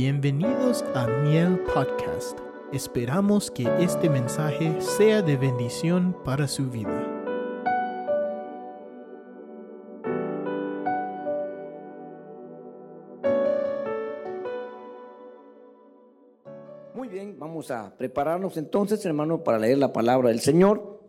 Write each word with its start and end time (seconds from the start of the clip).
Bienvenidos 0.00 0.84
a 0.94 1.08
Miel 1.08 1.58
Podcast. 1.74 2.38
Esperamos 2.72 3.50
que 3.50 3.64
este 3.80 4.08
mensaje 4.08 4.80
sea 4.80 5.22
de 5.22 5.36
bendición 5.36 6.14
para 6.24 6.46
su 6.46 6.70
vida. 6.70 6.88
Muy 16.94 17.08
bien, 17.08 17.36
vamos 17.36 17.72
a 17.72 17.96
prepararnos 17.96 18.56
entonces, 18.56 19.04
hermano, 19.04 19.42
para 19.42 19.58
leer 19.58 19.78
la 19.78 19.92
palabra 19.92 20.28
del 20.28 20.38
Señor. 20.38 21.02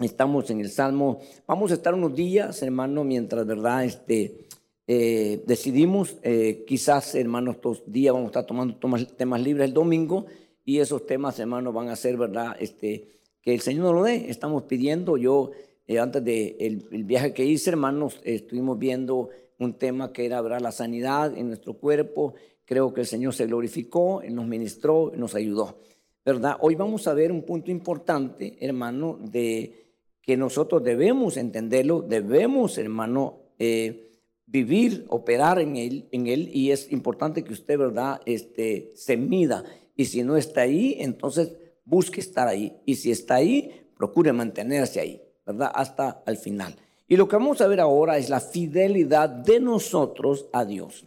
Estamos 0.00 0.50
en 0.50 0.58
el 0.58 0.70
Salmo. 0.72 1.20
Vamos 1.46 1.70
a 1.70 1.74
estar 1.74 1.94
unos 1.94 2.16
días, 2.16 2.60
hermano, 2.64 3.04
mientras, 3.04 3.46
¿verdad? 3.46 3.84
Este, 3.84 4.48
eh, 4.88 5.42
decidimos, 5.46 6.16
eh, 6.22 6.64
quizás, 6.66 7.14
hermanos, 7.14 7.56
estos 7.56 7.82
días 7.86 8.14
vamos 8.14 8.28
a 8.28 8.30
estar 8.30 8.46
tomando 8.46 8.76
temas, 8.76 9.40
libres 9.40 9.66
el 9.66 9.74
domingo 9.74 10.26
y 10.64 10.78
esos 10.78 11.06
temas, 11.06 11.38
hermanos, 11.40 11.74
van 11.74 11.88
a 11.88 11.96
ser, 11.96 12.16
¿verdad? 12.16 12.56
Este, 12.60 13.08
que 13.40 13.52
el 13.52 13.60
Señor 13.60 13.86
nos 13.86 13.94
lo 13.94 14.02
dé. 14.04 14.30
Estamos 14.30 14.64
pidiendo, 14.64 15.16
yo, 15.16 15.50
eh, 15.86 15.98
antes 15.98 16.22
del 16.24 16.56
de 16.58 16.86
el 16.92 17.04
viaje 17.04 17.32
que 17.32 17.44
hice, 17.44 17.70
hermanos, 17.70 18.20
estuvimos 18.22 18.78
viendo 18.78 19.30
un 19.58 19.74
tema 19.74 20.12
que 20.12 20.26
era, 20.26 20.40
¿verdad? 20.40 20.60
La 20.60 20.72
sanidad 20.72 21.36
en 21.36 21.48
nuestro 21.48 21.74
cuerpo. 21.74 22.34
Creo 22.64 22.92
que 22.92 23.00
el 23.00 23.06
Señor 23.06 23.34
se 23.34 23.46
glorificó, 23.46 24.22
nos 24.28 24.46
ministró, 24.46 25.12
nos 25.16 25.34
ayudó, 25.34 25.78
¿verdad? 26.24 26.56
Hoy 26.60 26.74
vamos 26.74 27.06
a 27.08 27.14
ver 27.14 27.32
un 27.32 27.42
punto 27.42 27.70
importante, 27.70 28.56
hermano, 28.60 29.18
de 29.20 29.86
que 30.20 30.36
nosotros 30.36 30.82
debemos 30.82 31.36
entenderlo, 31.36 32.02
debemos, 32.02 32.78
hermano, 32.78 33.38
eh, 33.58 34.06
vivir, 34.46 35.04
operar 35.08 35.58
en 35.58 35.76
él, 35.76 36.08
en 36.12 36.26
él, 36.28 36.50
y 36.52 36.70
es 36.70 36.90
importante 36.92 37.44
que 37.44 37.52
usted, 37.52 37.78
¿verdad?, 37.78 38.20
este, 38.24 38.92
se 38.94 39.16
mida. 39.16 39.64
Y 39.96 40.06
si 40.06 40.22
no 40.22 40.36
está 40.36 40.62
ahí, 40.62 40.96
entonces 41.00 41.52
busque 41.84 42.20
estar 42.20 42.48
ahí. 42.48 42.76
Y 42.86 42.94
si 42.96 43.10
está 43.10 43.36
ahí, 43.36 43.88
procure 43.96 44.32
mantenerse 44.32 45.00
ahí, 45.00 45.20
¿verdad?, 45.44 45.70
hasta 45.74 46.22
el 46.26 46.36
final. 46.36 46.76
Y 47.08 47.16
lo 47.16 47.28
que 47.28 47.36
vamos 47.36 47.60
a 47.60 47.66
ver 47.66 47.80
ahora 47.80 48.18
es 48.18 48.28
la 48.28 48.40
fidelidad 48.40 49.28
de 49.28 49.60
nosotros 49.60 50.46
a 50.52 50.64
Dios. 50.64 51.06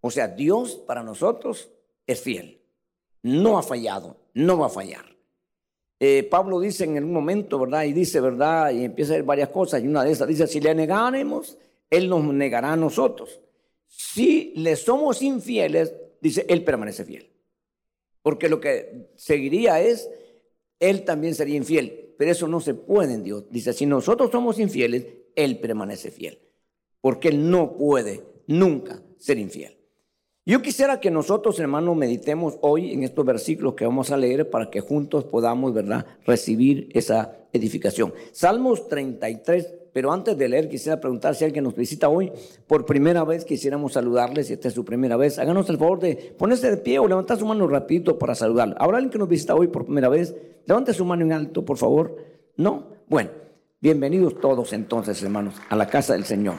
O 0.00 0.10
sea, 0.10 0.28
Dios 0.28 0.76
para 0.86 1.02
nosotros 1.02 1.70
es 2.06 2.20
fiel. 2.20 2.60
No 3.22 3.58
ha 3.58 3.62
fallado, 3.62 4.16
no 4.34 4.58
va 4.58 4.66
a 4.66 4.70
fallar. 4.70 5.04
Eh, 6.00 6.24
Pablo 6.24 6.58
dice 6.58 6.84
en 6.84 7.04
un 7.04 7.12
momento, 7.12 7.60
¿verdad? 7.60 7.84
Y 7.84 7.92
dice, 7.92 8.20
¿verdad? 8.20 8.72
Y 8.72 8.84
empieza 8.84 9.12
a 9.12 9.16
ver 9.16 9.24
varias 9.24 9.50
cosas. 9.50 9.82
Y 9.82 9.86
una 9.86 10.02
de 10.02 10.10
esas 10.10 10.26
dice, 10.26 10.48
si 10.48 10.60
le 10.60 10.74
negáremos, 10.74 11.56
él 11.92 12.08
nos 12.08 12.24
negará 12.24 12.72
a 12.72 12.76
nosotros. 12.76 13.40
Si 13.86 14.54
le 14.56 14.76
somos 14.76 15.20
infieles, 15.20 15.94
dice, 16.22 16.46
Él 16.48 16.64
permanece 16.64 17.04
fiel. 17.04 17.30
Porque 18.22 18.48
lo 18.48 18.60
que 18.60 19.10
seguiría 19.14 19.78
es, 19.80 20.08
Él 20.80 21.04
también 21.04 21.34
sería 21.34 21.56
infiel. 21.56 22.14
Pero 22.16 22.32
eso 22.32 22.48
no 22.48 22.60
se 22.60 22.72
puede 22.72 23.12
en 23.12 23.22
Dios. 23.22 23.44
Dice, 23.50 23.74
si 23.74 23.84
nosotros 23.84 24.30
somos 24.30 24.58
infieles, 24.58 25.06
Él 25.36 25.58
permanece 25.58 26.10
fiel. 26.10 26.38
Porque 27.02 27.28
Él 27.28 27.50
no 27.50 27.76
puede 27.76 28.24
nunca 28.46 29.02
ser 29.18 29.38
infiel. 29.38 29.76
Yo 30.46 30.62
quisiera 30.62 30.98
que 30.98 31.10
nosotros, 31.10 31.60
hermanos, 31.60 31.94
meditemos 31.94 32.58
hoy 32.62 32.94
en 32.94 33.04
estos 33.04 33.26
versículos 33.26 33.74
que 33.74 33.84
vamos 33.84 34.10
a 34.10 34.16
leer 34.16 34.48
para 34.48 34.70
que 34.70 34.80
juntos 34.80 35.24
podamos, 35.24 35.74
¿verdad?, 35.74 36.06
recibir 36.24 36.88
esa 36.94 37.36
edificación. 37.52 38.14
Salmos 38.32 38.88
33, 38.88 39.81
pero 39.92 40.10
antes 40.10 40.38
de 40.38 40.48
leer, 40.48 40.68
quisiera 40.68 41.00
preguntar 41.00 41.34
si 41.34 41.44
alguien 41.44 41.64
nos 41.64 41.76
visita 41.76 42.08
hoy 42.08 42.32
por 42.66 42.86
primera 42.86 43.24
vez, 43.24 43.44
quisiéramos 43.44 43.92
saludarles, 43.92 44.46
si 44.46 44.54
esta 44.54 44.68
es 44.68 44.74
su 44.74 44.84
primera 44.84 45.16
vez. 45.16 45.38
Háganos 45.38 45.68
el 45.68 45.76
favor 45.76 46.00
de 46.00 46.34
ponerse 46.38 46.70
de 46.70 46.78
pie 46.78 46.98
o 46.98 47.06
levantar 47.06 47.38
su 47.38 47.44
mano 47.44 47.66
rapidito 47.66 48.18
para 48.18 48.34
saludarle. 48.34 48.74
¿Habrá 48.78 48.96
alguien 48.96 49.10
que 49.10 49.18
nos 49.18 49.28
visita 49.28 49.54
hoy 49.54 49.68
por 49.68 49.84
primera 49.84 50.08
vez? 50.08 50.34
Levante 50.64 50.94
su 50.94 51.04
mano 51.04 51.24
en 51.24 51.32
alto, 51.32 51.64
por 51.64 51.76
favor. 51.76 52.16
¿No? 52.56 52.86
Bueno, 53.06 53.30
bienvenidos 53.80 54.40
todos 54.40 54.72
entonces, 54.72 55.22
hermanos, 55.22 55.56
a 55.68 55.76
la 55.76 55.86
casa 55.86 56.14
del 56.14 56.24
Señor. 56.24 56.54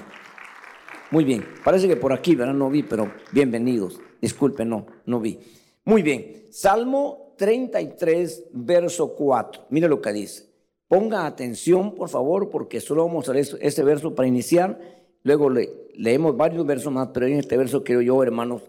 Muy 1.10 1.24
bien, 1.24 1.44
parece 1.64 1.88
que 1.88 1.96
por 1.96 2.14
aquí, 2.14 2.36
¿verdad? 2.36 2.54
No 2.54 2.70
vi, 2.70 2.84
pero 2.84 3.12
bienvenidos. 3.32 4.00
Disculpen, 4.22 4.70
no, 4.70 4.86
no 5.06 5.20
vi. 5.20 5.40
Muy 5.86 6.04
bien, 6.04 6.48
Salmo 6.52 7.34
33, 7.38 8.46
verso 8.54 9.16
4. 9.16 9.66
Mire 9.70 9.88
lo 9.88 10.02
que 10.02 10.14
dice. 10.14 10.53
Ponga 10.94 11.26
atención, 11.26 11.96
por 11.96 12.08
favor, 12.08 12.52
porque 12.52 12.80
solo 12.80 13.08
vamos 13.08 13.28
a 13.28 13.34
leer 13.34 13.48
ese 13.62 13.84
verso 13.84 14.14
para 14.14 14.28
iniciar. 14.28 14.80
Luego 15.24 15.50
leemos 15.50 16.38
varios 16.38 16.64
versos 16.68 16.94
más, 16.94 17.10
pero 17.12 17.26
en 17.26 17.40
este 17.40 17.58
verso 17.58 17.84
quiero 17.84 18.04
yo, 18.04 18.22
hermanos, 18.22 18.62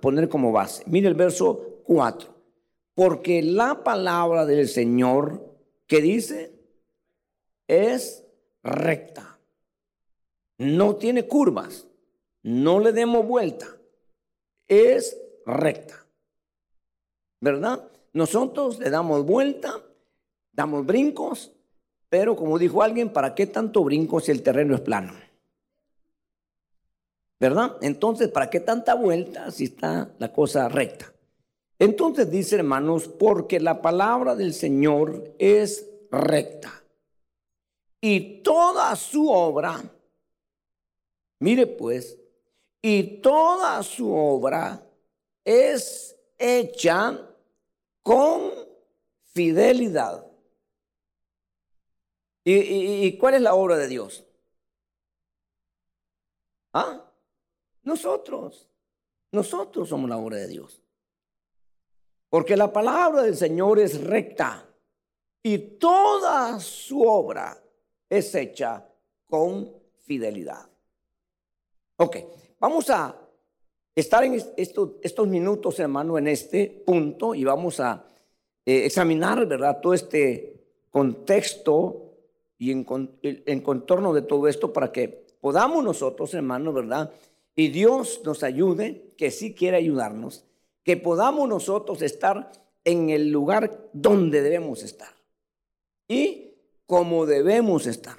poner 0.00 0.30
como 0.30 0.52
base. 0.52 0.82
Mire 0.86 1.08
el 1.08 1.14
verso 1.14 1.82
4. 1.84 2.34
Porque 2.94 3.42
la 3.42 3.84
palabra 3.84 4.46
del 4.46 4.66
Señor 4.66 5.54
que 5.86 6.00
dice 6.00 6.58
es 7.68 8.24
recta. 8.62 9.38
No 10.56 10.96
tiene 10.96 11.28
curvas. 11.28 11.88
No 12.42 12.80
le 12.80 12.90
demos 12.92 13.26
vuelta. 13.26 13.66
Es 14.66 15.20
recta. 15.44 16.06
¿Verdad? 17.38 17.86
Nosotros 18.14 18.78
le 18.78 18.88
damos 18.88 19.26
vuelta 19.26 19.82
damos 20.52 20.86
brincos, 20.86 21.52
pero 22.08 22.36
como 22.36 22.58
dijo 22.58 22.82
alguien, 22.82 23.12
¿para 23.12 23.34
qué 23.34 23.46
tanto 23.46 23.82
brinco 23.82 24.20
si 24.20 24.30
el 24.30 24.42
terreno 24.42 24.74
es 24.74 24.80
plano? 24.82 25.14
¿Verdad? 27.40 27.76
Entonces, 27.80 28.28
¿para 28.28 28.50
qué 28.50 28.60
tanta 28.60 28.94
vuelta 28.94 29.50
si 29.50 29.64
está 29.64 30.14
la 30.18 30.32
cosa 30.32 30.68
recta? 30.68 31.12
Entonces 31.78 32.30
dice, 32.30 32.56
hermanos, 32.56 33.08
porque 33.08 33.58
la 33.58 33.82
palabra 33.82 34.36
del 34.36 34.54
Señor 34.54 35.34
es 35.40 35.90
recta. 36.12 36.84
Y 38.00 38.42
toda 38.42 38.94
su 38.94 39.28
obra, 39.28 39.82
mire 41.40 41.66
pues, 41.66 42.18
y 42.80 43.20
toda 43.20 43.82
su 43.82 44.12
obra 44.12 44.84
es 45.44 46.16
hecha 46.38 47.18
con 48.02 48.50
fidelidad. 49.32 50.31
¿Y, 52.44 53.16
cuál 53.18 53.34
es 53.34 53.42
la 53.42 53.54
obra 53.54 53.76
de 53.76 53.88
Dios? 53.88 54.24
¿Ah? 56.72 57.08
Nosotros. 57.82 58.68
Nosotros 59.30 59.88
somos 59.88 60.10
la 60.10 60.18
obra 60.18 60.38
de 60.38 60.48
Dios. 60.48 60.82
Porque 62.28 62.56
la 62.56 62.72
palabra 62.72 63.22
del 63.22 63.36
Señor 63.36 63.78
es 63.78 64.02
recta 64.02 64.68
y 65.42 65.58
toda 65.58 66.58
su 66.60 67.02
obra 67.02 67.62
es 68.08 68.34
hecha 68.34 68.86
con 69.26 69.72
fidelidad. 70.00 70.68
Ok, 71.96 72.16
vamos 72.58 72.90
a 72.90 73.16
estar 73.94 74.24
en 74.24 74.42
estos, 74.56 74.92
estos 75.02 75.28
minutos, 75.28 75.78
hermano, 75.78 76.18
en 76.18 76.28
este 76.28 76.82
punto 76.86 77.34
y 77.34 77.44
vamos 77.44 77.80
a 77.80 78.06
eh, 78.64 78.86
examinar, 78.86 79.46
¿verdad? 79.46 79.80
Todo 79.80 79.94
este 79.94 80.52
contexto 80.90 82.01
y 82.62 82.70
en, 82.70 83.60
contorno 83.60 84.14
de 84.14 84.22
todo 84.22 84.46
esto 84.46 84.72
para 84.72 84.92
que 84.92 85.26
podamos 85.40 85.82
nosotros, 85.82 86.32
hermanos, 86.32 86.72
¿verdad? 86.72 87.12
Y 87.56 87.70
Dios 87.70 88.20
nos 88.24 88.44
ayude, 88.44 89.14
que 89.18 89.32
sí 89.32 89.52
quiere 89.52 89.78
ayudarnos, 89.78 90.44
que 90.84 90.96
podamos 90.96 91.48
nosotros 91.48 92.02
estar 92.02 92.52
en 92.84 93.10
el 93.10 93.32
lugar 93.32 93.88
donde 93.92 94.42
debemos 94.42 94.84
estar 94.84 95.12
y 96.06 96.54
como 96.86 97.26
debemos 97.26 97.88
estar. 97.88 98.18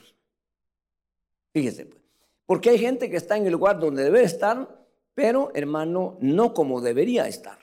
Fíjese, 1.53 1.85
pues, 1.85 2.03
porque 2.45 2.71
hay 2.71 2.79
gente 2.79 3.09
que 3.09 3.15
está 3.15 3.38
en 3.38 3.45
el 3.45 3.53
lugar 3.53 3.79
donde 3.79 4.03
debe 4.03 4.23
estar, 4.23 4.85
pero 5.13 5.51
hermano, 5.53 6.18
no 6.19 6.53
como 6.53 6.81
debería 6.81 7.29
estar. 7.29 7.59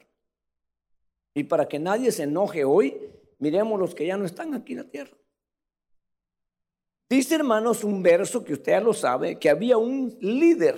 Y 1.34 1.44
para 1.44 1.69
que 1.69 1.78
nadie 1.78 2.10
se 2.10 2.22
enoje 2.22 2.64
hoy, 2.64 2.96
miremos 3.38 3.78
los 3.78 3.94
que 3.94 4.06
ya 4.06 4.16
no 4.16 4.25
están 4.25 4.55
aquí 4.55 4.72
en 4.72 4.78
la 4.78 4.88
tierra. 4.88 5.20
Dice, 7.10 7.34
hermanos, 7.34 7.82
un 7.82 8.04
verso 8.04 8.44
que 8.44 8.52
usted 8.52 8.70
ya 8.70 8.80
lo 8.80 8.94
sabe, 8.94 9.36
que 9.36 9.50
había 9.50 9.76
un 9.76 10.16
líder 10.20 10.76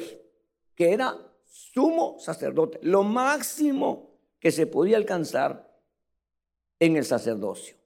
que 0.75 0.90
era 0.90 1.14
sumo 1.44 2.17
sacerdote, 2.19 2.79
lo 2.81 3.02
máximo 3.02 4.19
que 4.40 4.50
se 4.50 4.67
podía 4.67 4.96
alcanzar 4.96 5.70
en 6.81 6.96
el 6.96 7.05
sacerdocio. 7.05 7.76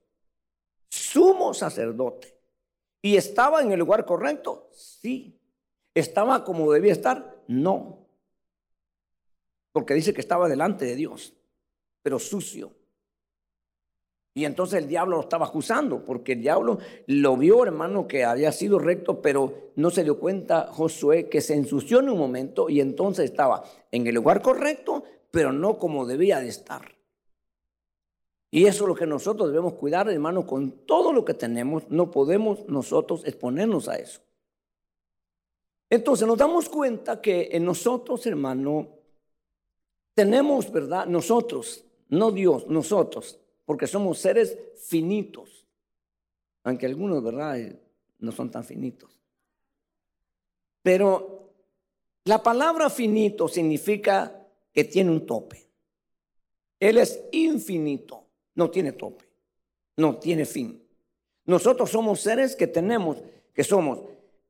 Sumo 0.88 1.54
sacerdote. 1.54 2.38
¿Y 3.02 3.16
estaba 3.16 3.62
en 3.62 3.72
el 3.72 3.81
lugar 3.81 4.06
correcto? 4.06 4.70
Sí. 4.72 5.40
¿Estaba 5.93 6.44
como 6.44 6.70
debía 6.70 6.93
estar? 6.93 7.43
No. 7.48 8.06
Porque 9.72 9.94
dice 9.94 10.14
que 10.14 10.20
estaba 10.20 10.48
delante 10.48 10.84
de 10.84 10.94
Dios, 10.94 11.34
pero 12.00 12.20
sucio. 12.20 12.75
Y 14.37 14.44
entonces 14.44 14.83
el 14.83 14.87
diablo 14.87 15.17
lo 15.17 15.23
estaba 15.23 15.47
acusando, 15.47 16.05
porque 16.05 16.33
el 16.33 16.43
diablo 16.43 16.77
lo 17.06 17.38
vio, 17.38 17.65
hermano, 17.65 18.06
que 18.06 18.23
había 18.23 18.53
sido 18.53 18.79
recto, 18.79 19.23
pero 19.23 19.71
no 19.77 19.88
se 19.88 20.05
dio 20.05 20.21
cuenta 20.21 20.69
Josué 20.71 21.31
que 21.31 21.41
se 21.41 21.55
ensució 21.55 22.00
en 22.00 22.11
un 22.11 22.19
momento 22.19 22.69
y 22.69 22.83
entonces 22.83 23.31
estaba 23.31 23.65
en 23.91 24.06
el 24.06 24.15
lugar 24.15 24.43
correcto, 24.43 25.05
pero 25.31 25.53
no 25.55 25.79
como 25.79 26.05
debía 26.05 26.38
de 26.41 26.49
estar. 26.49 26.83
Y 28.50 28.67
eso 28.67 28.85
es 28.85 28.88
lo 28.88 28.94
que 28.94 29.06
nosotros 29.06 29.49
debemos 29.49 29.73
cuidar, 29.73 30.11
hermano, 30.11 30.47
con 30.47 30.71
todo 30.85 31.15
lo 31.15 31.25
que 31.25 31.32
tenemos. 31.32 31.89
No 31.89 32.11
podemos 32.11 32.69
nosotros 32.69 33.25
exponernos 33.25 33.89
a 33.89 33.97
eso. 33.97 34.21
Entonces 35.89 36.29
nos 36.29 36.37
damos 36.37 36.69
cuenta 36.69 37.23
que 37.23 37.49
en 37.53 37.65
nosotros, 37.65 38.27
hermano, 38.27 38.87
tenemos, 40.12 40.71
¿verdad? 40.71 41.06
Nosotros, 41.06 41.87
no 42.11 42.31
Dios, 42.32 42.67
nosotros, 42.67 43.41
porque 43.67 43.87
somos 43.87 44.19
seres 44.19 44.59
finitos. 44.89 45.67
Aunque 46.65 46.87
algunos, 46.87 47.23
¿verdad? 47.23 47.59
No 48.19 48.33
son 48.33 48.51
tan 48.51 48.65
finitos. 48.65 49.21
Pero 50.83 51.53
la 52.25 52.43
palabra 52.43 52.89
finito 52.89 53.49
significa 53.49 54.49
que 54.73 54.85
tiene 54.85 55.11
un 55.11 55.27
tope. 55.27 55.69
Él 56.81 56.97
es 56.97 57.21
infinito 57.33 58.27
no 58.57 58.71
tiene 58.71 58.93
tope, 58.93 59.25
no 59.97 60.19
tiene 60.19 60.45
fin. 60.45 60.83
Nosotros 61.45 61.89
somos 61.91 62.21
seres 62.21 62.57
que 62.57 62.67
tenemos, 62.67 63.19
que 63.55 63.63
somos, 63.63 64.01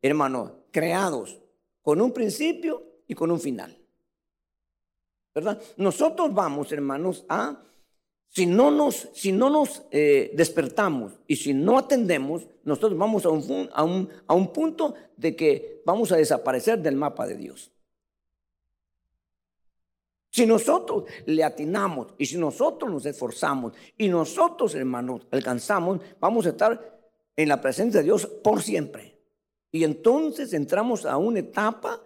hermanos, 0.01 0.53
creados 0.71 1.39
con 1.83 2.01
un 2.01 2.13
principio 2.13 2.83
y 3.07 3.15
con 3.15 3.31
un 3.31 3.39
final. 3.39 3.77
¿Verdad? 5.35 5.61
Nosotros 5.77 6.33
vamos, 6.33 6.73
hermanos, 6.73 7.27
a, 7.29 7.63
si 8.29 8.47
no 8.47 8.71
nos, 8.71 9.09
si 9.15 9.33
no 9.33 9.49
nos 9.49 9.85
eh, 9.91 10.33
despertamos 10.35 11.13
y 11.27 11.37
si 11.37 11.55
no 11.55 11.79
atendemos, 11.79 12.47
nosotros 12.65 12.99
vamos 12.99 13.25
a 13.25 13.31
un, 13.31 13.71
a, 13.73 13.83
un, 13.83 14.09
a 14.27 14.35
un 14.35 14.53
punto 14.53 14.95
de 15.17 15.35
que 15.35 15.83
vamos 15.87 16.13
a 16.13 16.17
desaparecer 16.17 16.81
del 16.81 16.97
mapa 16.97 17.27
de 17.27 17.37
Dios. 17.37 17.73
Si 20.31 20.45
nosotros 20.45 21.05
le 21.25 21.43
atinamos 21.43 22.09
y 22.19 22.27
si 22.27 22.37
nosotros 22.37 22.91
nos 22.91 23.07
esforzamos 23.07 23.73
y 23.97 24.09
nosotros, 24.09 24.75
hermanos, 24.75 25.27
alcanzamos, 25.31 26.01
vamos 26.21 26.45
a 26.45 26.51
estar 26.51 27.01
en 27.37 27.49
la 27.49 27.61
presencia 27.63 28.01
de 28.01 28.05
Dios 28.05 28.27
por 28.27 28.63
siempre. 28.63 29.19
Y 29.73 29.85
entonces 29.85 30.53
entramos 30.53 31.07
a 31.07 31.17
una 31.17 31.39
etapa 31.39 32.03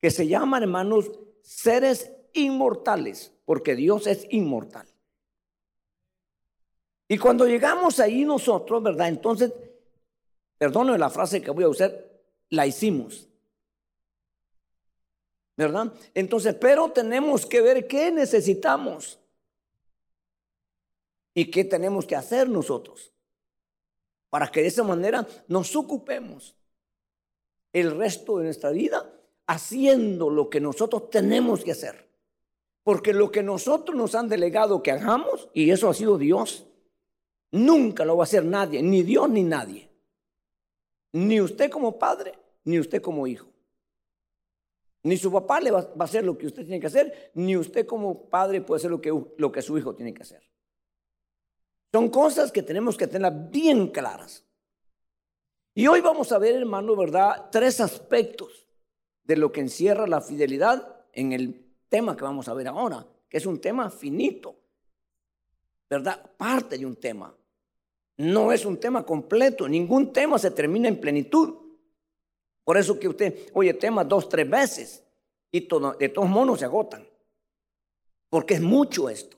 que 0.00 0.10
se 0.10 0.26
llama, 0.26 0.56
hermanos, 0.56 1.10
seres 1.42 2.12
inmortales, 2.32 3.34
porque 3.44 3.74
Dios 3.74 4.06
es 4.06 4.26
inmortal. 4.30 4.86
Y 7.14 7.18
cuando 7.18 7.46
llegamos 7.46 8.00
ahí 8.00 8.24
nosotros, 8.24 8.82
¿verdad? 8.82 9.06
Entonces, 9.06 9.52
perdónenme 10.58 10.98
la 10.98 11.10
frase 11.10 11.40
que 11.40 11.52
voy 11.52 11.62
a 11.62 11.68
usar, 11.68 12.04
la 12.50 12.66
hicimos. 12.66 13.28
¿verdad? 15.56 15.92
Entonces, 16.12 16.56
pero 16.56 16.90
tenemos 16.90 17.46
que 17.46 17.60
ver 17.60 17.86
qué 17.86 18.10
necesitamos 18.10 19.20
y 21.34 21.52
qué 21.52 21.62
tenemos 21.62 22.04
que 22.04 22.16
hacer 22.16 22.48
nosotros 22.48 23.12
para 24.28 24.48
que 24.48 24.62
de 24.62 24.66
esa 24.66 24.82
manera 24.82 25.24
nos 25.46 25.76
ocupemos 25.76 26.56
el 27.72 27.96
resto 27.96 28.38
de 28.38 28.46
nuestra 28.46 28.70
vida 28.70 29.08
haciendo 29.46 30.30
lo 30.30 30.50
que 30.50 30.60
nosotros 30.60 31.10
tenemos 31.10 31.62
que 31.62 31.70
hacer. 31.70 32.10
Porque 32.82 33.12
lo 33.12 33.30
que 33.30 33.44
nosotros 33.44 33.96
nos 33.96 34.16
han 34.16 34.28
delegado 34.28 34.82
que 34.82 34.90
hagamos, 34.90 35.48
y 35.54 35.70
eso 35.70 35.88
ha 35.88 35.94
sido 35.94 36.18
Dios, 36.18 36.66
nunca 37.54 38.04
lo 38.04 38.16
va 38.16 38.22
a 38.22 38.24
hacer 38.24 38.44
nadie, 38.44 38.82
ni 38.82 39.02
Dios 39.02 39.28
ni 39.30 39.42
nadie. 39.42 39.88
Ni 41.12 41.40
usted 41.40 41.70
como 41.70 41.98
padre, 41.98 42.34
ni 42.64 42.78
usted 42.78 43.00
como 43.00 43.26
hijo. 43.26 43.46
Ni 45.04 45.16
su 45.16 45.30
papá 45.30 45.60
le 45.60 45.70
va, 45.70 45.80
a 45.98 46.04
hacer 46.04 46.24
lo 46.24 46.36
que 46.36 46.46
usted 46.46 46.62
tiene 46.62 46.80
que 46.80 46.88
hacer, 46.88 47.30
ni 47.34 47.56
usted 47.56 47.86
como 47.86 48.28
padre 48.28 48.60
puede 48.60 48.78
hacer 48.78 48.90
lo 48.90 49.00
que, 49.00 49.12
lo 49.36 49.52
que 49.52 49.62
su 49.62 49.78
hijo 49.78 49.94
tiene 49.94 50.12
que 50.12 50.22
hacer. 50.22 50.42
Son 51.92 52.08
cosas 52.08 52.50
que 52.50 52.62
tenemos 52.62 52.96
que 52.96 53.06
tener 53.06 53.32
bien 53.50 53.88
claras. 53.88 54.44
Y 55.74 55.86
hoy 55.86 56.00
vamos 56.00 56.32
a 56.32 56.38
ver, 56.38 56.56
hermano, 56.56 56.96
¿verdad? 56.96 57.50
Tres 57.52 57.80
aspectos 57.80 58.66
de 59.22 59.36
lo 59.36 59.52
que 59.52 59.60
encierra 59.60 60.06
la 60.06 60.20
fidelidad 60.20 61.04
en 61.12 61.32
el 61.32 61.72
tema 61.88 62.16
que 62.16 62.24
vamos 62.24 62.48
a 62.48 62.54
ver 62.54 62.66
ahora, 62.66 63.06
que 63.28 63.36
es 63.36 63.46
un 63.46 63.60
tema 63.60 63.90
finito, 63.90 64.56
¿verdad? 65.88 66.30
Parte 66.36 66.78
de 66.78 66.86
un 66.86 66.96
tema. 66.96 67.36
No 68.16 68.52
es 68.52 68.64
un 68.64 68.78
tema 68.78 69.04
completo, 69.04 69.68
ningún 69.68 70.12
tema 70.12 70.38
se 70.38 70.50
termina 70.50 70.88
en 70.88 71.00
plenitud. 71.00 71.54
Por 72.64 72.78
eso 72.78 72.98
que 72.98 73.08
usted 73.08 73.50
oye 73.52 73.74
temas 73.74 74.08
dos, 74.08 74.28
tres 74.28 74.48
veces 74.48 75.04
y 75.50 75.60
de 75.60 76.08
todos 76.08 76.28
modos 76.28 76.60
se 76.60 76.64
agotan. 76.64 77.06
Porque 78.30 78.54
es 78.54 78.60
mucho 78.60 79.08
esto. 79.08 79.36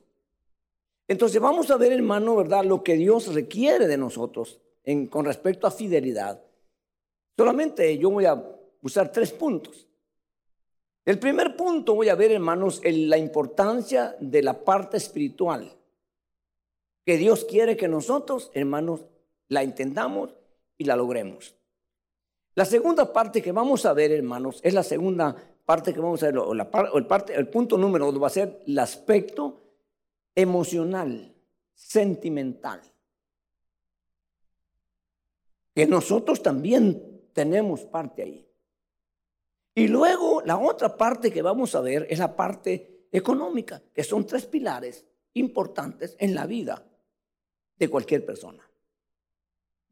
Entonces 1.09 1.41
vamos 1.41 1.71
a 1.71 1.77
ver, 1.77 1.93
hermano, 1.93 2.37
¿verdad? 2.37 2.65
Lo 2.65 2.83
que 2.83 2.95
Dios 2.95 3.33
requiere 3.33 3.87
de 3.87 3.97
nosotros 3.97 4.61
en, 4.85 5.07
con 5.07 5.25
respecto 5.25 5.67
a 5.67 5.71
fidelidad. 5.71 6.43
Solamente 7.37 7.97
yo 7.99 8.11
voy 8.11 8.25
a 8.25 8.43
usar 8.83 9.13
tres 9.13 9.33
puntos. 9.33 9.87
El 11.05 11.19
primer 11.19 11.55
punto 11.55 11.95
voy 11.95 12.09
a 12.09 12.17
ver, 12.17 12.33
hermanos, 12.33 12.81
la 12.85 13.17
importancia 13.17 14.17
de 14.19 14.43
la 14.43 14.65
parte 14.65 14.97
espiritual. 14.97 15.73
Que 17.07 17.17
Dios 17.19 17.45
quiere 17.45 17.77
que 17.77 17.87
nosotros, 17.87 18.51
hermanos, 18.53 19.07
la 19.47 19.63
entendamos 19.63 20.35
y 20.77 20.85
la 20.85 20.97
logremos. 20.97 21.55
La 22.57 22.65
segunda 22.65 23.13
parte 23.13 23.41
que 23.41 23.53
vamos 23.53 23.87
a 23.87 23.93
ver, 23.93 24.11
hermanos, 24.11 24.61
es 24.65 24.75
la 24.75 24.83
segunda 24.83 25.37
parte 25.65 25.95
que 25.95 26.01
vamos 26.01 26.21
a 26.25 26.27
ver, 26.27 26.39
o, 26.39 26.53
la, 26.53 26.69
el, 26.95 27.07
parte, 27.07 27.33
el 27.35 27.49
punto 27.49 27.79
número 27.79 28.11
dos 28.11 28.21
va 28.21 28.27
a 28.27 28.31
ser 28.31 28.61
el 28.67 28.77
aspecto 28.81 29.63
emocional, 30.35 31.33
sentimental. 31.75 32.81
Que 35.73 35.87
nosotros 35.87 36.43
también 36.43 37.29
tenemos 37.33 37.83
parte 37.83 38.23
ahí. 38.23 38.49
Y 39.77 39.87
luego 39.87 40.43
la 40.43 40.59
otra 40.59 40.97
parte 40.97 41.31
que 41.31 41.43
vamos 41.43 41.77
a 41.77 41.81
ver 41.83 42.09
es 42.11 42.19
la 42.19 42.35
parte 42.35 43.07
económica, 43.13 43.81
que 43.95 44.03
son 44.03 44.27
tres 44.27 44.47
pilares 44.47 45.07
importantes 45.35 46.17
en 46.19 46.35
la 46.35 46.47
vida 46.47 46.85
de 47.79 47.89
cualquier 47.89 48.25
persona, 48.25 48.69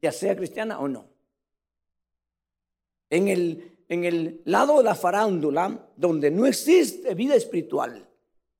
ya 0.01 0.11
sea 0.11 0.35
cristiana 0.35 0.79
o 0.79 0.87
no. 0.87 1.07
En 3.09 3.27
el, 3.27 3.77
en 3.87 4.03
el 4.03 4.41
lado 4.45 4.77
de 4.79 4.83
la 4.83 4.95
farándula, 4.95 5.89
donde 5.95 6.31
no 6.31 6.45
existe 6.45 7.13
vida 7.13 7.35
espiritual, 7.35 8.07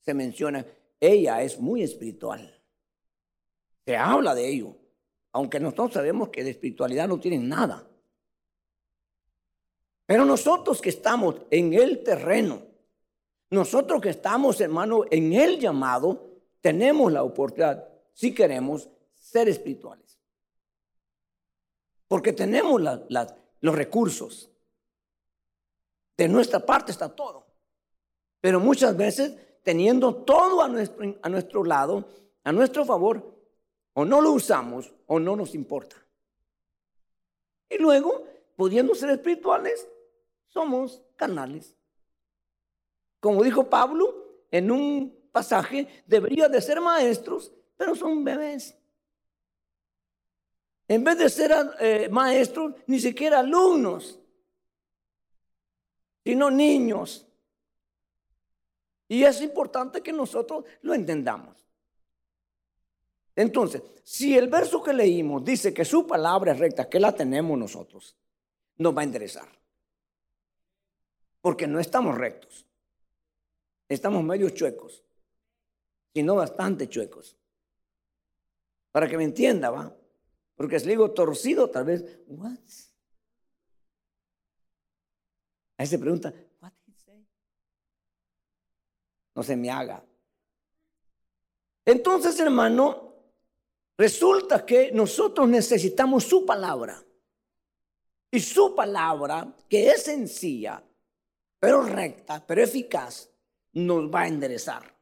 se 0.02 0.14
menciona, 0.14 0.66
ella 1.00 1.42
es 1.42 1.60
muy 1.60 1.82
espiritual. 1.82 2.52
Se 3.86 3.98
habla 3.98 4.36
de 4.36 4.48
ello, 4.48 4.76
aunque 5.32 5.60
nosotros 5.60 5.94
sabemos 5.94 6.30
que 6.30 6.44
de 6.44 6.52
espiritualidad 6.52 7.08
no 7.08 7.20
tienen 7.20 7.50
nada. 7.50 7.88
Pero 10.06 10.26
nosotros 10.26 10.82
que 10.82 10.90
estamos 10.90 11.36
en 11.50 11.74
el 11.74 12.04
terreno, 12.04 12.62
nosotros 13.50 14.02
que 14.02 14.10
estamos, 14.10 14.62
hermano, 14.62 15.06
en 15.10 15.34
el 15.34 15.60
llamado, 15.60 16.30
tenemos 16.62 17.12
la 17.12 17.24
oportunidad, 17.24 17.88
si 18.14 18.34
queremos, 18.34 18.90
ser 19.36 19.50
espirituales. 19.50 20.18
Porque 22.08 22.32
tenemos 22.32 22.82
los 23.60 23.76
recursos. 23.76 24.50
De 26.16 26.30
nuestra 26.30 26.66
parte 26.66 26.94
está 26.94 27.14
todo. 27.14 27.46
Pero 28.40 28.62
muchas 28.62 28.96
veces, 28.96 29.36
teniendo 29.62 30.24
todo 30.24 30.62
a 30.62 30.70
nuestro, 30.70 31.66
lado, 31.66 32.08
a 32.46 32.54
nuestro 32.54 32.86
favor, 32.86 33.36
o 33.92 34.06
no 34.06 34.22
lo 34.22 34.32
usamos 34.32 34.94
o 35.08 35.20
no 35.20 35.36
nos 35.36 35.54
importa. 35.54 35.98
Y 37.70 37.78
luego, 37.78 38.26
pudiendo 38.56 38.96
ser 38.96 39.10
espirituales, 39.10 39.86
somos 40.48 41.02
canales. 41.18 41.76
Como 43.20 43.44
dijo 43.44 43.70
Pablo 43.70 44.46
en 44.50 44.72
un 44.72 45.30
pasaje, 45.34 46.06
debería 46.08 46.48
de 46.48 46.62
ser 46.62 46.80
maestros, 46.80 47.52
pero 47.76 47.96
son 47.96 48.24
bebés. 48.24 48.78
En 50.88 51.04
vez 51.04 51.18
de 51.18 51.30
ser 51.30 51.52
eh, 51.80 52.10
maestros, 52.10 52.76
ni 52.88 53.00
siquiera 53.00 53.40
alumnos, 53.40 54.20
sino 56.24 56.52
niños. 56.52 57.28
Y 59.08 59.24
es 59.24 59.42
importante 59.42 60.02
que 60.02 60.12
nosotros 60.12 60.66
lo 60.82 60.94
entendamos. 60.94 61.56
Entonces, 63.36 63.82
si 64.04 64.38
el 64.38 64.48
verso 64.48 64.82
que 64.82 64.94
leímos 64.94 65.44
dice 65.44 65.74
que 65.74 65.86
su 65.86 66.08
palabra 66.08 66.54
es 66.54 66.60
recta, 66.60 66.90
que 66.90 67.00
la 67.00 67.12
tenemos 67.12 67.58
nosotros, 67.58 68.16
nos 68.78 68.96
va 68.96 69.02
a 69.02 69.06
interesar. 69.06 69.48
Porque 71.42 71.68
no 71.68 71.80
estamos 71.80 72.18
rectos. 72.18 72.66
Estamos 73.88 74.24
medio 74.24 74.50
chuecos, 74.50 75.04
sino 76.14 76.36
bastante 76.36 76.90
chuecos. 76.90 77.36
Para 78.92 79.08
que 79.08 79.18
me 79.18 79.26
entienda, 79.26 79.70
¿va? 79.70 79.94
Porque 80.56 80.80
si 80.80 80.86
le 80.86 80.92
digo 80.94 81.12
torcido, 81.12 81.70
tal 81.70 81.86
vez, 81.86 82.20
what? 82.28 82.58
Ahí 85.78 85.88
se 85.88 86.00
pregunta, 86.00 86.34
what 86.62 86.72
did 86.86 86.94
he 86.94 86.98
say? 86.98 87.28
no 89.36 89.44
se 89.44 89.56
me 89.56 89.70
haga. 89.70 90.04
Entonces, 91.84 92.40
hermano, 92.40 93.14
resulta 93.98 94.66
que 94.66 94.92
nosotros 94.92 95.48
necesitamos 95.48 96.24
su 96.24 96.46
palabra. 96.46 97.02
Y 98.32 98.40
su 98.40 98.74
palabra, 98.76 99.56
que 99.70 99.90
es 99.90 100.04
sencilla, 100.04 100.84
pero 101.60 101.82
recta, 101.82 102.46
pero 102.46 102.64
eficaz, 102.64 103.30
nos 103.74 104.14
va 104.14 104.22
a 104.22 104.28
enderezar. 104.28 104.94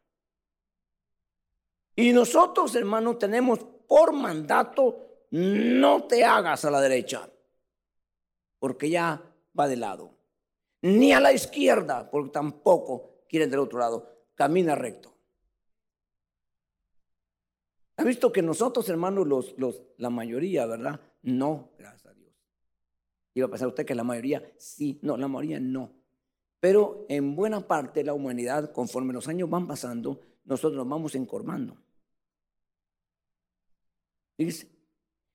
Y 1.96 2.12
nosotros, 2.12 2.76
hermanos, 2.76 3.20
tenemos 3.20 3.60
por 3.88 4.14
mandato, 4.14 5.13
no 5.34 6.04
te 6.04 6.24
hagas 6.24 6.64
a 6.64 6.70
la 6.70 6.80
derecha, 6.80 7.28
porque 8.60 8.88
ya 8.88 9.20
va 9.60 9.68
de 9.68 9.78
lado. 9.78 10.16
Ni 10.84 11.12
a 11.12 11.20
la 11.20 11.34
izquierda, 11.34 12.12
porque 12.12 12.30
tampoco 12.30 13.26
quiere 13.28 13.48
del 13.48 13.62
otro 13.62 13.80
lado. 13.80 14.28
Camina 14.36 14.76
recto. 14.76 15.12
¿Ha 17.98 18.04
visto 18.04 18.32
que 18.32 18.44
nosotros, 18.44 18.88
hermanos, 18.90 19.26
los, 19.26 19.58
los, 19.58 19.82
la 19.98 20.12
mayoría, 20.12 20.68
¿verdad? 20.68 21.02
No, 21.24 21.72
gracias 21.80 22.06
a 22.06 22.14
Dios. 22.14 22.32
Iba 23.34 23.48
a 23.48 23.50
pensar 23.50 23.70
usted 23.70 23.88
que 23.88 23.96
la 23.96 24.04
mayoría 24.04 24.54
sí, 24.58 25.00
no, 25.02 25.18
la 25.18 25.28
mayoría 25.28 25.60
no. 25.60 25.94
Pero 26.60 27.08
en 27.10 27.36
buena 27.36 27.68
parte 27.68 28.04
la 28.04 28.14
humanidad, 28.14 28.72
conforme 28.72 29.14
los 29.14 29.28
años 29.28 29.50
van 29.50 29.66
pasando, 29.66 30.20
nosotros 30.46 30.78
nos 30.78 30.88
vamos 30.88 31.16
encorvando. 31.16 31.76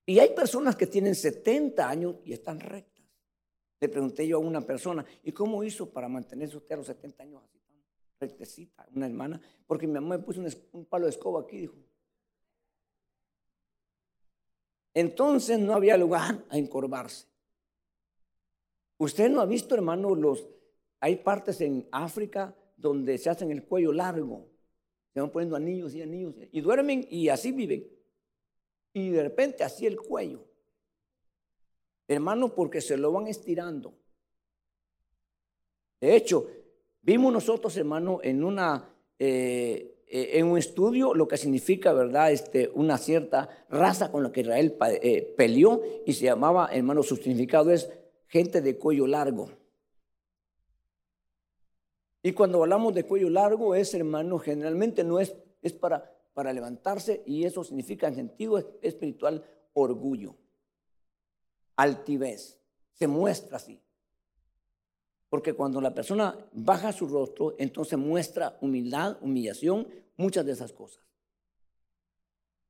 Y 0.09 0.21
hay 0.21 0.31
personas 0.31 0.75
que 0.75 0.87
tienen 0.87 1.15
70 1.15 1.87
años 1.87 2.17
y 2.25 2.33
están 2.33 2.61
rectas. 2.61 3.05
Le 3.79 3.91
pregunté 3.91 4.27
yo 4.27 4.39
a 4.39 4.41
una 4.41 4.63
persona, 4.63 5.05
¿y 5.23 5.33
cómo 5.33 5.63
hizo 5.63 5.91
para 5.91 6.09
mantenerse 6.09 6.57
usted 6.57 6.77
a 6.77 6.79
los 6.79 6.87
70 6.87 7.25
años 7.25 7.43
así 7.45 7.59
tan 7.59 7.77
rectecita? 8.19 8.89
Una 8.95 9.05
hermana, 9.05 9.39
porque 9.67 9.87
mi 9.87 9.93
mamá 9.93 10.17
me 10.17 10.25
puso 10.25 10.41
un, 10.73 10.87
palo 10.87 11.05
de 11.05 11.11
escoba 11.11 11.43
aquí, 11.43 11.59
dijo. 11.59 11.75
Entonces 14.95 15.59
no 15.59 15.75
había 15.75 15.99
lugar 15.99 16.43
a 16.49 16.57
encorvarse. 16.57 17.27
Usted 18.97 19.29
no 19.29 19.43
ha 19.43 19.47
visto, 19.47 19.75
hermano, 19.75 20.15
los 20.15 20.49
hay 21.01 21.17
partes 21.17 21.61
en 21.61 21.87
África 21.93 22.57
donde 22.79 23.19
se 23.19 23.29
hacen 23.29 23.51
el 23.51 23.63
cuello 23.63 23.93
largo. 23.93 24.49
Se 25.13 25.21
van 25.21 25.31
poniendo 25.31 25.55
anillos 25.55 25.95
y 25.95 26.01
anillos 26.01 26.35
y 26.51 26.63
duermen 26.63 27.07
y 27.11 27.29
así 27.29 27.53
viven 27.53 27.98
y 29.07 29.11
de 29.11 29.23
repente 29.23 29.65
así 29.65 29.87
el 29.87 29.97
cuello. 29.97 30.45
Hermano, 32.07 32.55
porque 32.55 32.81
se 32.81 32.97
lo 32.97 33.13
van 33.13 33.27
estirando. 33.27 33.95
De 36.01 36.17
hecho, 36.17 36.49
vimos 37.03 37.33
nosotros, 37.33 37.77
hermano, 37.77 38.21
en 38.23 38.45
una 38.45 38.95
eh, 39.19 39.99
eh, 40.11 40.39
en 40.39 40.47
un 40.47 40.57
estudio 40.57 41.13
lo 41.13 41.29
que 41.29 41.37
significa, 41.37 41.93
¿verdad? 41.93 42.33
Este, 42.33 42.71
una 42.75 42.97
cierta 42.97 43.67
raza 43.69 44.11
con 44.11 44.23
la 44.23 44.33
que 44.33 44.41
Israel 44.41 44.75
eh, 45.03 45.35
peleó 45.37 45.83
y 46.07 46.15
se 46.15 46.25
llamaba, 46.25 46.71
hermano, 46.73 47.03
su 47.03 47.17
significado 47.17 47.71
es 47.71 47.91
gente 48.27 48.63
de 48.63 48.79
cuello 48.79 49.07
largo. 49.07 49.51
Y 52.23 52.33
cuando 52.33 52.63
hablamos 52.63 52.95
de 52.95 53.05
cuello 53.05 53.29
largo 53.29 53.75
es, 53.75 53.93
hermano, 53.93 54.39
generalmente 54.39 55.05
no 55.05 55.21
es, 55.21 55.37
es 55.61 55.75
para 55.75 56.18
para 56.39 56.53
levantarse 56.53 57.25
y 57.27 57.43
eso 57.43 57.65
significa 57.65 58.07
en 58.07 58.15
sentido 58.15 58.79
espiritual 58.81 59.43
orgullo, 59.73 60.37
altivez, 61.75 62.61
se 62.93 63.09
muestra 63.09 63.57
así. 63.57 63.83
Porque 65.29 65.55
cuando 65.55 65.81
la 65.81 65.93
persona 65.93 66.39
baja 66.53 66.93
su 66.93 67.09
rostro, 67.09 67.57
entonces 67.59 67.99
muestra 67.99 68.57
humildad, 68.61 69.17
humillación, 69.21 69.89
muchas 70.17 70.47
de 70.47 70.53
esas 70.53 70.73
cosas. 70.73 71.03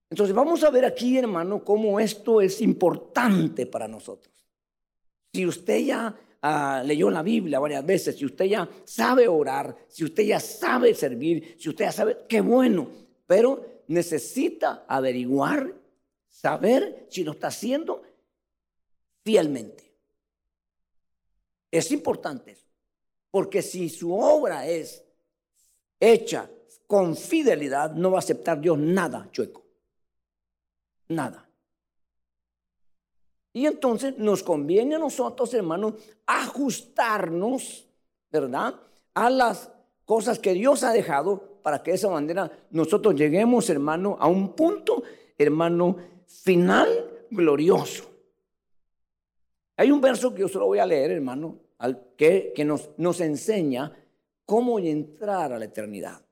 Entonces 0.08 0.34
vamos 0.34 0.64
a 0.64 0.70
ver 0.70 0.86
aquí, 0.86 1.18
hermano, 1.18 1.62
cómo 1.62 2.00
esto 2.00 2.40
es 2.40 2.62
importante 2.62 3.66
para 3.66 3.86
nosotros. 3.86 4.34
Si 5.30 5.44
usted 5.44 5.80
ya 5.80 6.18
ah, 6.40 6.82
leyó 6.86 7.10
la 7.10 7.22
Biblia 7.22 7.58
varias 7.58 7.84
veces, 7.84 8.16
si 8.16 8.24
usted 8.24 8.46
ya 8.46 8.66
sabe 8.84 9.28
orar, 9.28 9.76
si 9.88 10.04
usted 10.04 10.22
ya 10.22 10.40
sabe 10.40 10.94
servir, 10.94 11.56
si 11.58 11.68
usted 11.68 11.84
ya 11.84 11.92
sabe, 11.92 12.16
qué 12.26 12.40
bueno 12.40 13.07
pero 13.28 13.82
necesita 13.88 14.86
averiguar, 14.88 15.70
saber 16.28 17.06
si 17.10 17.22
lo 17.22 17.32
está 17.32 17.48
haciendo 17.48 18.02
fielmente. 19.22 19.92
Es 21.70 21.92
importante 21.92 22.52
eso, 22.52 22.66
porque 23.30 23.60
si 23.60 23.90
su 23.90 24.14
obra 24.14 24.66
es 24.66 25.04
hecha 26.00 26.50
con 26.86 27.14
fidelidad, 27.14 27.92
no 27.92 28.10
va 28.10 28.16
a 28.16 28.20
aceptar 28.20 28.58
Dios 28.58 28.78
nada 28.78 29.28
chueco. 29.30 29.62
Nada. 31.08 31.46
Y 33.52 33.66
entonces 33.66 34.16
nos 34.16 34.42
conviene 34.42 34.94
a 34.94 34.98
nosotros, 34.98 35.52
hermanos, 35.52 35.94
ajustarnos, 36.24 37.86
¿verdad? 38.30 38.74
A 39.12 39.28
las 39.28 39.70
cosas 40.06 40.38
que 40.38 40.54
Dios 40.54 40.82
ha 40.82 40.92
dejado 40.94 41.57
para 41.68 41.82
que 41.82 41.90
de 41.90 41.96
esa 41.98 42.08
manera 42.08 42.50
nosotros 42.70 43.14
lleguemos, 43.14 43.68
hermano, 43.68 44.16
a 44.18 44.26
un 44.26 44.54
punto, 44.54 45.02
hermano, 45.36 45.98
final 46.24 46.88
glorioso. 47.30 48.10
Hay 49.76 49.90
un 49.90 50.00
verso 50.00 50.32
que 50.32 50.40
yo 50.40 50.48
solo 50.48 50.64
voy 50.64 50.78
a 50.78 50.86
leer, 50.86 51.10
hermano, 51.10 51.58
que, 52.16 52.54
que 52.56 52.64
nos, 52.64 52.88
nos 52.96 53.20
enseña 53.20 53.92
cómo 54.46 54.78
entrar 54.78 55.52
a 55.52 55.58
la 55.58 55.66
eternidad. 55.66 56.24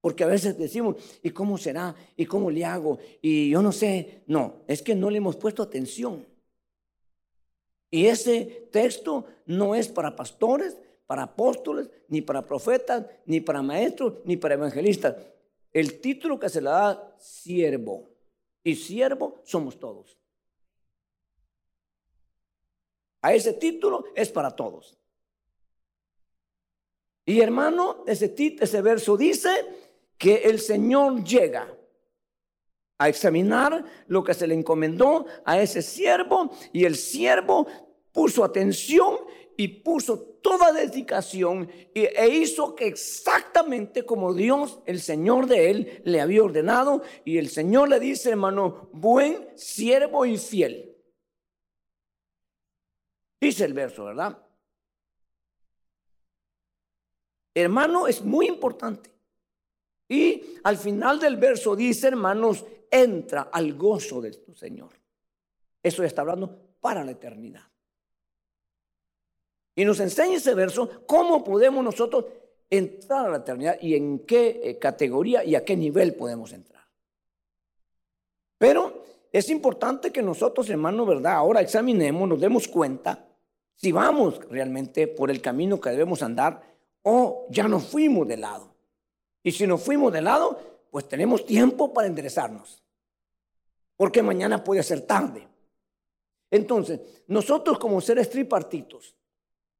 Porque 0.00 0.24
a 0.24 0.26
veces 0.26 0.58
decimos, 0.58 0.96
¿y 1.22 1.30
cómo 1.30 1.58
será? 1.58 1.94
¿Y 2.16 2.26
cómo 2.26 2.50
le 2.50 2.64
hago? 2.64 2.98
Y 3.22 3.50
yo 3.50 3.62
no 3.62 3.70
sé. 3.70 4.24
No, 4.26 4.62
es 4.66 4.82
que 4.82 4.96
no 4.96 5.10
le 5.10 5.18
hemos 5.18 5.36
puesto 5.36 5.62
atención. 5.62 6.26
Y 7.88 8.06
ese 8.06 8.68
texto 8.72 9.26
no 9.46 9.76
es 9.76 9.86
para 9.86 10.16
pastores, 10.16 10.76
para 11.08 11.22
apóstoles, 11.22 11.88
ni 12.08 12.20
para 12.20 12.44
profetas, 12.44 13.06
ni 13.24 13.40
para 13.40 13.62
maestros, 13.62 14.18
ni 14.26 14.36
para 14.36 14.54
evangelistas. 14.54 15.16
El 15.72 16.02
título 16.02 16.38
que 16.38 16.50
se 16.50 16.60
le 16.60 16.68
da, 16.68 17.16
siervo. 17.18 18.10
Y 18.62 18.76
siervo 18.76 19.40
somos 19.42 19.80
todos. 19.80 20.18
A 23.22 23.32
ese 23.32 23.54
título 23.54 24.04
es 24.14 24.30
para 24.30 24.50
todos. 24.50 24.98
Y 27.24 27.40
hermano, 27.40 28.04
ese, 28.06 28.34
ese 28.60 28.82
verso 28.82 29.16
dice 29.16 29.48
que 30.18 30.42
el 30.42 30.60
Señor 30.60 31.24
llega 31.24 31.74
a 32.98 33.08
examinar 33.08 33.82
lo 34.08 34.22
que 34.22 34.34
se 34.34 34.46
le 34.46 34.52
encomendó 34.52 35.24
a 35.46 35.58
ese 35.58 35.80
siervo 35.80 36.50
y 36.70 36.84
el 36.84 36.96
siervo 36.96 37.66
puso 38.12 38.44
atención 38.44 39.16
y 39.60 39.66
puso 39.66 40.20
toda 40.40 40.72
dedicación 40.72 41.68
e 41.92 42.28
hizo 42.28 42.76
que 42.76 42.86
exactamente 42.86 44.06
como 44.06 44.32
Dios, 44.32 44.78
el 44.86 45.00
Señor 45.00 45.48
de 45.48 45.70
él, 45.70 46.02
le 46.04 46.20
había 46.20 46.44
ordenado. 46.44 47.02
Y 47.24 47.38
el 47.38 47.48
Señor 47.48 47.88
le 47.88 47.98
dice, 47.98 48.30
hermano, 48.30 48.88
buen 48.92 49.48
siervo 49.58 50.24
y 50.24 50.38
fiel. 50.38 50.96
Dice 53.40 53.64
el 53.64 53.72
verso, 53.72 54.04
¿verdad? 54.04 54.38
Hermano, 57.52 58.06
es 58.06 58.22
muy 58.22 58.46
importante. 58.46 59.10
Y 60.08 60.40
al 60.62 60.76
final 60.76 61.18
del 61.18 61.36
verso 61.36 61.74
dice, 61.74 62.06
hermanos, 62.06 62.64
entra 62.88 63.50
al 63.52 63.74
gozo 63.74 64.20
de 64.20 64.30
tu 64.34 64.54
Señor. 64.54 64.92
Eso 65.82 66.04
está 66.04 66.20
hablando 66.20 66.76
para 66.80 67.02
la 67.02 67.10
eternidad. 67.10 67.68
Y 69.78 69.84
nos 69.84 70.00
enseña 70.00 70.38
ese 70.38 70.56
verso 70.56 71.06
cómo 71.06 71.44
podemos 71.44 71.84
nosotros 71.84 72.24
entrar 72.68 73.26
a 73.26 73.28
la 73.28 73.36
eternidad 73.36 73.78
y 73.80 73.94
en 73.94 74.26
qué 74.26 74.60
eh, 74.64 74.76
categoría 74.76 75.44
y 75.44 75.54
a 75.54 75.64
qué 75.64 75.76
nivel 75.76 76.16
podemos 76.16 76.52
entrar. 76.52 76.82
Pero 78.58 79.04
es 79.30 79.48
importante 79.50 80.10
que 80.10 80.20
nosotros, 80.20 80.68
hermano, 80.68 81.06
¿verdad? 81.06 81.34
Ahora 81.34 81.60
examinemos, 81.60 82.28
nos 82.28 82.40
demos 82.40 82.66
cuenta 82.66 83.24
si 83.76 83.92
vamos 83.92 84.40
realmente 84.50 85.06
por 85.06 85.30
el 85.30 85.40
camino 85.40 85.80
que 85.80 85.90
debemos 85.90 86.24
andar 86.24 86.60
o 87.02 87.46
ya 87.48 87.68
nos 87.68 87.84
fuimos 87.84 88.26
de 88.26 88.36
lado. 88.36 88.74
Y 89.44 89.52
si 89.52 89.64
nos 89.64 89.80
fuimos 89.80 90.12
de 90.12 90.22
lado, 90.22 90.58
pues 90.90 91.06
tenemos 91.06 91.46
tiempo 91.46 91.94
para 91.94 92.08
enderezarnos. 92.08 92.82
Porque 93.96 94.24
mañana 94.24 94.64
puede 94.64 94.82
ser 94.82 95.02
tarde. 95.02 95.46
Entonces, 96.50 96.98
nosotros 97.28 97.78
como 97.78 98.00
seres 98.00 98.28
tripartitos, 98.28 99.14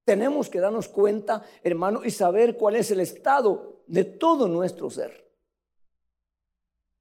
tenemos 0.09 0.49
que 0.49 0.59
darnos 0.59 0.89
cuenta, 0.89 1.43
hermano, 1.63 2.01
y 2.03 2.11
saber 2.11 2.57
cuál 2.57 2.77
es 2.77 2.91
el 2.91 3.01
estado 3.01 3.83
de 3.87 4.05
todo 4.05 4.49
nuestro 4.49 4.89
ser. 4.89 5.31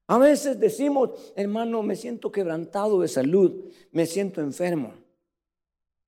A 0.08 0.18
veces 0.18 0.60
decimos, 0.60 1.12
hermano, 1.34 1.84
me 1.84 1.96
siento 1.96 2.34
quebrantado 2.34 3.00
de 3.00 3.08
salud, 3.08 3.72
me 3.92 4.06
siento 4.06 4.42
enfermo. 4.42 4.94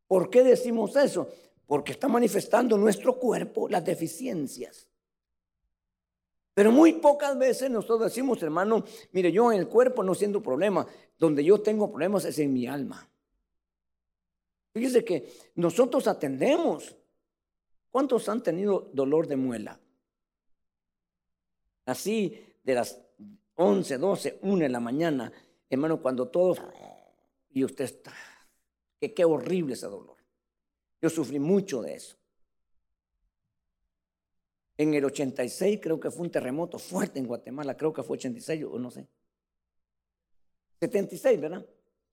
¿Por 0.07 0.29
qué 0.29 0.43
decimos 0.43 0.93
eso? 0.97 1.29
Porque 1.65 1.93
está 1.93 2.09
manifestando 2.09 2.77
nuestro 2.77 3.17
cuerpo 3.17 3.69
las 3.69 3.85
deficiencias 3.85 4.89
Pero 6.53 6.69
muy 6.73 6.93
pocas 6.93 7.37
veces 7.39 7.71
nosotros 7.71 8.11
decimos, 8.11 8.43
hermano, 8.43 8.83
mire, 9.13 9.31
yo 9.31 9.53
en 9.53 9.59
el 9.59 9.69
cuerpo 9.69 10.03
no 10.03 10.13
siento 10.13 10.43
problema, 10.43 10.85
donde 11.17 11.45
yo 11.45 11.61
tengo 11.61 11.89
problemas 11.89 12.25
es 12.25 12.39
en 12.39 12.51
mi 12.51 12.67
alma. 12.67 13.08
Fíjese 14.73 15.03
que 15.03 15.31
nosotros 15.55 16.07
atendemos. 16.07 16.95
¿Cuántos 17.91 18.29
han 18.29 18.43
tenido 18.43 18.89
dolor 18.93 19.27
de 19.27 19.35
muela? 19.35 19.79
Así 21.85 22.39
de 22.63 22.75
las 22.75 23.01
11, 23.55 23.97
12, 23.97 24.39
1 24.43 24.57
de 24.59 24.69
la 24.69 24.79
mañana, 24.79 25.33
hermano, 25.69 26.01
cuando 26.01 26.27
todos, 26.27 26.61
y 27.49 27.63
usted 27.63 27.85
está, 27.85 28.13
qué 28.99 29.25
horrible 29.25 29.73
ese 29.73 29.87
dolor. 29.87 30.17
Yo 31.01 31.09
sufrí 31.09 31.39
mucho 31.39 31.81
de 31.81 31.95
eso. 31.95 32.15
En 34.77 34.93
el 34.93 35.03
86 35.03 35.79
creo 35.81 35.99
que 35.99 36.11
fue 36.11 36.21
un 36.21 36.31
terremoto 36.31 36.79
fuerte 36.79 37.19
en 37.19 37.27
Guatemala, 37.27 37.75
creo 37.75 37.91
que 37.91 38.03
fue 38.03 38.15
86 38.15 38.63
o 38.63 38.79
no 38.79 38.91
sé. 38.91 39.07
76, 40.79 41.41
¿verdad? 41.41 41.65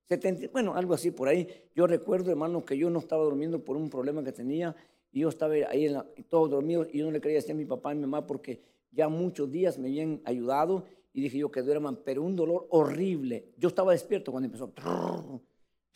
70, 0.09 0.49
bueno, 0.53 0.75
algo 0.75 0.95
así 0.95 1.11
por 1.11 1.29
ahí. 1.29 1.49
Yo 1.75 1.87
recuerdo, 1.87 2.31
hermano, 2.31 2.65
que 2.65 2.79
yo 2.79 2.91
no 2.91 3.01
estaba 3.01 3.25
durmiendo 3.25 3.65
por 3.65 3.77
un 3.77 3.91
problema 3.91 4.23
que 4.23 4.33
tenía 4.33 4.75
y 5.13 5.21
yo 5.21 5.29
estaba 5.29 5.55
ahí 5.55 5.87
en 5.87 6.25
todo 6.29 6.49
dormido 6.49 6.87
y 6.93 6.99
yo 6.99 7.07
no 7.07 7.11
le 7.11 7.21
quería 7.21 7.37
decir 7.37 7.53
a 7.53 7.55
mi 7.55 7.65
papá 7.65 7.93
y 7.93 7.97
mi 7.97 8.03
mamá 8.03 8.27
porque 8.27 8.61
ya 8.93 9.09
muchos 9.09 9.51
días 9.51 9.79
me 9.79 9.89
habían 9.89 10.21
ayudado 10.25 10.85
y 11.13 11.23
dije 11.23 11.39
yo 11.39 11.51
que 11.51 11.63
duerman, 11.63 11.97
pero 12.05 12.23
un 12.23 12.37
dolor 12.37 12.67
horrible. 12.71 13.53
Yo 13.57 13.69
estaba 13.69 13.93
despierto 13.93 14.31
cuando 14.31 14.47
empezó 14.47 14.73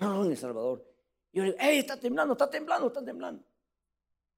en 0.00 0.30
El 0.30 0.36
Salvador. 0.36 0.84
Y 1.32 1.38
yo 1.38 1.44
le 1.44 1.50
digo, 1.50 1.62
¡Ey, 1.62 1.78
está 1.78 1.98
temblando, 1.98 2.32
está 2.32 2.48
temblando, 2.48 2.86
está 2.88 3.04
temblando! 3.04 3.44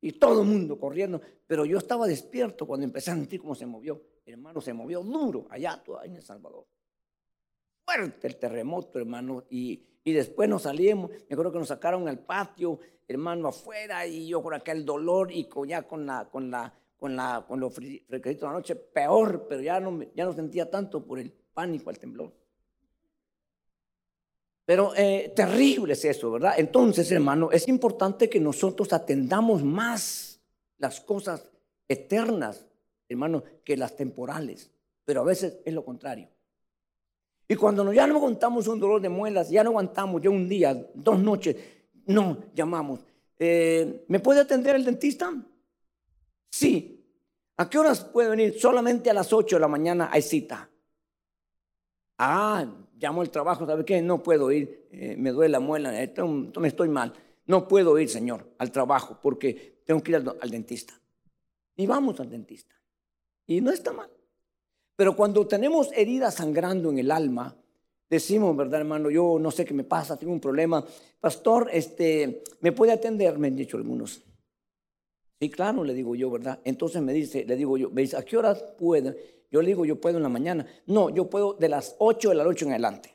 Y 0.00 0.12
todo 0.12 0.42
el 0.42 0.48
mundo 0.48 0.78
corriendo. 0.78 1.20
Pero 1.46 1.64
yo 1.64 1.78
estaba 1.78 2.06
despierto 2.06 2.66
cuando 2.66 2.84
empecé 2.84 3.12
a 3.12 3.14
sentir 3.14 3.40
cómo 3.40 3.54
se 3.54 3.64
movió. 3.64 4.02
hermano 4.26 4.60
se 4.60 4.72
movió 4.72 5.02
duro 5.02 5.46
allá 5.48 5.82
en 6.04 6.16
El 6.16 6.22
Salvador. 6.22 6.66
Fuerte 7.84 8.26
el 8.26 8.36
terremoto, 8.36 8.98
hermano. 8.98 9.44
Y, 9.50 9.82
y 10.04 10.12
después 10.12 10.48
nos 10.48 10.62
salimos. 10.62 11.10
Me 11.10 11.34
acuerdo 11.34 11.52
que 11.52 11.58
nos 11.58 11.68
sacaron 11.68 12.08
al 12.08 12.18
patio, 12.18 12.78
hermano, 13.08 13.48
afuera. 13.48 14.06
Y 14.06 14.28
yo 14.28 14.42
con 14.42 14.54
aquel 14.54 14.84
dolor 14.84 15.30
y 15.32 15.48
ya 15.66 15.82
con 15.82 16.06
la, 16.06 16.28
con 16.30 16.50
la, 16.50 16.72
con 16.96 17.16
la, 17.16 17.44
con 17.46 17.60
los 17.60 17.74
fresquecitos 17.74 18.40
de 18.40 18.46
la 18.46 18.52
noche, 18.52 18.76
peor. 18.76 19.46
Pero 19.48 19.62
ya 19.62 19.80
no, 19.80 20.00
ya 20.14 20.24
no 20.24 20.32
sentía 20.32 20.70
tanto 20.70 21.04
por 21.04 21.18
el 21.18 21.32
pánico, 21.54 21.90
el 21.90 21.98
temblor. 21.98 22.32
Pero 24.64 24.94
eh, 24.96 25.32
terrible 25.34 25.94
es 25.94 26.04
eso, 26.04 26.30
¿verdad? 26.30 26.54
Entonces, 26.56 27.10
hermano, 27.10 27.50
es 27.50 27.68
importante 27.68 28.30
que 28.30 28.38
nosotros 28.40 28.92
atendamos 28.92 29.62
más 29.62 30.40
las 30.78 31.00
cosas 31.00 31.50
eternas, 31.88 32.66
hermano, 33.08 33.42
que 33.64 33.76
las 33.76 33.96
temporales. 33.96 34.70
Pero 35.04 35.22
a 35.22 35.24
veces 35.24 35.58
es 35.64 35.74
lo 35.74 35.84
contrario. 35.84 36.28
Y 37.52 37.54
cuando 37.54 37.92
ya 37.92 38.06
no 38.06 38.16
aguantamos 38.16 38.66
un 38.66 38.80
dolor 38.80 39.02
de 39.02 39.10
muelas, 39.10 39.50
ya 39.50 39.62
no 39.62 39.68
aguantamos 39.68 40.22
ya 40.22 40.30
un 40.30 40.48
día, 40.48 40.88
dos 40.94 41.18
noches, 41.18 41.54
no, 42.06 42.44
llamamos. 42.54 43.00
Eh, 43.38 44.06
¿Me 44.08 44.20
puede 44.20 44.40
atender 44.40 44.74
el 44.74 44.86
dentista? 44.86 45.30
Sí. 46.48 47.04
¿A 47.58 47.68
qué 47.68 47.78
horas 47.78 48.04
puede 48.04 48.30
venir? 48.30 48.58
Solamente 48.58 49.10
a 49.10 49.12
las 49.12 49.34
8 49.34 49.56
de 49.56 49.60
la 49.60 49.68
mañana 49.68 50.08
hay 50.10 50.22
cita. 50.22 50.70
Ah, 52.16 52.64
llamo 52.98 53.20
al 53.20 53.28
trabajo, 53.28 53.66
¿sabe 53.66 53.84
qué? 53.84 54.00
No 54.00 54.22
puedo 54.22 54.50
ir, 54.50 54.88
eh, 54.90 55.14
me 55.18 55.30
duele 55.30 55.52
la 55.52 55.60
muela, 55.60 55.92
me 55.92 56.68
estoy 56.68 56.88
mal. 56.88 57.12
No 57.44 57.68
puedo 57.68 57.98
ir, 57.98 58.08
señor, 58.08 58.50
al 58.56 58.72
trabajo 58.72 59.18
porque 59.22 59.82
tengo 59.84 60.02
que 60.02 60.12
ir 60.12 60.16
al, 60.16 60.50
dentista. 60.50 60.98
Y 61.76 61.86
vamos 61.86 62.18
al 62.18 62.30
dentista. 62.30 62.74
Y 63.46 63.60
no 63.60 63.70
está 63.70 63.92
mal. 63.92 64.08
Pero 65.02 65.16
cuando 65.16 65.44
tenemos 65.48 65.90
heridas 65.96 66.34
sangrando 66.34 66.88
en 66.88 67.00
el 67.00 67.10
alma, 67.10 67.56
decimos, 68.08 68.56
¿verdad, 68.56 68.82
hermano? 68.82 69.10
Yo 69.10 69.36
no 69.40 69.50
sé 69.50 69.64
qué 69.64 69.74
me 69.74 69.82
pasa, 69.82 70.16
tengo 70.16 70.32
un 70.32 70.38
problema. 70.38 70.86
Pastor, 71.18 71.68
este, 71.72 72.44
¿me 72.60 72.70
puede 72.70 72.92
atender? 72.92 73.36
Me 73.36 73.48
han 73.48 73.56
dicho 73.56 73.76
algunos. 73.76 74.22
Sí, 75.40 75.50
claro, 75.50 75.82
le 75.82 75.92
digo 75.92 76.14
yo, 76.14 76.30
¿verdad? 76.30 76.60
Entonces 76.62 77.02
me 77.02 77.12
dice, 77.12 77.44
le 77.44 77.56
digo 77.56 77.76
yo, 77.76 77.90
me 77.90 78.08
¿a 78.16 78.22
qué 78.22 78.36
horas 78.36 78.62
puede? 78.78 79.46
Yo 79.50 79.60
le 79.60 79.66
digo, 79.66 79.84
yo 79.84 80.00
puedo 80.00 80.18
en 80.18 80.22
la 80.22 80.28
mañana. 80.28 80.64
No, 80.86 81.10
yo 81.10 81.28
puedo 81.28 81.54
de 81.54 81.68
las 81.68 81.96
8 81.98 82.28
de 82.28 82.34
la 82.36 82.44
noche 82.44 82.64
en 82.64 82.70
adelante. 82.70 83.12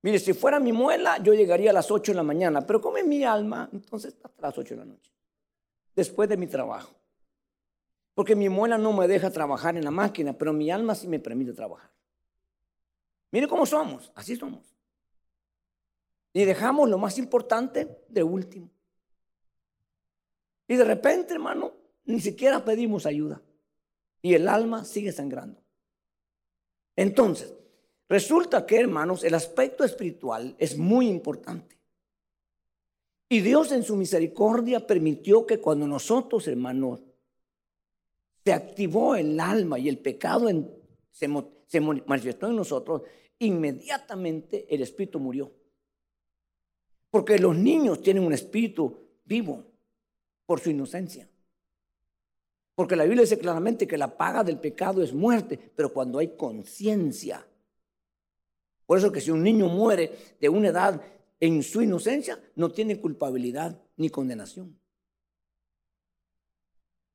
Mire, 0.00 0.18
si 0.18 0.32
fuera 0.32 0.58
mi 0.58 0.72
muela, 0.72 1.22
yo 1.22 1.34
llegaría 1.34 1.72
a 1.72 1.74
las 1.74 1.90
8 1.90 2.12
de 2.12 2.16
la 2.16 2.22
mañana, 2.22 2.62
pero 2.62 2.80
como 2.80 2.96
es 2.96 3.04
mi 3.04 3.22
alma, 3.22 3.68
entonces 3.70 4.16
hasta 4.24 4.40
las 4.40 4.56
8 4.56 4.76
de 4.76 4.78
la 4.80 4.86
noche, 4.86 5.12
después 5.94 6.26
de 6.26 6.38
mi 6.38 6.46
trabajo. 6.46 6.99
Porque 8.14 8.36
mi 8.36 8.48
muela 8.48 8.76
no 8.76 8.92
me 8.92 9.08
deja 9.08 9.30
trabajar 9.30 9.76
en 9.76 9.84
la 9.84 9.90
máquina, 9.90 10.32
pero 10.32 10.52
mi 10.52 10.70
alma 10.70 10.94
sí 10.94 11.08
me 11.08 11.20
permite 11.20 11.52
trabajar. 11.52 11.90
Mire 13.30 13.46
cómo 13.48 13.64
somos, 13.64 14.10
así 14.14 14.36
somos. 14.36 14.74
Y 16.32 16.44
dejamos 16.44 16.88
lo 16.88 16.98
más 16.98 17.18
importante 17.18 18.04
de 18.08 18.22
último. 18.22 18.70
Y 20.68 20.76
de 20.76 20.84
repente, 20.84 21.34
hermano, 21.34 21.72
ni 22.04 22.20
siquiera 22.20 22.64
pedimos 22.64 23.06
ayuda 23.06 23.42
y 24.22 24.34
el 24.34 24.48
alma 24.48 24.84
sigue 24.84 25.12
sangrando. 25.12 25.60
Entonces, 26.96 27.54
resulta 28.08 28.66
que, 28.66 28.78
hermanos, 28.78 29.24
el 29.24 29.34
aspecto 29.34 29.84
espiritual 29.84 30.54
es 30.58 30.76
muy 30.76 31.08
importante. 31.08 31.78
Y 33.28 33.40
Dios 33.40 33.72
en 33.72 33.82
su 33.84 33.96
misericordia 33.96 34.86
permitió 34.86 35.46
que 35.46 35.60
cuando 35.60 35.86
nosotros, 35.86 36.46
hermanos, 36.48 37.00
se 38.44 38.52
activó 38.52 39.14
el 39.14 39.38
alma 39.38 39.78
y 39.78 39.88
el 39.88 39.98
pecado 39.98 40.48
se, 41.10 41.28
se 41.66 41.80
manifestó 41.80 42.48
en 42.48 42.56
nosotros, 42.56 43.02
inmediatamente 43.38 44.66
el 44.72 44.82
espíritu 44.82 45.18
murió. 45.18 45.52
Porque 47.10 47.38
los 47.38 47.56
niños 47.56 48.00
tienen 48.02 48.24
un 48.24 48.32
espíritu 48.32 49.08
vivo 49.24 49.64
por 50.46 50.60
su 50.60 50.70
inocencia. 50.70 51.28
Porque 52.74 52.96
la 52.96 53.04
Biblia 53.04 53.22
dice 53.22 53.38
claramente 53.38 53.86
que 53.86 53.98
la 53.98 54.16
paga 54.16 54.42
del 54.42 54.58
pecado 54.58 55.02
es 55.02 55.12
muerte, 55.12 55.58
pero 55.76 55.92
cuando 55.92 56.18
hay 56.18 56.34
conciencia. 56.36 57.46
Por 58.86 58.96
eso 58.96 59.12
que 59.12 59.20
si 59.20 59.30
un 59.30 59.42
niño 59.42 59.68
muere 59.68 60.16
de 60.40 60.48
una 60.48 60.68
edad 60.68 61.02
en 61.38 61.62
su 61.62 61.82
inocencia, 61.82 62.42
no 62.54 62.70
tiene 62.70 63.00
culpabilidad 63.00 63.80
ni 63.96 64.08
condenación. 64.08 64.79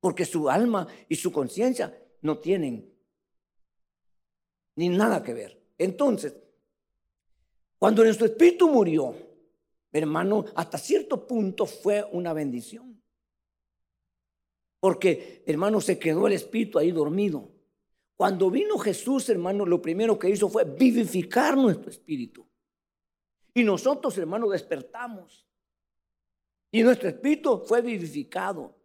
Porque 0.05 0.23
su 0.23 0.47
alma 0.47 0.87
y 1.09 1.15
su 1.15 1.31
conciencia 1.31 1.99
no 2.21 2.37
tienen 2.37 2.93
ni 4.75 4.87
nada 4.87 5.23
que 5.23 5.33
ver. 5.33 5.59
Entonces, 5.79 6.35
cuando 7.79 8.03
nuestro 8.03 8.27
espíritu 8.27 8.69
murió, 8.69 9.15
hermano, 9.91 10.45
hasta 10.53 10.77
cierto 10.77 11.25
punto 11.25 11.65
fue 11.65 12.07
una 12.11 12.33
bendición. 12.33 13.01
Porque, 14.79 15.41
hermano, 15.47 15.81
se 15.81 15.97
quedó 15.97 16.27
el 16.27 16.33
espíritu 16.33 16.77
ahí 16.77 16.91
dormido. 16.91 17.49
Cuando 18.15 18.51
vino 18.51 18.77
Jesús, 18.77 19.27
hermano, 19.29 19.65
lo 19.65 19.81
primero 19.81 20.19
que 20.19 20.29
hizo 20.29 20.49
fue 20.49 20.65
vivificar 20.65 21.57
nuestro 21.57 21.89
espíritu. 21.89 22.47
Y 23.55 23.63
nosotros, 23.63 24.15
hermano, 24.19 24.49
despertamos. 24.49 25.47
Y 26.69 26.83
nuestro 26.83 27.09
espíritu 27.09 27.63
fue 27.65 27.81
vivificado. 27.81 28.84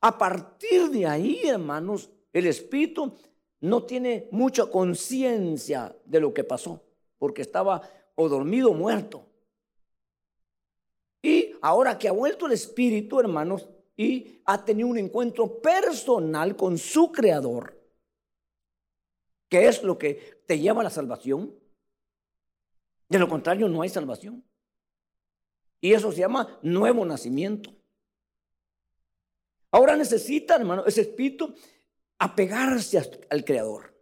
A 0.00 0.16
partir 0.16 0.90
de 0.90 1.06
ahí, 1.06 1.42
hermanos, 1.44 2.10
el 2.32 2.46
espíritu 2.46 3.14
no 3.60 3.84
tiene 3.84 4.28
mucha 4.30 4.66
conciencia 4.66 5.94
de 6.04 6.20
lo 6.20 6.32
que 6.32 6.44
pasó, 6.44 6.82
porque 7.18 7.42
estaba 7.42 7.82
o 8.14 8.28
dormido 8.28 8.70
o 8.70 8.74
muerto. 8.74 9.26
Y 11.22 11.52
ahora 11.60 11.98
que 11.98 12.08
ha 12.08 12.12
vuelto 12.12 12.46
el 12.46 12.52
espíritu, 12.52 13.20
hermanos, 13.20 13.68
y 13.96 14.40
ha 14.46 14.64
tenido 14.64 14.88
un 14.88 14.96
encuentro 14.96 15.60
personal 15.60 16.56
con 16.56 16.78
su 16.78 17.12
creador. 17.12 17.78
¿Qué 19.50 19.68
es 19.68 19.82
lo 19.82 19.98
que 19.98 20.42
te 20.46 20.58
lleva 20.58 20.80
a 20.80 20.84
la 20.84 20.90
salvación? 20.90 21.54
De 23.08 23.18
lo 23.18 23.28
contrario, 23.28 23.68
no 23.68 23.82
hay 23.82 23.90
salvación. 23.90 24.42
Y 25.80 25.92
eso 25.92 26.12
se 26.12 26.20
llama 26.20 26.58
nuevo 26.62 27.04
nacimiento. 27.04 27.74
Ahora 29.72 29.96
necesita, 29.96 30.56
hermano, 30.56 30.84
ese 30.86 31.02
espíritu 31.02 31.54
apegarse 32.18 32.98
al 33.30 33.44
Creador, 33.44 33.94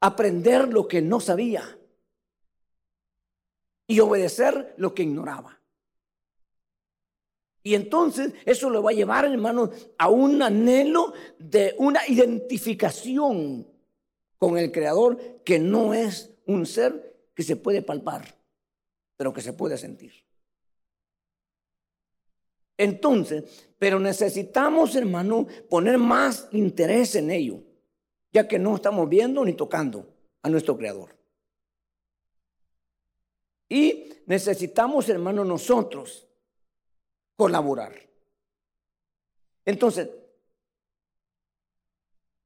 aprender 0.00 0.68
lo 0.68 0.88
que 0.88 1.00
no 1.02 1.20
sabía 1.20 1.78
y 3.86 4.00
obedecer 4.00 4.74
lo 4.76 4.94
que 4.94 5.02
ignoraba. 5.02 5.60
Y 7.62 7.74
entonces 7.74 8.32
eso 8.44 8.70
lo 8.70 8.82
va 8.82 8.90
a 8.90 8.94
llevar, 8.94 9.24
hermano, 9.24 9.70
a 9.98 10.08
un 10.08 10.40
anhelo 10.40 11.12
de 11.38 11.74
una 11.78 12.00
identificación 12.06 13.66
con 14.38 14.56
el 14.58 14.70
Creador 14.70 15.42
que 15.44 15.58
no 15.58 15.92
es 15.92 16.30
un 16.46 16.64
ser 16.66 17.28
que 17.34 17.42
se 17.42 17.56
puede 17.56 17.82
palpar, 17.82 18.36
pero 19.16 19.32
que 19.32 19.42
se 19.42 19.52
puede 19.52 19.78
sentir. 19.78 20.25
Entonces, 22.78 23.70
pero 23.78 23.98
necesitamos, 23.98 24.94
hermano, 24.96 25.46
poner 25.68 25.98
más 25.98 26.48
interés 26.52 27.14
en 27.14 27.30
ello, 27.30 27.62
ya 28.32 28.46
que 28.46 28.58
no 28.58 28.76
estamos 28.76 29.08
viendo 29.08 29.44
ni 29.44 29.54
tocando 29.54 30.08
a 30.42 30.48
nuestro 30.48 30.76
Creador. 30.76 31.16
Y 33.68 34.10
necesitamos, 34.26 35.08
hermano, 35.08 35.44
nosotros 35.44 36.26
colaborar. 37.36 37.94
Entonces, 39.64 40.08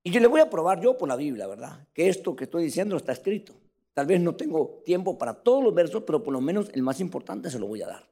y 0.03 0.11
yo 0.11 0.21
le 0.21 0.27
voy 0.27 0.41
a 0.41 0.49
probar 0.49 0.81
yo 0.81 0.97
por 0.97 1.09
la 1.09 1.17
Biblia, 1.17 1.47
¿verdad? 1.47 1.87
Que 1.93 2.09
esto 2.09 2.35
que 2.35 2.45
estoy 2.45 2.65
diciendo 2.65 2.97
está 2.97 3.13
escrito. 3.13 3.55
Tal 3.93 4.07
vez 4.07 4.21
no 4.21 4.35
tengo 4.35 4.83
tiempo 4.85 5.19
para 5.19 5.35
todos 5.35 5.63
los 5.63 5.75
versos, 5.75 6.05
pero 6.05 6.23
por 6.23 6.33
lo 6.33 6.41
menos 6.41 6.71
el 6.73 6.83
más 6.83 7.01
importante 7.01 7.51
se 7.51 7.59
lo 7.59 7.67
voy 7.67 7.83
a 7.83 7.89
dar. 7.89 8.10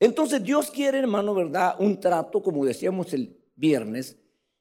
Entonces 0.00 0.42
Dios 0.42 0.70
quiere, 0.70 0.98
hermano, 0.98 1.34
¿verdad? 1.34 1.76
Un 1.78 1.98
trato, 1.98 2.42
como 2.42 2.64
decíamos 2.64 3.12
el 3.12 3.36
viernes, 3.56 4.16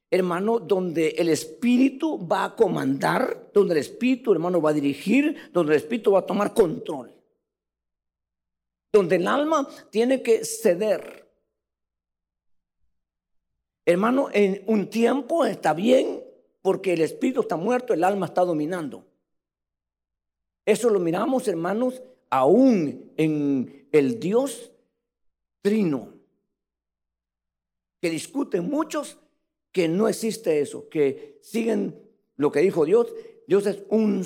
hermano, 0.09 0.59
donde 0.59 1.09
el 1.09 1.29
Espíritu 1.29 2.27
va 2.27 2.45
a 2.45 2.55
comandar, 2.55 3.51
donde 3.53 3.73
el 3.73 3.79
Espíritu, 3.79 4.31
hermano, 4.31 4.61
va 4.61 4.71
a 4.71 4.73
dirigir, 4.73 5.51
donde 5.51 5.73
el 5.73 5.81
Espíritu 5.81 6.11
va 6.11 6.19
a 6.19 6.25
tomar 6.25 6.53
control. 6.53 7.13
Donde 8.91 9.17
el 9.17 9.27
alma 9.27 9.67
tiene 9.91 10.23
que 10.23 10.43
ceder. 10.43 11.27
Hermano, 13.85 14.29
en 14.33 14.63
un 14.65 14.89
tiempo 14.89 15.45
está 15.45 15.73
bien 15.73 16.23
porque 16.61 16.93
el 16.93 17.01
Espíritu 17.01 17.41
está 17.41 17.55
muerto, 17.55 17.93
el 17.93 18.03
alma 18.03 18.25
está 18.25 18.43
dominando. 18.43 19.05
Eso 20.65 20.89
lo 20.89 20.99
miramos, 20.99 21.47
hermanos, 21.47 22.01
aún 22.29 23.13
en 23.15 23.87
el 23.91 24.19
Dios 24.19 24.71
trino. 25.67 26.13
Que 27.99 28.09
discuten 28.09 28.69
muchos 28.69 29.17
que 29.71 29.89
no 29.89 30.07
existe 30.07 30.61
eso, 30.61 30.87
que 30.87 31.39
siguen 31.41 31.99
lo 32.37 32.51
que 32.51 32.61
dijo 32.61 32.85
Dios. 32.85 33.13
Dios 33.47 33.65
es 33.65 33.83
un 33.89 34.23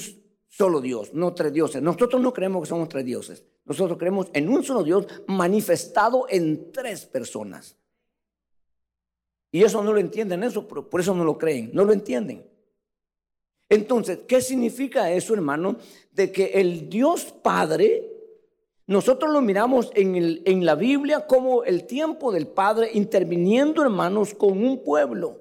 solo 0.48 0.82
Dios, 0.82 1.14
no 1.14 1.34
tres 1.34 1.52
dioses. 1.52 1.82
Nosotros 1.82 2.22
no 2.22 2.32
creemos 2.32 2.62
que 2.62 2.70
somos 2.70 2.90
tres 2.90 3.06
dioses. 3.06 3.44
Nosotros 3.66 3.98
creemos 3.98 4.28
en 4.34 4.50
un 4.50 4.64
solo 4.64 4.84
Dios 4.84 5.08
manifestado 5.28 6.28
en 6.30 6.72
tres 6.72 7.06
personas. 7.06 7.76
Y 9.52 9.64
eso 9.64 9.84
no 9.84 9.94
lo 9.94 10.00
entienden, 10.00 10.44
eso, 10.44 10.68
por 10.68 11.02
eso 11.02 11.16
no 11.16 11.24
lo 11.24 11.38
creen, 11.38 11.72
no 11.74 11.84
lo 11.84 11.92
entienden. 11.92 12.46
Entonces, 13.68 14.20
¿qué 14.28 14.42
significa 14.42 15.12
eso, 15.12 15.34
hermano? 15.34 15.78
De 16.12 16.32
que 16.32 16.52
el 16.54 16.88
Dios 16.88 17.34
Padre, 17.42 18.11
nosotros 18.92 19.32
lo 19.32 19.40
miramos 19.40 19.90
en, 19.96 20.66
la 20.66 20.76
Biblia 20.76 21.26
como 21.26 21.64
el 21.64 21.86
tiempo 21.86 22.30
del 22.30 22.48
Padre 22.48 22.90
interviniendo, 22.94 23.82
hermanos, 23.82 24.34
con 24.34 24.62
un 24.62 24.84
pueblo, 24.84 25.40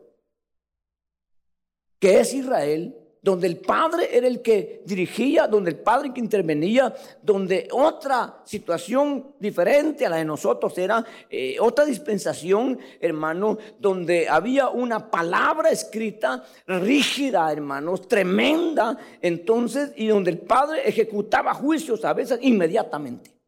que 1.98 2.20
es 2.20 2.32
Israel, 2.32 2.96
donde 3.20 3.48
el 3.48 3.56
padre 3.58 4.16
era 4.16 4.28
el 4.28 4.40
que 4.40 4.82
dirigía, 4.86 5.48
donde 5.48 5.70
el 5.72 5.78
padre 5.80 6.14
que 6.14 6.20
intervenía, 6.20 6.94
donde 7.20 7.68
otra 7.72 8.40
situación 8.44 9.34
diferente 9.40 10.06
a 10.06 10.10
la 10.10 10.16
de 10.16 10.24
nosotros 10.24 10.78
era 10.78 11.04
eh, 11.28 11.56
otra 11.60 11.84
dispensación, 11.84 12.78
hermano, 13.00 13.58
donde 13.80 14.28
había 14.28 14.68
una 14.68 15.10
palabra 15.10 15.70
escrita 15.70 16.44
rígida, 16.68 17.52
hermanos, 17.52 18.06
tremenda, 18.06 18.96
entonces, 19.20 19.92
y 19.96 20.06
donde 20.06 20.30
el 20.30 20.38
padre 20.38 20.88
ejecutaba 20.88 21.52
juicios 21.52 22.04
a 22.04 22.12
veces 22.12 22.38
inmediatamente. 22.42 23.39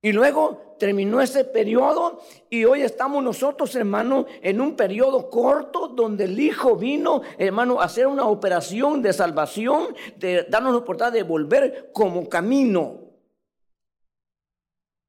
Y 0.00 0.12
luego 0.12 0.76
terminó 0.78 1.20
ese 1.20 1.44
periodo 1.44 2.20
y 2.48 2.64
hoy 2.64 2.82
estamos 2.82 3.22
nosotros, 3.22 3.74
hermano, 3.74 4.26
en 4.42 4.60
un 4.60 4.76
periodo 4.76 5.28
corto 5.28 5.88
donde 5.88 6.24
el 6.24 6.38
Hijo 6.38 6.76
vino, 6.76 7.22
hermano, 7.36 7.80
a 7.80 7.84
hacer 7.84 8.06
una 8.06 8.26
operación 8.26 9.02
de 9.02 9.12
salvación, 9.12 9.94
de 10.16 10.44
darnos 10.44 10.72
la 10.72 10.78
oportunidad 10.78 11.12
de 11.12 11.24
volver 11.24 11.90
como 11.92 12.28
camino 12.28 13.00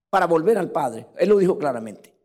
para 0.10 0.26
volver 0.26 0.58
al 0.58 0.72
Padre. 0.72 1.08
Él 1.18 1.30
lo 1.30 1.38
dijo 1.38 1.58
claramente. 1.58 2.16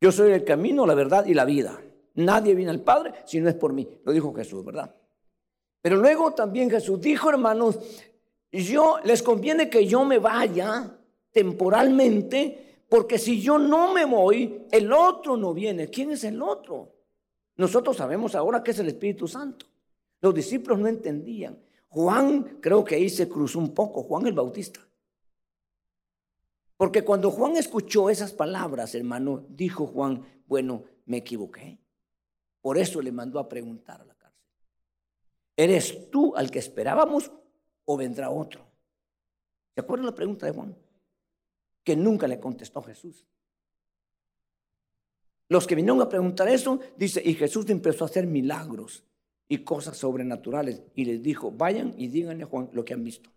Yo 0.00 0.10
soy 0.10 0.32
el 0.32 0.44
camino, 0.44 0.86
la 0.86 0.94
verdad 0.94 1.26
y 1.26 1.34
la 1.34 1.44
vida. 1.44 1.78
Nadie 2.14 2.54
viene 2.54 2.70
al 2.70 2.80
Padre 2.80 3.12
si 3.26 3.40
no 3.40 3.50
es 3.50 3.54
por 3.54 3.74
mí. 3.74 3.86
Lo 4.04 4.12
dijo 4.12 4.32
Jesús, 4.32 4.64
¿verdad? 4.64 4.94
Pero 5.82 5.96
luego 5.96 6.32
también 6.32 6.70
Jesús 6.70 6.98
dijo, 6.98 7.28
hermanos, 7.28 7.78
yo 8.50 8.98
les 9.04 9.22
conviene 9.22 9.68
que 9.68 9.86
yo 9.86 10.06
me 10.06 10.18
vaya 10.18 10.96
temporalmente, 11.32 12.84
porque 12.88 13.18
si 13.18 13.40
yo 13.40 13.58
no 13.58 13.92
me 13.92 14.04
voy, 14.04 14.66
el 14.70 14.92
otro 14.92 15.36
no 15.36 15.54
viene. 15.54 15.88
¿Quién 15.88 16.10
es 16.10 16.24
el 16.24 16.42
otro? 16.42 16.92
Nosotros 17.56 17.96
sabemos 17.96 18.34
ahora 18.34 18.62
que 18.62 18.70
es 18.70 18.78
el 18.78 18.88
Espíritu 18.88 19.28
Santo. 19.28 19.66
Los 20.20 20.34
discípulos 20.34 20.78
no 20.78 20.88
entendían. 20.88 21.58
Juan, 21.88 22.58
creo 22.60 22.84
que 22.84 22.94
ahí 22.94 23.08
se 23.08 23.28
cruzó 23.28 23.58
un 23.58 23.74
poco, 23.74 24.02
Juan 24.02 24.26
el 24.26 24.32
Bautista. 24.32 24.80
Porque 26.76 27.04
cuando 27.04 27.30
Juan 27.30 27.56
escuchó 27.56 28.08
esas 28.08 28.32
palabras, 28.32 28.94
hermano, 28.94 29.44
dijo 29.48 29.86
Juan, 29.86 30.24
bueno, 30.46 30.84
me 31.04 31.18
equivoqué. 31.18 31.78
Por 32.62 32.78
eso 32.78 33.02
le 33.02 33.12
mandó 33.12 33.38
a 33.38 33.48
preguntar 33.48 34.00
a 34.00 34.04
la 34.04 34.14
cárcel. 34.14 34.46
¿Eres 35.56 36.10
tú 36.10 36.34
al 36.36 36.50
que 36.50 36.58
esperábamos 36.58 37.30
o 37.84 37.96
vendrá 37.96 38.30
otro? 38.30 38.64
¿Se 39.74 39.80
acuerdan 39.80 40.06
la 40.06 40.14
pregunta 40.14 40.46
de 40.46 40.52
Juan? 40.52 40.76
Que 41.84 41.96
nunca 41.96 42.26
le 42.28 42.40
contestó 42.40 42.82
Jesús. 42.82 43.26
Los 45.48 45.66
que 45.66 45.74
vinieron 45.74 46.00
a 46.00 46.08
preguntar 46.08 46.48
eso, 46.48 46.78
dice, 46.96 47.20
y 47.24 47.34
Jesús 47.34 47.68
empezó 47.70 48.04
a 48.04 48.08
hacer 48.08 48.26
milagros 48.26 49.04
y 49.48 49.64
cosas 49.64 49.96
sobrenaturales. 49.96 50.82
Y 50.94 51.04
les 51.04 51.22
dijo, 51.22 51.50
vayan 51.50 51.92
y 51.96 52.06
díganle 52.06 52.44
a 52.44 52.46
Juan 52.46 52.70
lo 52.72 52.84
que 52.84 52.94
han 52.94 53.02
visto. 53.02 53.30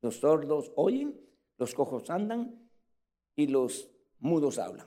Los 0.00 0.16
sordos 0.16 0.72
oyen, 0.76 1.20
los 1.58 1.74
cojos 1.74 2.08
andan 2.08 2.70
y 3.36 3.48
los 3.48 3.90
mudos 4.18 4.58
hablan. 4.58 4.86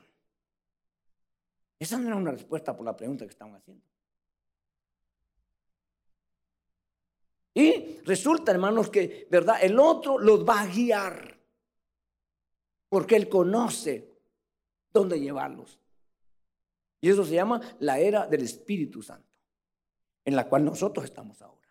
Esa 1.78 2.00
no 2.00 2.08
era 2.08 2.16
una 2.16 2.32
respuesta 2.32 2.76
por 2.76 2.86
la 2.86 2.96
pregunta 2.96 3.26
que 3.26 3.32
estaban 3.32 3.56
haciendo. 3.56 3.86
Y 7.54 8.00
resulta, 8.06 8.52
hermanos, 8.52 8.90
que, 8.90 9.28
¿verdad? 9.30 9.58
El 9.62 9.78
otro 9.78 10.18
los 10.18 10.44
va 10.44 10.62
a 10.62 10.68
guiar 10.68 11.33
porque 12.94 13.16
Él 13.16 13.28
conoce 13.28 14.08
dónde 14.92 15.20
llevarlos. 15.20 15.80
Y 17.02 17.10
eso 17.10 17.26
se 17.26 17.34
llama 17.34 17.60
la 17.80 17.98
era 17.98 18.28
del 18.28 18.44
Espíritu 18.44 19.02
Santo, 19.02 19.34
en 20.24 20.36
la 20.36 20.48
cual 20.48 20.64
nosotros 20.64 21.04
estamos 21.04 21.42
ahora. 21.42 21.68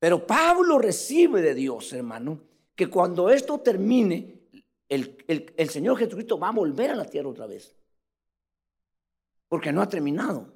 Pero 0.00 0.26
Pablo 0.26 0.80
recibe 0.80 1.40
de 1.40 1.54
Dios, 1.54 1.92
hermano, 1.92 2.40
que 2.74 2.90
cuando 2.90 3.30
esto 3.30 3.60
termine, 3.60 4.40
el, 4.88 5.16
el, 5.28 5.70
Señor 5.70 5.96
Jesucristo 5.96 6.40
va 6.40 6.48
a 6.48 6.52
volver 6.52 6.90
a 6.90 6.96
la 6.96 7.04
tierra 7.04 7.28
otra 7.28 7.46
vez. 7.46 7.72
Porque 9.46 9.70
no 9.70 9.80
ha 9.80 9.88
terminado. 9.88 10.52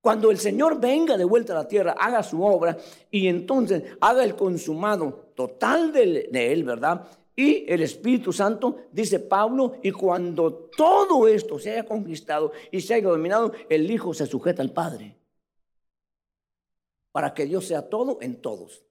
Cuando 0.00 0.30
el 0.30 0.38
Señor 0.38 0.80
venga 0.80 1.18
de 1.18 1.24
vuelta 1.24 1.52
a 1.52 1.56
la 1.56 1.68
tierra, 1.68 1.92
haga 1.92 2.22
su 2.22 2.42
obra 2.42 2.78
y 3.10 3.28
entonces 3.28 3.98
haga 4.00 4.24
el 4.24 4.34
consumado 4.34 5.30
total 5.34 5.92
de, 5.92 6.30
de 6.32 6.52
Él, 6.54 6.64
¿verdad? 6.64 7.06
Y 7.36 7.70
el 7.72 7.82
Espíritu 7.82 8.32
Santo, 8.32 8.88
dice 8.92 9.20
Pablo, 9.20 9.76
y 9.82 9.92
cuando 9.92 10.52
todo 10.76 11.26
esto 11.28 11.58
se 11.58 11.72
haya 11.72 11.84
conquistado 11.84 12.52
y 12.70 12.80
se 12.80 12.94
haya 12.94 13.08
dominado, 13.08 13.52
el 13.68 13.90
Hijo 13.90 14.12
se 14.12 14.26
sujeta 14.26 14.62
al 14.62 14.72
Padre. 14.72 15.16
Para 17.12 17.32
que 17.32 17.46
Dios 17.46 17.66
sea 17.66 17.88
todo 17.88 18.18
en 18.20 18.40
todos. 18.40 18.84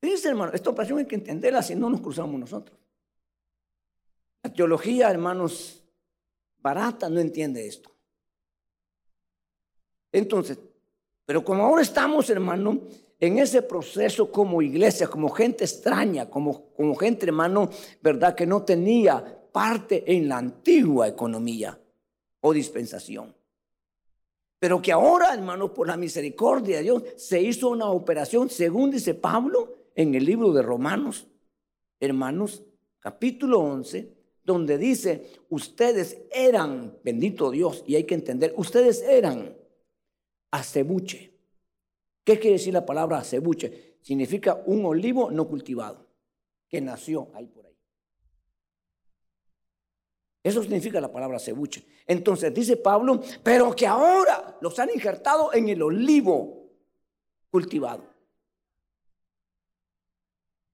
Fíjense, 0.00 0.28
hermano, 0.28 0.52
esta 0.52 0.70
operación 0.70 0.98
hay 0.98 1.06
que 1.06 1.14
entenderla 1.14 1.62
si 1.62 1.74
no 1.74 1.88
nos 1.88 2.00
cruzamos 2.00 2.38
nosotros. 2.38 2.78
La 4.42 4.52
teología, 4.52 5.10
hermanos, 5.10 5.84
barata 6.58 7.08
no 7.08 7.20
entiende 7.20 7.66
esto. 7.66 7.90
Entonces, 10.10 10.58
pero 11.24 11.44
como 11.44 11.62
ahora 11.64 11.82
estamos, 11.82 12.28
hermano, 12.30 12.80
en 13.22 13.38
ese 13.38 13.62
proceso 13.62 14.32
como 14.32 14.60
iglesia, 14.62 15.06
como 15.06 15.28
gente 15.28 15.62
extraña, 15.62 16.28
como, 16.28 16.72
como 16.74 16.96
gente, 16.96 17.24
hermano, 17.24 17.70
¿verdad? 18.02 18.34
Que 18.34 18.44
no 18.44 18.64
tenía 18.64 19.40
parte 19.52 20.02
en 20.12 20.28
la 20.28 20.38
antigua 20.38 21.06
economía 21.06 21.80
o 22.40 22.52
dispensación. 22.52 23.32
Pero 24.58 24.82
que 24.82 24.90
ahora, 24.90 25.32
hermano, 25.32 25.72
por 25.72 25.86
la 25.86 25.96
misericordia 25.96 26.78
de 26.78 26.82
Dios, 26.82 27.04
se 27.16 27.40
hizo 27.40 27.68
una 27.68 27.88
operación, 27.90 28.50
según 28.50 28.90
dice 28.90 29.14
Pablo 29.14 29.72
en 29.94 30.16
el 30.16 30.24
libro 30.24 30.52
de 30.52 30.62
Romanos, 30.62 31.28
hermanos, 32.00 32.64
capítulo 32.98 33.60
11, 33.60 34.16
donde 34.42 34.78
dice, 34.78 35.30
ustedes 35.48 36.18
eran, 36.32 36.98
bendito 37.04 37.52
Dios, 37.52 37.84
y 37.86 37.94
hay 37.94 38.02
que 38.02 38.16
entender, 38.16 38.52
ustedes 38.56 39.00
eran 39.02 39.56
acebuche 40.50 41.31
¿Qué 42.24 42.38
quiere 42.38 42.56
decir 42.56 42.72
la 42.72 42.86
palabra 42.86 43.22
cebuche? 43.24 43.92
significa 44.02 44.60
un 44.66 44.84
olivo 44.84 45.30
no 45.30 45.48
cultivado, 45.48 46.06
que 46.68 46.80
nació 46.80 47.30
ahí 47.34 47.46
por 47.46 47.66
ahí. 47.66 47.78
Eso 50.42 50.60
significa 50.60 51.00
la 51.00 51.12
palabra 51.12 51.38
cebuche. 51.38 51.86
Entonces 52.06 52.52
dice 52.52 52.76
Pablo, 52.76 53.20
pero 53.44 53.74
que 53.74 53.86
ahora 53.86 54.58
los 54.60 54.76
han 54.80 54.90
injertado 54.90 55.54
en 55.54 55.68
el 55.68 55.80
olivo 55.82 56.68
cultivado. 57.48 58.04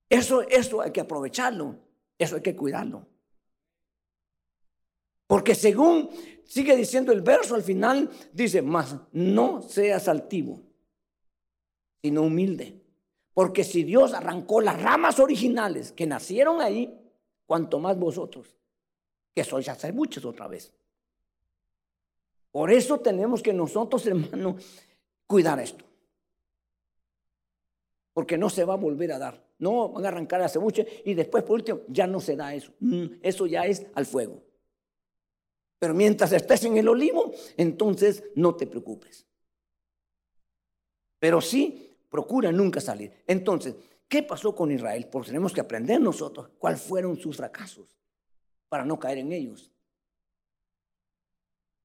Eso, 0.08 0.40
eso 0.42 0.80
hay 0.80 0.90
que 0.90 1.02
aprovecharlo, 1.02 1.76
eso 2.16 2.36
hay 2.36 2.42
que 2.42 2.56
cuidarlo. 2.56 3.06
Porque 5.26 5.54
según 5.54 6.08
sigue 6.46 6.74
diciendo 6.74 7.12
el 7.12 7.20
verso 7.20 7.54
al 7.54 7.62
final, 7.62 8.10
dice, 8.32 8.62
más 8.62 8.96
no 9.12 9.60
seas 9.60 10.08
altivo, 10.08 10.62
sino 12.02 12.22
humilde. 12.22 12.80
Porque 13.34 13.62
si 13.64 13.84
Dios 13.84 14.14
arrancó 14.14 14.60
las 14.60 14.82
ramas 14.82 15.20
originales 15.20 15.92
que 15.92 16.06
nacieron 16.06 16.60
ahí, 16.60 16.98
cuanto 17.46 17.78
más 17.78 17.98
vosotros, 17.98 18.54
que 19.34 19.44
sois 19.44 19.68
hacer 19.68 19.94
muchos 19.94 20.24
otra 20.24 20.48
vez. 20.48 20.72
Por 22.50 22.72
eso 22.72 22.98
tenemos 22.98 23.42
que 23.42 23.52
nosotros, 23.52 24.04
hermanos, 24.08 24.64
cuidar 25.26 25.60
esto. 25.60 25.84
Porque 28.12 28.36
no 28.36 28.50
se 28.50 28.64
va 28.64 28.74
a 28.74 28.78
volver 28.78 29.12
a 29.12 29.18
dar. 29.18 29.46
No 29.60 29.90
van 29.90 30.04
a 30.04 30.08
arrancar 30.08 30.40
la 30.40 30.48
cebuche 30.48 31.02
y 31.04 31.14
después, 31.14 31.44
por 31.44 31.54
último, 31.54 31.80
ya 31.88 32.06
no 32.06 32.20
se 32.20 32.34
da 32.34 32.54
eso. 32.54 32.72
Mm, 32.80 33.06
eso 33.22 33.46
ya 33.46 33.64
es 33.66 33.86
al 33.94 34.06
fuego. 34.06 34.42
Pero 35.78 35.94
mientras 35.94 36.32
estés 36.32 36.64
en 36.64 36.76
el 36.76 36.88
olivo, 36.88 37.32
entonces 37.56 38.24
no 38.34 38.56
te 38.56 38.66
preocupes. 38.66 39.26
Pero 41.20 41.40
sí, 41.40 41.87
procura 42.08 42.52
nunca 42.52 42.80
salir. 42.80 43.12
Entonces, 43.26 43.74
¿qué 44.08 44.22
pasó 44.22 44.54
con 44.54 44.70
Israel? 44.70 45.08
Porque 45.10 45.28
tenemos 45.28 45.52
que 45.52 45.60
aprender 45.60 46.00
nosotros 46.00 46.50
cuáles 46.58 46.80
fueron 46.80 47.16
sus 47.16 47.36
fracasos 47.36 47.98
para 48.68 48.84
no 48.84 48.98
caer 48.98 49.18
en 49.18 49.32
ellos. 49.32 49.72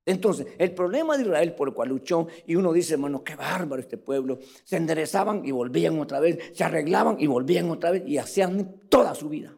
Entonces, 0.06 0.48
el 0.58 0.74
problema 0.74 1.16
de 1.16 1.24
Israel 1.24 1.56
por 1.56 1.70
el 1.70 1.74
cual 1.74 1.90
luchó, 1.90 2.28
y 2.46 2.56
uno 2.56 2.74
dice, 2.74 2.96
hermano, 2.96 3.24
qué 3.24 3.36
bárbaro 3.36 3.82
este 3.82 3.98
pueblo, 3.98 4.40
se 4.64 4.76
enderezaban 4.76 5.46
y 5.46 5.52
volvían 5.52 6.00
otra 6.00 6.20
vez, 6.20 6.40
se 6.54 6.64
arreglaban 6.64 7.18
y 7.20 7.28
volvían 7.28 7.70
otra 7.70 7.92
vez 7.92 8.04
y 8.06 8.18
hacían 8.18 8.82
toda 8.90 9.16
su 9.16 9.30
vida. 9.30 9.58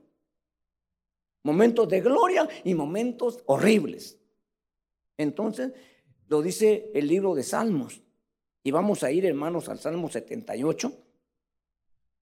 Momentos 1.43 1.89
de 1.89 2.01
gloria 2.01 2.47
y 2.63 2.75
momentos 2.75 3.41
horribles. 3.47 4.19
Entonces, 5.17 5.71
lo 6.27 6.41
dice 6.41 6.91
el 6.93 7.07
libro 7.07 7.33
de 7.33 7.43
Salmos. 7.43 8.01
Y 8.65 8.71
vamos 8.71 9.03
a 9.03 9.11
ir, 9.11 9.27
hermanos, 9.27 9.69
al 9.69 9.77
Salmo 9.77 10.09
78. 10.09 10.91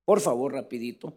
Por 0.04 0.20
favor, 0.20 0.52
rapidito. 0.52 1.14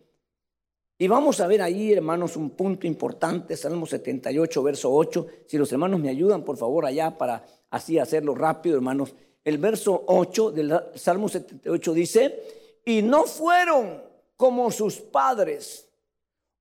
Y 0.97 1.09
vamos 1.09 1.41
a 1.41 1.49
ver 1.49 1.63
ahí, 1.63 1.93
hermanos, 1.93 2.37
un 2.37 2.51
punto 2.51 2.87
importante, 2.87 3.57
Salmo 3.57 3.87
78, 3.87 4.63
verso 4.63 4.95
8. 4.95 5.27
Si 5.49 5.59
los 5.59 5.73
hermanos 5.73 5.99
me 5.99 6.11
ayudan, 6.11 6.45
por 6.45 6.57
favor, 6.57 6.87
allá 6.87 7.19
para 7.19 7.45
así 7.71 7.99
hacerlo 7.99 8.37
rápido, 8.37 8.77
hermanos. 8.77 9.17
El 9.43 9.59
verso 9.59 10.05
8 10.07 10.53
del 10.53 10.81
Salmo 10.95 11.29
78 11.29 11.93
dice, 11.93 12.43
y 12.85 13.03
no 13.03 13.25
fueron 13.25 14.05
como 14.37 14.71
sus 14.71 14.99
padres, 14.99 15.89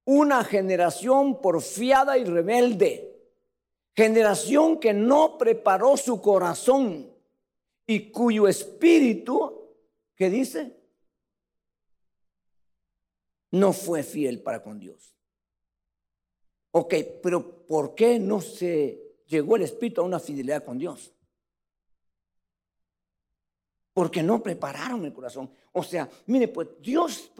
una 0.05 0.43
generación 0.43 1.39
porfiada 1.39 2.17
y 2.17 2.23
rebelde 2.25 3.11
generación 3.95 4.79
que 4.79 4.93
no 4.93 5.37
preparó 5.37 5.95
su 5.95 6.19
corazón 6.19 7.14
y 7.87 8.11
cuyo 8.11 8.47
espíritu, 8.47 9.69
¿qué 10.15 10.29
dice? 10.29 10.75
No 13.51 13.73
fue 13.73 14.03
fiel 14.03 14.41
para 14.41 14.61
con 14.61 14.79
Dios. 14.79 15.15
Ok, 16.71 16.93
pero 17.23 17.65
¿por 17.65 17.95
qué 17.95 18.19
no 18.19 18.41
se 18.41 19.21
llegó 19.27 19.55
el 19.55 19.61
espíritu 19.61 20.01
a 20.01 20.05
una 20.05 20.19
fidelidad 20.19 20.63
con 20.63 20.77
Dios? 20.77 21.13
Porque 23.93 24.21
no 24.21 24.43
prepararon 24.43 25.05
el 25.05 25.13
corazón. 25.13 25.49
O 25.71 25.83
sea, 25.83 26.09
mire, 26.25 26.49
pues 26.49 26.67
Dios 26.81 27.31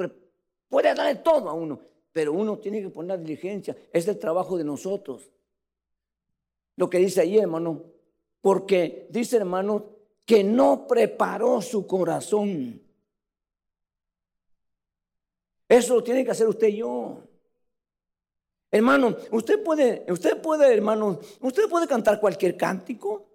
puede 0.69 0.93
darle 0.93 1.15
todo 1.15 1.49
a 1.49 1.53
uno, 1.53 1.81
pero 2.13 2.31
uno 2.31 2.58
tiene 2.60 2.81
que 2.81 2.89
poner 2.89 3.19
diligencia. 3.19 3.75
Es 3.91 4.08
el 4.08 4.17
trabajo 4.17 4.58
de 4.58 4.63
nosotros 4.63 5.29
lo 6.77 6.89
que 6.89 6.97
dice 6.97 7.21
ahí, 7.21 7.38
hermano, 7.38 7.84
porque 8.41 9.08
dice, 9.10 9.38
hermano, 9.38 9.94
que 10.25 10.43
no 10.43 10.88
preparó 10.88 11.61
su 11.61 11.85
corazón. 11.85 12.81
Eso 15.67 15.95
lo 15.95 16.03
tiene 16.03 16.25
que 16.25 16.31
hacer 16.31 16.47
usted 16.47 16.67
y 16.67 16.77
yo. 16.77 17.21
Hermano, 18.71 19.15
usted 19.31 19.63
puede, 19.63 20.05
usted 20.09 20.41
puede, 20.41 20.73
hermano, 20.73 21.19
usted 21.39 21.69
puede 21.69 21.88
cantar 21.88 22.19
cualquier 22.19 22.57
cántico 22.57 23.25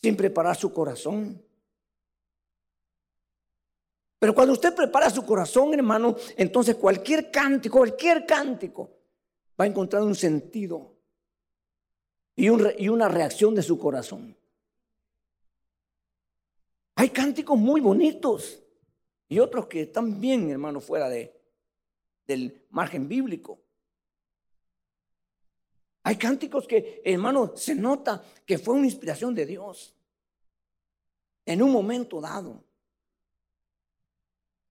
sin 0.00 0.16
preparar 0.16 0.56
su 0.56 0.72
corazón. 0.72 1.42
Pero 4.18 4.34
cuando 4.34 4.52
usted 4.52 4.74
prepara 4.74 5.10
su 5.10 5.24
corazón, 5.24 5.74
hermano, 5.74 6.16
entonces 6.36 6.74
cualquier 6.74 7.30
cántico, 7.30 7.78
cualquier 7.78 8.26
cántico 8.26 8.90
va 9.58 9.64
a 9.64 9.68
encontrar 9.68 10.02
un 10.02 10.14
sentido 10.14 10.96
y, 12.34 12.48
una 12.48 13.08
reacción 13.08 13.54
de 13.54 13.62
su 13.62 13.78
corazón. 13.78 14.36
Hay 16.98 17.10
cánticos 17.10 17.56
muy 17.56 17.80
bonitos 17.80 18.60
y 19.28 19.38
otros 19.38 19.68
que 19.68 19.82
están 19.82 20.20
bien, 20.20 20.50
hermano, 20.50 20.80
fuera 20.80 21.08
de, 21.08 21.32
del 22.26 22.66
margen 22.70 23.06
bíblico. 23.06 23.60
Hay 26.02 26.16
cánticos 26.16 26.66
que, 26.66 27.00
hermano, 27.04 27.56
se 27.56 27.76
nota 27.76 28.24
que 28.44 28.58
fue 28.58 28.74
una 28.74 28.86
inspiración 28.86 29.32
de 29.32 29.46
Dios 29.46 29.94
en 31.46 31.62
un 31.62 31.70
momento 31.70 32.20
dado. 32.20 32.64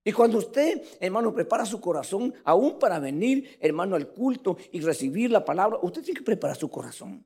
Y 0.04 0.12
cuando 0.12 0.36
usted, 0.36 0.82
hermano, 1.00 1.32
prepara 1.32 1.64
su 1.64 1.80
corazón, 1.80 2.34
aún 2.44 2.78
para 2.78 2.98
venir, 2.98 3.56
hermano, 3.58 3.96
al 3.96 4.06
culto 4.06 4.58
y 4.70 4.82
recibir 4.82 5.30
la 5.30 5.46
palabra, 5.46 5.78
usted 5.80 6.02
tiene 6.02 6.18
que 6.18 6.26
preparar 6.26 6.58
su 6.58 6.68
corazón. 6.68 7.24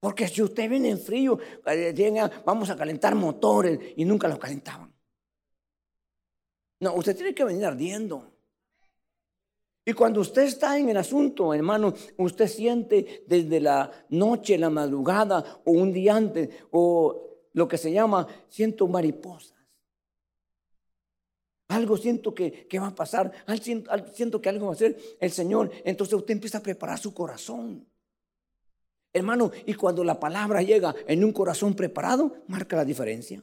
Porque 0.00 0.28
si 0.28 0.42
usted 0.42 0.68
viene 0.68 0.90
en 0.90 0.98
frío, 0.98 1.38
eh, 1.66 2.30
vamos 2.44 2.70
a 2.70 2.76
calentar 2.76 3.14
motores 3.14 3.78
y 3.96 4.04
nunca 4.04 4.28
los 4.28 4.38
calentaban. 4.38 4.92
No, 6.80 6.94
usted 6.94 7.16
tiene 7.16 7.34
que 7.34 7.44
venir 7.44 7.64
ardiendo. 7.64 8.32
Y 9.84 9.94
cuando 9.94 10.20
usted 10.20 10.42
está 10.42 10.78
en 10.78 10.90
el 10.90 10.98
asunto, 10.98 11.52
hermano, 11.52 11.94
usted 12.18 12.46
siente 12.46 13.24
desde 13.26 13.60
la 13.60 13.90
noche, 14.10 14.58
la 14.58 14.70
madrugada 14.70 15.62
o 15.64 15.72
un 15.72 15.92
día 15.92 16.14
antes, 16.14 16.50
o 16.70 17.46
lo 17.54 17.66
que 17.66 17.78
se 17.78 17.90
llama, 17.90 18.26
siento 18.48 18.86
mariposas. 18.86 19.56
Algo 21.68 21.96
siento 21.96 22.34
que, 22.34 22.68
que 22.68 22.78
va 22.78 22.88
a 22.88 22.94
pasar, 22.94 23.32
siento, 23.60 23.90
siento 24.12 24.40
que 24.40 24.48
algo 24.48 24.66
va 24.66 24.72
a 24.72 24.74
hacer 24.74 24.96
el 25.20 25.30
Señor. 25.30 25.70
Entonces 25.84 26.14
usted 26.14 26.34
empieza 26.34 26.58
a 26.58 26.62
preparar 26.62 26.98
su 26.98 27.12
corazón. 27.12 27.86
Hermano, 29.12 29.50
y 29.66 29.74
cuando 29.74 30.04
la 30.04 30.20
palabra 30.20 30.62
llega 30.62 30.94
en 31.06 31.24
un 31.24 31.32
corazón 31.32 31.74
preparado, 31.74 32.36
marca 32.46 32.76
la 32.76 32.84
diferencia. 32.84 33.42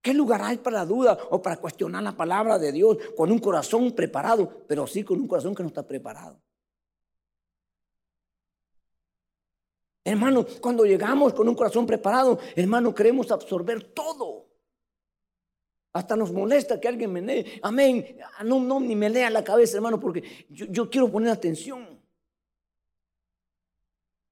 ¿Qué 0.00 0.14
lugar 0.14 0.40
hay 0.42 0.56
para 0.58 0.78
la 0.78 0.86
duda 0.86 1.18
o 1.30 1.42
para 1.42 1.56
cuestionar 1.56 2.02
la 2.02 2.16
palabra 2.16 2.58
de 2.58 2.72
Dios 2.72 2.96
con 3.16 3.30
un 3.30 3.38
corazón 3.38 3.92
preparado, 3.92 4.64
pero 4.66 4.86
sí 4.86 5.04
con 5.04 5.20
un 5.20 5.28
corazón 5.28 5.54
que 5.54 5.62
no 5.62 5.68
está 5.68 5.86
preparado? 5.86 6.40
Hermano, 10.04 10.46
cuando 10.62 10.86
llegamos 10.86 11.34
con 11.34 11.46
un 11.46 11.54
corazón 11.54 11.86
preparado, 11.86 12.38
hermano, 12.56 12.94
queremos 12.94 13.30
absorber 13.30 13.82
todo. 13.92 14.46
Hasta 15.92 16.16
nos 16.16 16.32
molesta 16.32 16.80
que 16.80 16.88
alguien 16.88 17.12
me 17.12 17.20
lee. 17.20 17.60
Amén. 17.62 18.16
Ah, 18.38 18.44
no, 18.44 18.60
no, 18.60 18.80
ni 18.80 18.96
me 18.96 19.10
lea 19.10 19.28
la 19.28 19.44
cabeza, 19.44 19.76
hermano, 19.76 20.00
porque 20.00 20.46
yo 20.48 20.88
quiero 20.88 21.10
poner 21.10 21.30
atención. 21.30 21.97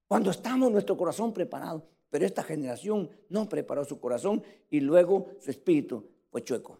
Cuando 0.07 0.31
estamos 0.31 0.71
nuestro 0.71 0.95
corazón 0.95 1.33
preparado, 1.33 1.87
pero 2.09 2.25
esta 2.25 2.43
generación 2.43 3.09
no 3.29 3.49
preparó 3.49 3.83
su 3.83 3.99
corazón 3.99 4.41
y 4.69 4.79
luego 4.79 5.27
su 5.39 5.51
espíritu 5.51 6.09
fue 6.29 6.43
chueco. 6.43 6.79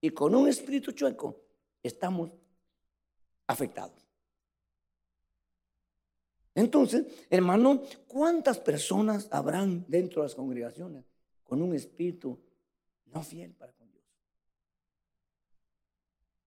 Y 0.00 0.10
con 0.10 0.34
un 0.34 0.48
espíritu 0.48 0.92
chueco 0.92 1.40
estamos 1.82 2.30
afectados. 3.46 4.04
Entonces, 6.54 7.06
hermano, 7.28 7.82
¿cuántas 8.06 8.58
personas 8.58 9.28
habrán 9.30 9.84
dentro 9.88 10.22
de 10.22 10.28
las 10.28 10.34
congregaciones 10.34 11.04
con 11.42 11.60
un 11.60 11.74
espíritu 11.74 12.38
no 13.06 13.22
fiel 13.22 13.52
para 13.52 13.72
con 13.72 13.90
Dios? 13.90 14.04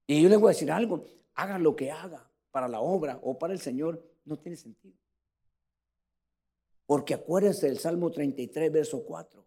Y 0.07 0.21
yo 0.21 0.29
le 0.29 0.37
voy 0.37 0.49
a 0.49 0.53
decir 0.53 0.71
algo, 0.71 1.03
haga 1.35 1.59
lo 1.59 1.75
que 1.75 1.91
haga 1.91 2.29
para 2.51 2.67
la 2.67 2.79
obra 2.79 3.19
o 3.21 3.37
para 3.37 3.53
el 3.53 3.59
Señor, 3.59 4.01
no 4.27 4.37
tiene 4.37 4.57
sentido. 4.57 4.95
Porque 6.85 7.13
acuérdense 7.13 7.67
del 7.67 7.79
Salmo 7.79 8.11
33, 8.11 8.71
verso 8.71 9.03
4. 9.03 9.45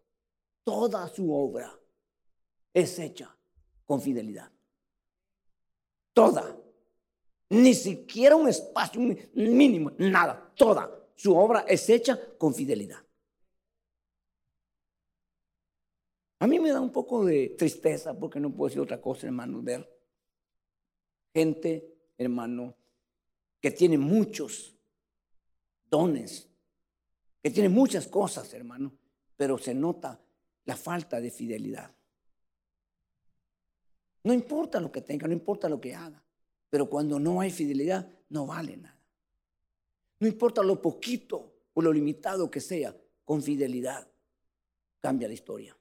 Toda 0.63 1.07
su 1.07 1.33
obra 1.33 1.73
es 2.73 2.99
hecha 2.99 3.35
con 3.85 4.01
fidelidad. 4.01 4.51
Toda. 6.13 6.57
Ni 7.49 7.73
siquiera 7.73 8.35
un 8.35 8.47
espacio 8.47 9.01
mínimo, 9.33 9.91
nada. 9.97 10.51
Toda. 10.55 10.89
Su 11.15 11.35
obra 11.35 11.61
es 11.67 11.89
hecha 11.89 12.19
con 12.37 12.53
fidelidad. 12.53 13.03
A 16.39 16.47
mí 16.47 16.59
me 16.59 16.71
da 16.71 16.81
un 16.81 16.91
poco 16.91 17.23
de 17.25 17.55
tristeza, 17.57 18.17
porque 18.17 18.39
no 18.39 18.51
puedo 18.51 18.69
decir 18.69 18.81
otra 18.81 18.99
cosa, 18.99 19.27
hermano, 19.27 19.61
ver 19.61 19.87
gente, 21.33 21.95
hermano, 22.17 22.75
que 23.61 23.71
tiene 23.71 23.97
muchos 23.97 24.75
dones, 25.89 26.49
que 27.41 27.51
tiene 27.51 27.69
muchas 27.69 28.07
cosas, 28.07 28.51
hermano, 28.53 28.91
pero 29.37 29.57
se 29.57 29.73
nota 29.73 30.19
la 30.65 30.75
falta 30.75 31.21
de 31.21 31.31
fidelidad. 31.31 31.95
No 34.23 34.33
importa 34.33 34.79
lo 34.79 34.91
que 34.91 35.01
tenga, 35.01 35.27
no 35.27 35.33
importa 35.33 35.69
lo 35.69 35.79
que 35.79 35.95
haga, 35.95 36.23
pero 36.69 36.89
cuando 36.89 37.19
no 37.19 37.39
hay 37.39 37.51
fidelidad, 37.51 38.09
no 38.29 38.45
vale 38.45 38.77
nada. 38.77 38.99
No 40.19 40.27
importa 40.27 40.63
lo 40.63 40.81
poquito 40.81 41.53
o 41.73 41.81
lo 41.81 41.93
limitado 41.93 42.49
que 42.49 42.61
sea, 42.61 42.95
con 43.23 43.41
fidelidad 43.41 44.07
cambia 44.99 45.27
la 45.27 45.33
historia. 45.33 45.77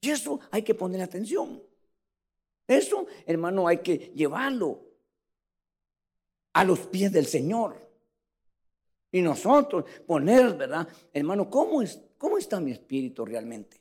Y 0.00 0.10
eso 0.10 0.40
hay 0.50 0.62
que 0.62 0.74
poner 0.74 1.00
atención. 1.02 1.60
Eso, 2.66 3.06
hermano, 3.26 3.66
hay 3.66 3.78
que 3.78 4.12
llevarlo 4.14 4.87
a 6.52 6.64
los 6.64 6.80
pies 6.80 7.12
del 7.12 7.26
Señor. 7.26 7.88
Y 9.10 9.22
nosotros 9.22 9.84
poner, 10.06 10.54
¿verdad? 10.54 10.86
Hermano, 11.12 11.48
¿cómo, 11.48 11.82
es, 11.82 12.00
¿cómo 12.18 12.38
está 12.38 12.60
mi 12.60 12.72
espíritu 12.72 13.24
realmente? 13.24 13.80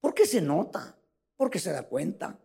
¿Por 0.00 0.12
qué 0.12 0.26
se 0.26 0.40
nota? 0.40 0.96
¿Por 1.36 1.50
qué 1.50 1.58
se 1.58 1.72
da 1.72 1.82
cuenta? 1.82 2.38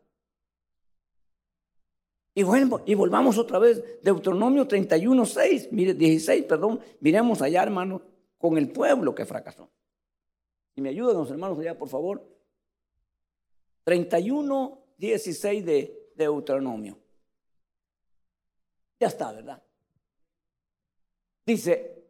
Y, 2.34 2.44
bueno, 2.44 2.82
y 2.86 2.94
volvamos 2.94 3.38
otra 3.38 3.60
vez, 3.60 3.84
Deuteronomio 4.02 4.68
31, 4.68 5.26
6, 5.26 5.70
mire, 5.72 5.94
16, 5.94 6.46
perdón, 6.46 6.80
miremos 7.02 7.42
allá, 7.42 7.64
hermano, 7.64 8.02
con 8.38 8.58
el 8.58 8.72
pueblo 8.72 9.14
que 9.14 9.26
fracasó. 9.26 9.70
Y 10.76 10.82
me 10.82 10.90
ayudan 10.90 11.18
los 11.18 11.30
hermanos 11.30 11.60
allá, 11.60 11.78
por 11.78 11.90
favor. 11.90 12.26
31, 13.84 14.80
16 14.98 15.66
de 15.66 16.12
Deuteronomio. 16.16 17.01
Ya 19.02 19.08
está, 19.08 19.32
¿verdad? 19.32 19.60
Dice, 21.44 22.06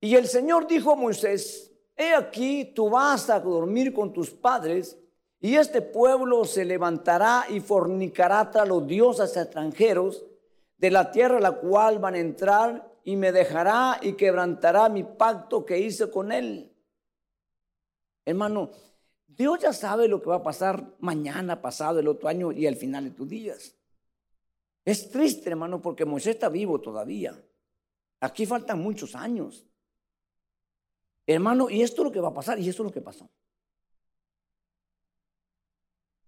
y 0.00 0.14
el 0.14 0.26
Señor 0.26 0.66
dijo 0.66 0.92
a 0.92 0.96
Moisés, 0.96 1.70
he 1.94 2.14
aquí, 2.14 2.72
tú 2.74 2.88
vas 2.88 3.28
a 3.28 3.38
dormir 3.38 3.92
con 3.92 4.14
tus 4.14 4.30
padres, 4.30 4.96
y 5.40 5.56
este 5.56 5.82
pueblo 5.82 6.46
se 6.46 6.64
levantará 6.64 7.44
y 7.50 7.60
fornicará 7.60 8.50
tras 8.50 8.66
los 8.66 8.86
dioses 8.86 9.36
extranjeros 9.36 10.24
de 10.78 10.90
la 10.90 11.12
tierra 11.12 11.36
a 11.36 11.40
la 11.42 11.52
cual 11.52 11.98
van 11.98 12.14
a 12.14 12.18
entrar, 12.18 12.90
y 13.04 13.14
me 13.14 13.30
dejará 13.30 13.98
y 14.00 14.14
quebrantará 14.14 14.88
mi 14.88 15.04
pacto 15.04 15.66
que 15.66 15.78
hice 15.78 16.10
con 16.10 16.32
él. 16.32 16.74
Hermano, 18.24 18.70
Dios 19.26 19.58
ya 19.58 19.74
sabe 19.74 20.08
lo 20.08 20.22
que 20.22 20.30
va 20.30 20.36
a 20.36 20.42
pasar 20.42 20.94
mañana, 20.98 21.60
pasado, 21.60 22.00
el 22.00 22.08
otro 22.08 22.30
año 22.30 22.52
y 22.52 22.66
al 22.66 22.76
final 22.76 23.04
de 23.04 23.10
tus 23.10 23.28
días. 23.28 23.75
Es 24.86 25.10
triste, 25.10 25.50
hermano, 25.50 25.82
porque 25.82 26.06
Moisés 26.06 26.36
está 26.36 26.48
vivo 26.48 26.80
todavía. 26.80 27.38
Aquí 28.20 28.46
faltan 28.46 28.80
muchos 28.80 29.14
años. 29.14 29.66
Hermano, 31.26 31.68
y 31.68 31.82
esto 31.82 32.00
es 32.00 32.04
lo 32.06 32.12
que 32.12 32.20
va 32.20 32.28
a 32.28 32.34
pasar, 32.34 32.58
y 32.58 32.66
esto 32.66 32.82
es 32.82 32.86
lo 32.86 32.92
que 32.92 33.02
pasó. 33.02 33.28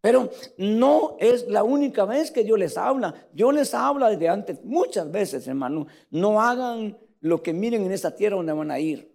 Pero 0.03 0.31
no 0.59 1.16
es 1.18 1.49
la 1.49 1.62
única 1.62 2.05
vez 2.05 2.31
que 2.31 2.44
Dios 2.44 2.59
les 2.59 2.77
habla. 2.77 3.14
Dios 3.33 3.55
les 3.55 3.73
habla 3.73 4.11
desde 4.11 4.29
antes, 4.29 4.62
muchas 4.62 5.11
veces, 5.11 5.49
hermano. 5.49 5.87
No 6.11 6.42
hagan 6.42 6.99
lo 7.21 7.42
que 7.42 7.55
miren 7.55 7.87
en 7.87 7.92
esa 7.92 8.14
tierra 8.14 8.37
donde 8.37 8.53
van 8.53 8.71
a 8.71 8.79
ir. 8.79 9.11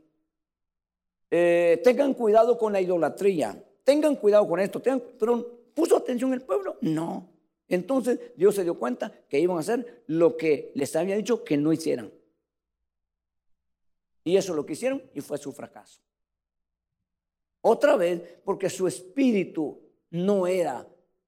Eh, 1.30 1.80
tengan 1.84 2.16
cuidado 2.16 2.58
con 2.58 2.74
la 2.74 2.82
idolatría 2.82 3.64
tengan 3.84 4.16
cuidado 4.16 4.48
con 4.48 4.60
esto, 4.60 4.82
pero 5.20 5.46
¿puso 5.74 5.98
atención 5.98 6.34
el 6.34 6.42
pueblo? 6.42 6.78
No. 6.82 7.30
Entonces 7.74 8.20
Dios 8.36 8.54
se 8.54 8.64
dio 8.64 8.78
cuenta 8.78 9.12
que 9.28 9.40
iban 9.40 9.58
a 9.58 9.62
hacer 9.62 10.04
lo 10.06 10.38
que 10.38 10.72
les 10.76 10.96
había 10.96 11.16
dicho 11.16 11.44
que 11.44 11.58
no 11.58 11.74
hicieran. 11.74 12.14
Y 14.24 14.38
eso 14.38 14.52
es 14.52 14.56
lo 14.56 14.64
que 14.64 14.74
hicieron 14.74 15.02
y 15.16 15.22
fue 15.22 15.40
su 15.40 15.52
fracaso. 15.52 16.00
Otra 17.62 17.96
vez, 17.96 18.22
porque 18.46 18.70
su 18.70 18.88
espíritu 18.88 19.82
no 20.12 20.46
era 20.46 20.88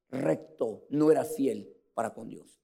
recto, 0.10 0.86
no 0.89 1.10
era 1.10 1.25
fiel 1.25 1.67
para 1.95 2.13
con 2.13 2.29
Dios. 2.29 2.62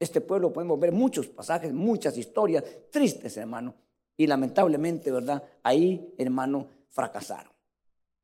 Este 0.00 0.20
pueblo 0.20 0.52
podemos 0.52 0.80
ver 0.80 0.90
muchos 0.90 1.28
pasajes, 1.28 1.72
muchas 1.72 2.16
historias 2.16 2.64
tristes, 2.90 3.36
hermano. 3.36 3.74
Y 4.16 4.26
lamentablemente, 4.26 5.12
¿verdad? 5.12 5.44
Ahí, 5.62 6.12
hermano, 6.18 6.68
fracasaron. 6.88 7.52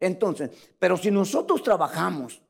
Entonces, 0.01 0.51
pero 0.79 0.97
si 0.97 1.13
nosotros 1.13 1.63
trabajamos, 1.63 2.43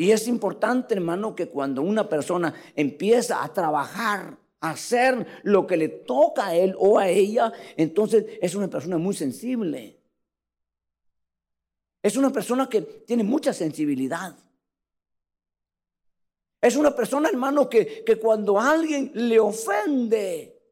y 0.00 0.12
es 0.12 0.28
importante, 0.28 0.94
hermano, 0.94 1.36
que 1.36 1.50
cuando 1.50 1.82
una 1.82 2.08
persona 2.08 2.54
empieza 2.74 3.44
a 3.44 3.52
trabajar, 3.52 4.38
a 4.60 4.70
hacer 4.70 5.26
lo 5.42 5.66
que 5.66 5.76
le 5.76 5.88
toca 5.88 6.46
a 6.46 6.54
él 6.54 6.74
o 6.78 6.98
a 6.98 7.06
ella, 7.06 7.52
entonces 7.76 8.24
es 8.40 8.54
una 8.54 8.68
persona 8.68 8.96
muy 8.96 9.14
sensible. 9.14 10.00
Es 12.02 12.16
una 12.16 12.30
persona 12.30 12.66
que 12.66 12.80
tiene 12.80 13.24
mucha 13.24 13.52
sensibilidad. 13.52 14.34
Es 16.62 16.76
una 16.76 16.96
persona, 16.96 17.28
hermano, 17.28 17.68
que, 17.68 18.02
que 18.02 18.16
cuando 18.16 18.58
alguien 18.58 19.10
le 19.12 19.38
ofende, 19.38 20.62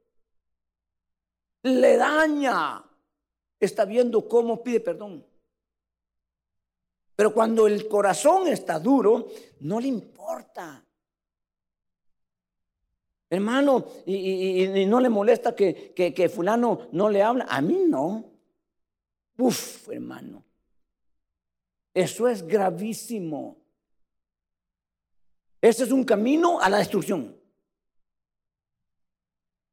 le 1.64 1.96
daña, 1.98 2.82
está 3.60 3.84
viendo 3.84 4.26
cómo 4.26 4.62
pide 4.62 4.80
perdón. 4.80 5.22
Pero 7.18 7.34
cuando 7.34 7.66
el 7.66 7.88
corazón 7.88 8.46
está 8.46 8.78
duro, 8.78 9.26
no 9.58 9.80
le 9.80 9.88
importa. 9.88 10.86
Hermano, 13.28 13.86
y, 14.06 14.86
no 14.86 15.00
le 15.00 15.08
molesta 15.08 15.52
que, 15.52 16.32
fulano 16.32 16.86
no 16.92 17.10
le 17.10 17.20
habla. 17.20 17.46
A 17.50 17.60
mí 17.60 17.86
no. 17.88 18.24
Uf, 19.36 19.88
hermano. 19.88 20.44
Eso 21.92 22.28
es 22.28 22.46
gravísimo. 22.46 23.56
Ese 25.60 25.82
es 25.82 25.90
un 25.90 26.04
camino 26.04 26.60
a 26.60 26.70
la 26.70 26.78
destrucción. 26.78 27.36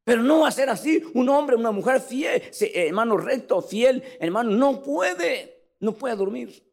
Pero 0.03 0.23
no 0.23 0.39
va 0.39 0.47
a 0.47 0.51
ser 0.51 0.71
así. 0.71 1.03
Un 1.13 1.29
hombre, 1.29 1.55
una 1.55 1.69
mujer 1.69 2.01
fiel, 2.01 2.41
hermano 2.73 3.17
recto, 3.17 3.61
fiel, 3.61 4.03
hermano, 4.19 4.49
no 4.49 4.81
puede, 4.81 5.75
no 5.79 5.93
puede 5.93 6.15
dormir. 6.15 6.65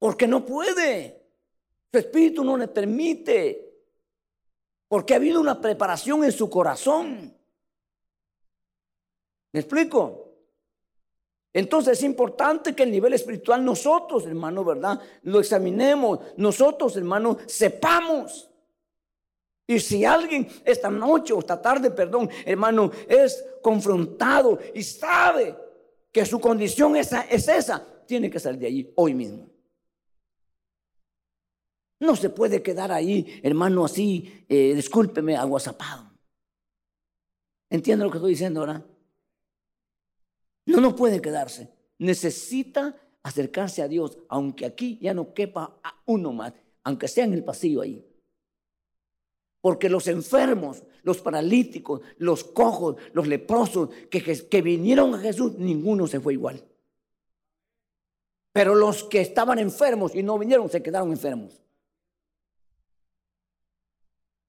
Porque 0.00 0.26
no 0.26 0.44
puede. 0.44 1.22
Su 1.92 1.98
espíritu 1.98 2.42
no 2.42 2.56
le 2.56 2.66
permite. 2.66 3.84
Porque 4.88 5.12
ha 5.12 5.18
habido 5.18 5.40
una 5.40 5.60
preparación 5.60 6.24
en 6.24 6.32
su 6.32 6.50
corazón. 6.50 7.36
¿Me 9.52 9.60
explico? 9.60 10.26
Entonces 11.52 11.98
es 11.98 12.04
importante 12.04 12.74
que 12.74 12.84
el 12.84 12.90
nivel 12.90 13.12
espiritual 13.12 13.64
nosotros, 13.64 14.24
hermano, 14.24 14.64
¿verdad? 14.64 15.00
Lo 15.22 15.38
examinemos. 15.38 16.20
Nosotros, 16.36 16.96
hermano, 16.96 17.36
sepamos. 17.46 18.48
Y 19.66 19.78
si 19.80 20.04
alguien 20.04 20.48
esta 20.64 20.90
noche 20.90 21.34
o 21.34 21.40
esta 21.40 21.60
tarde, 21.60 21.90
perdón, 21.90 22.30
hermano, 22.46 22.90
es 23.06 23.44
confrontado 23.60 24.58
y 24.74 24.82
sabe 24.82 25.56
que 26.10 26.24
su 26.24 26.40
condición 26.40 26.96
es 26.96 27.12
esa, 27.12 27.84
tiene 28.06 28.30
que 28.30 28.40
salir 28.40 28.60
de 28.60 28.66
allí 28.66 28.92
hoy 28.96 29.14
mismo. 29.14 29.59
No 32.00 32.16
se 32.16 32.30
puede 32.30 32.62
quedar 32.62 32.90
ahí, 32.90 33.40
hermano, 33.42 33.84
así, 33.84 34.44
eh, 34.48 34.74
discúlpeme, 34.74 35.36
aguazapado. 35.36 36.10
¿Entiende 37.68 38.04
lo 38.04 38.10
que 38.10 38.16
estoy 38.16 38.32
diciendo 38.32 38.60
ahora? 38.60 38.84
No, 40.64 40.80
no 40.80 40.96
puede 40.96 41.20
quedarse. 41.20 41.70
Necesita 41.98 42.96
acercarse 43.22 43.82
a 43.82 43.88
Dios, 43.88 44.18
aunque 44.28 44.64
aquí 44.64 44.98
ya 45.02 45.12
no 45.12 45.34
quepa 45.34 45.78
a 45.82 46.02
uno 46.06 46.32
más, 46.32 46.54
aunque 46.84 47.06
sea 47.06 47.24
en 47.24 47.34
el 47.34 47.44
pasillo 47.44 47.82
ahí. 47.82 48.02
Porque 49.60 49.90
los 49.90 50.08
enfermos, 50.08 50.82
los 51.02 51.20
paralíticos, 51.20 52.00
los 52.16 52.44
cojos, 52.44 52.96
los 53.12 53.26
leprosos 53.28 53.90
que, 54.10 54.22
que 54.22 54.62
vinieron 54.62 55.14
a 55.14 55.18
Jesús, 55.18 55.58
ninguno 55.58 56.06
se 56.06 56.18
fue 56.18 56.32
igual. 56.32 56.64
Pero 58.52 58.74
los 58.74 59.04
que 59.04 59.20
estaban 59.20 59.58
enfermos 59.58 60.14
y 60.14 60.22
no 60.22 60.38
vinieron 60.38 60.70
se 60.70 60.82
quedaron 60.82 61.10
enfermos. 61.10 61.60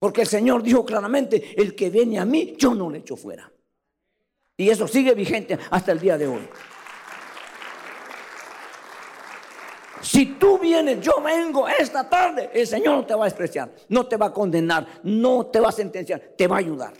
Porque 0.02 0.22
el 0.22 0.26
Señor 0.26 0.64
dijo 0.64 0.84
claramente, 0.84 1.54
el 1.56 1.76
que 1.76 1.88
viene 1.88 2.18
a 2.18 2.24
mí, 2.24 2.56
yo 2.58 2.74
no 2.74 2.90
le 2.90 2.98
echo 2.98 3.14
fuera. 3.14 3.52
Y 4.56 4.68
eso 4.68 4.88
sigue 4.88 5.14
vigente 5.14 5.56
hasta 5.70 5.92
el 5.92 6.00
día 6.00 6.18
de 6.18 6.26
hoy. 6.26 6.40
Si 10.00 10.26
tú 10.40 10.58
vienes, 10.58 11.00
yo 11.00 11.22
vengo 11.22 11.68
esta 11.68 12.10
tarde, 12.10 12.50
el 12.52 12.66
Señor 12.66 12.96
no 12.96 13.06
te 13.06 13.14
va 13.14 13.22
a 13.22 13.26
despreciar, 13.26 13.72
no 13.90 14.08
te 14.08 14.16
va 14.16 14.26
a 14.26 14.32
condenar, 14.32 14.88
no 15.04 15.46
te 15.46 15.60
va 15.60 15.68
a 15.68 15.72
sentenciar, 15.72 16.32
te 16.36 16.48
va 16.48 16.56
a 16.56 16.58
ayudar. 16.58 16.94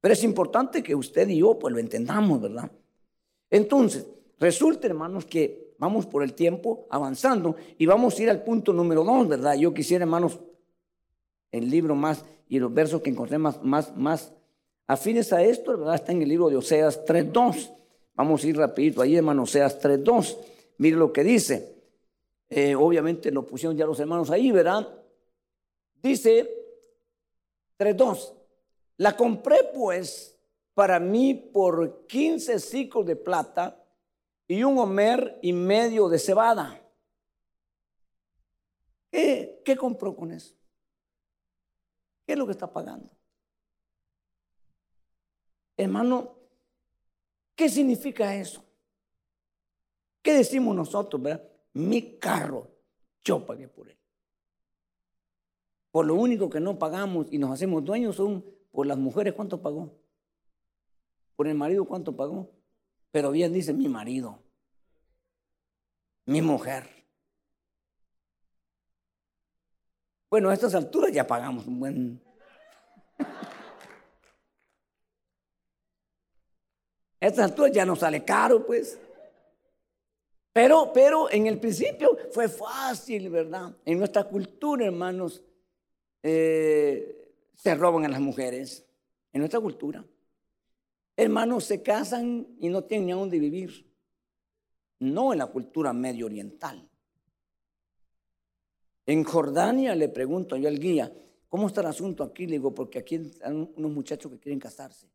Pero 0.00 0.12
es 0.12 0.24
importante 0.24 0.82
que 0.82 0.96
usted 0.96 1.28
y 1.28 1.38
yo 1.38 1.56
pues 1.56 1.72
lo 1.72 1.78
entendamos, 1.78 2.40
¿verdad? 2.40 2.68
Entonces, 3.48 4.08
resulta, 4.40 4.88
hermanos, 4.88 5.24
que 5.24 5.76
vamos 5.78 6.04
por 6.06 6.24
el 6.24 6.34
tiempo 6.34 6.88
avanzando 6.90 7.54
y 7.78 7.86
vamos 7.86 8.18
a 8.18 8.22
ir 8.24 8.30
al 8.30 8.42
punto 8.42 8.72
número 8.72 9.04
dos, 9.04 9.28
¿verdad? 9.28 9.54
Yo 9.54 9.72
quisiera, 9.72 10.02
hermanos, 10.02 10.40
el 11.54 11.70
libro 11.70 11.94
más 11.94 12.24
y 12.48 12.58
los 12.58 12.72
versos 12.72 13.00
que 13.02 13.10
encontré 13.10 13.38
más, 13.38 13.62
más, 13.62 13.96
más 13.96 14.32
afines 14.86 15.32
a 15.32 15.42
esto, 15.42 15.76
¿verdad? 15.78 15.94
Está 15.94 16.12
en 16.12 16.22
el 16.22 16.28
libro 16.28 16.48
de 16.48 16.56
Oseas 16.56 17.04
3.2. 17.04 17.70
Vamos 18.14 18.44
a 18.44 18.46
ir 18.46 18.56
rapidito 18.56 19.02
ahí, 19.02 19.16
hermano, 19.16 19.44
Oseas 19.44 19.80
3.2. 19.80 20.36
Mire 20.78 20.96
lo 20.96 21.12
que 21.12 21.24
dice. 21.24 21.74
Eh, 22.48 22.74
obviamente 22.74 23.30
lo 23.30 23.46
pusieron 23.46 23.76
ya 23.76 23.86
los 23.86 23.98
hermanos 23.98 24.30
ahí, 24.30 24.50
¿verdad? 24.50 24.88
Dice 26.02 26.48
3.2. 27.78 28.34
La 28.98 29.16
compré 29.16 29.58
pues 29.74 30.36
para 30.74 31.00
mí 31.00 31.34
por 31.34 32.06
15 32.06 32.58
ciclos 32.58 33.06
de 33.06 33.16
plata 33.16 33.80
y 34.46 34.62
un 34.62 34.78
homer 34.78 35.38
y 35.42 35.52
medio 35.52 36.08
de 36.08 36.18
cebada. 36.18 36.80
¿Qué, 39.10 39.62
¿Qué, 39.64 39.76
compró 39.76 40.14
con 40.14 40.32
eso? 40.32 40.54
¿Qué 42.26 42.32
es 42.32 42.38
lo 42.38 42.46
que 42.46 42.52
está 42.52 42.72
pagando? 42.72 43.10
Hermano, 45.76 46.36
¿qué 47.54 47.68
significa 47.68 48.34
eso? 48.34 48.64
¿Qué 50.22 50.32
decimos 50.32 50.74
nosotros, 50.74 51.20
verdad? 51.20 51.46
Mi 51.74 52.18
carro, 52.18 52.70
yo 53.22 53.44
pagué 53.44 53.68
por 53.68 53.88
él. 53.90 53.98
Por 55.90 56.06
lo 56.06 56.14
único 56.14 56.48
que 56.48 56.60
no 56.60 56.78
pagamos 56.78 57.26
y 57.30 57.38
nos 57.38 57.50
hacemos 57.50 57.84
dueños 57.84 58.16
son 58.16 58.44
por 58.72 58.86
las 58.86 58.98
mujeres, 58.98 59.34
¿cuánto 59.34 59.60
pagó? 59.60 59.92
Por 61.36 61.46
el 61.46 61.54
marido, 61.54 61.84
¿cuánto 61.84 62.16
pagó? 62.16 62.50
Pero 63.10 63.30
bien 63.30 63.52
dice 63.52 63.72
mi 63.72 63.88
marido, 63.88 64.42
mi 66.26 66.42
mujer. 66.42 67.03
Bueno, 70.34 70.50
a 70.50 70.54
estas 70.54 70.74
alturas 70.74 71.12
ya 71.12 71.24
pagamos 71.24 71.64
un 71.68 71.78
buen... 71.78 72.20
A 77.20 77.26
estas 77.28 77.50
alturas 77.52 77.70
ya 77.70 77.86
nos 77.86 78.00
sale 78.00 78.24
caro, 78.24 78.66
pues. 78.66 78.98
Pero, 80.52 80.90
pero 80.92 81.30
en 81.30 81.46
el 81.46 81.60
principio 81.60 82.18
fue 82.32 82.48
fácil, 82.48 83.30
¿verdad? 83.30 83.76
En 83.84 83.96
nuestra 83.96 84.24
cultura, 84.24 84.86
hermanos, 84.86 85.44
eh, 86.20 87.32
se 87.54 87.76
roban 87.76 88.04
a 88.04 88.08
las 88.08 88.20
mujeres. 88.20 88.84
En 89.32 89.38
nuestra 89.38 89.60
cultura. 89.60 90.04
Hermanos, 91.16 91.62
se 91.62 91.80
casan 91.80 92.56
y 92.58 92.70
no 92.70 92.82
tienen 92.82 93.06
ni 93.06 93.12
a 93.12 93.14
dónde 93.14 93.38
vivir. 93.38 93.88
No 94.98 95.32
en 95.32 95.38
la 95.38 95.46
cultura 95.46 95.92
medio 95.92 96.26
oriental. 96.26 96.90
En 99.06 99.24
Jordania 99.24 99.94
le 99.94 100.08
pregunto 100.08 100.56
yo 100.56 100.68
al 100.68 100.78
guía, 100.78 101.12
¿cómo 101.48 101.66
está 101.66 101.80
el 101.82 101.88
asunto 101.88 102.22
aquí? 102.22 102.46
Le 102.46 102.52
digo, 102.52 102.74
porque 102.74 102.98
aquí 102.98 103.16
hay 103.42 103.52
unos 103.76 103.90
muchachos 103.92 104.32
que 104.32 104.38
quieren 104.38 104.58
casarse. 104.58 105.06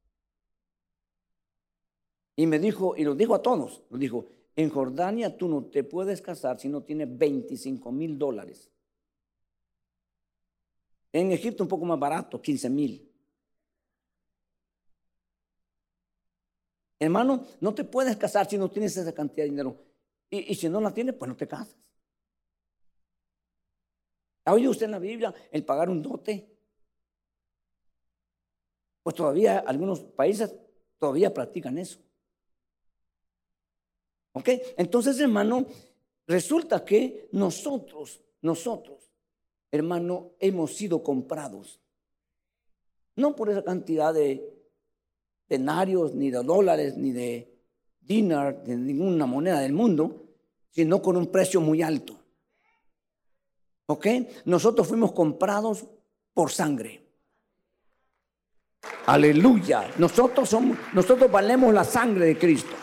Y 2.36 2.46
me 2.46 2.60
dijo, 2.60 2.96
y 2.96 3.04
lo 3.04 3.16
dijo 3.16 3.36
a 3.36 3.42
todos, 3.42 3.84
lo 3.90 3.98
dijo, 3.98 4.28
en 4.56 4.70
Jordania 4.70 5.38
tú 5.38 5.48
no 5.48 5.66
te 5.66 5.84
puedes 5.84 6.22
casar 6.22 6.60
si 6.60 6.70
no 6.70 6.84
tienes 6.84 7.18
25 7.18 7.92
mil 7.92 8.18
dólares. 8.18 8.70
En 11.12 11.32
Egipto 11.32 11.64
un 11.64 11.70
poco 11.70 11.86
más 11.86 12.00
barato, 12.00 12.42
15 12.42 12.70
mil. 12.70 13.10
Hermano, 17.00 17.46
no 17.62 17.74
te 17.74 17.86
puedes 17.86 18.18
casar 18.18 18.48
si 18.50 18.58
no 18.58 18.70
tienes 18.70 18.96
esa 18.98 19.14
cantidad 19.14 19.46
de 19.46 19.50
dinero. 19.50 19.78
Y, 20.30 20.54
si 20.54 20.70
no 20.70 20.82
la 20.82 20.94
tienes, 20.94 21.16
pues 21.16 21.30
no 21.30 21.36
te 21.36 21.48
casas. 21.48 21.76
¿Ha 24.46 24.54
oído 24.54 24.72
usted 24.72 24.86
en 24.86 24.92
la 24.92 25.00
Biblia 25.00 25.34
el 25.52 25.64
pagar 25.64 25.90
un 25.90 26.02
dote? 26.02 26.50
Pues 29.04 29.16
todavía 29.16 29.60
algunos 29.60 30.02
países 30.02 30.54
todavía 30.98 31.34
practican 31.34 31.78
eso. 31.78 32.00
¿Ok? 34.34 34.50
Entonces, 34.78 35.20
hermano, 35.20 35.66
resulta 36.28 36.86
que 36.86 37.30
nosotros, 37.32 38.22
nosotros, 38.42 39.10
hermano, 39.72 40.32
hemos 40.40 40.76
sido 40.76 41.04
comprados. 41.04 41.80
No 43.16 43.36
por 43.36 43.50
esa 43.50 43.64
cantidad 43.64 44.14
de 44.14 44.54
denarios, 45.48 46.14
ni 46.14 46.30
de 46.30 46.44
dólares, 46.44 46.96
ni 46.96 47.12
de 47.12 47.52
dinar, 48.00 48.64
de 48.64 48.76
ninguna 48.76 49.26
moneda 49.26 49.60
del 49.60 49.74
mundo, 49.74 50.28
sino 50.70 51.02
con 51.02 51.18
un 51.18 51.28
precio 51.28 51.60
muy 51.60 51.82
alto. 51.82 52.19
¿Ok? 53.92 54.06
Nosotros 54.46 54.88
fuimos 54.88 55.14
comprados 55.14 55.84
por 56.36 56.52
sangre. 56.52 57.02
Aleluya. 59.08 59.90
Nosotros 59.98 60.48
somos, 60.48 60.78
nosotros 60.94 61.32
valemos 61.32 61.74
la 61.74 61.84
sangre 61.84 62.28
de 62.28 62.38
Cristo. 62.38 62.76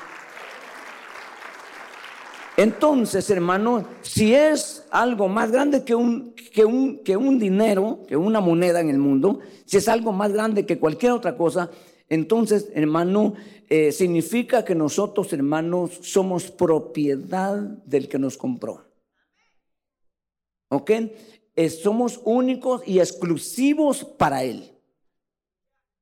Entonces, 2.56 3.30
hermano, 3.30 3.84
si 4.02 4.34
es 4.34 4.84
algo 4.90 5.28
más 5.28 5.52
grande 5.52 5.84
que 5.84 5.94
un, 5.94 6.34
que, 6.34 6.64
un, 6.64 7.04
que 7.04 7.16
un 7.16 7.38
dinero, 7.38 8.00
que 8.08 8.16
una 8.16 8.40
moneda 8.40 8.80
en 8.80 8.90
el 8.90 8.98
mundo, 8.98 9.38
si 9.64 9.76
es 9.76 9.86
algo 9.86 10.10
más 10.10 10.32
grande 10.32 10.66
que 10.66 10.80
cualquier 10.80 11.12
otra 11.12 11.36
cosa, 11.36 11.70
entonces, 12.08 12.68
hermano, 12.74 13.34
eh, 13.68 13.92
significa 13.92 14.64
que 14.64 14.74
nosotros, 14.74 15.32
hermanos, 15.32 16.00
somos 16.02 16.50
propiedad 16.50 17.56
del 17.56 18.08
que 18.08 18.18
nos 18.18 18.36
compró. 18.36 18.85
¿Ok? 20.68 20.90
Somos 21.82 22.20
únicos 22.24 22.82
y 22.86 22.98
exclusivos 22.98 24.04
para 24.04 24.44
Él. 24.44 24.72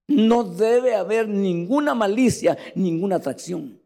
No 0.06 0.44
debe 0.44 0.94
haber 0.94 1.28
ninguna 1.28 1.94
malicia, 1.94 2.58
ninguna 2.74 3.16
atracción. 3.16 3.80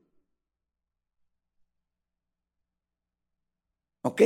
¿Ok? 4.03 4.23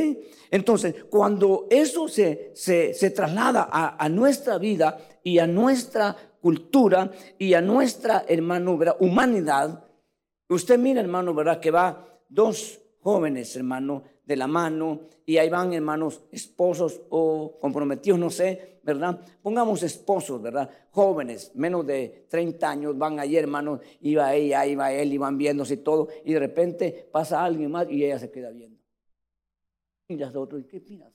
Entonces, 0.50 1.04
cuando 1.10 1.66
eso 1.70 2.06
se, 2.06 2.52
se, 2.54 3.10
traslada 3.10 3.68
a, 3.70 4.02
a, 4.02 4.08
nuestra 4.08 4.58
vida 4.58 4.98
y 5.24 5.38
a 5.38 5.46
nuestra 5.46 6.16
cultura 6.40 7.10
y 7.38 7.54
a 7.54 7.60
nuestra, 7.60 8.24
hermano, 8.28 8.78
humanidad, 9.00 9.84
usted 10.48 10.78
mira, 10.78 11.00
hermano, 11.00 11.34
¿verdad? 11.34 11.58
Que 11.58 11.70
va 11.70 12.06
dos 12.28 12.80
jóvenes, 13.00 13.56
hermano, 13.56 14.04
de 14.24 14.36
la 14.36 14.46
mano, 14.46 15.00
y 15.26 15.36
ahí 15.36 15.48
van, 15.48 15.72
hermanos, 15.72 16.22
esposos 16.30 17.00
o 17.10 17.58
comprometidos, 17.60 18.18
no 18.18 18.30
sé, 18.30 18.80
¿verdad? 18.82 19.20
Pongamos 19.42 19.82
esposos, 19.82 20.40
¿verdad? 20.40 20.70
Jóvenes, 20.90 21.52
menos 21.54 21.86
de 21.86 22.26
30 22.28 22.70
años, 22.70 22.98
van 22.98 23.18
ahí, 23.18 23.36
hermanos, 23.36 23.80
iba 24.00 24.34
ella, 24.34 24.66
iba 24.66 24.92
él, 24.92 25.12
y 25.12 25.18
van 25.18 25.36
viéndose 25.38 25.78
todo, 25.78 26.08
y 26.24 26.32
de 26.32 26.38
repente 26.38 27.08
pasa 27.10 27.44
alguien 27.44 27.70
más 27.70 27.90
y 27.90 28.04
ella 28.04 28.18
se 28.18 28.30
queda 28.30 28.50
viendo. 28.50 28.78
Y 30.08 30.16
las 30.16 30.34
otras, 30.34 30.64
¿qué 30.66 30.80
miras? 30.80 31.12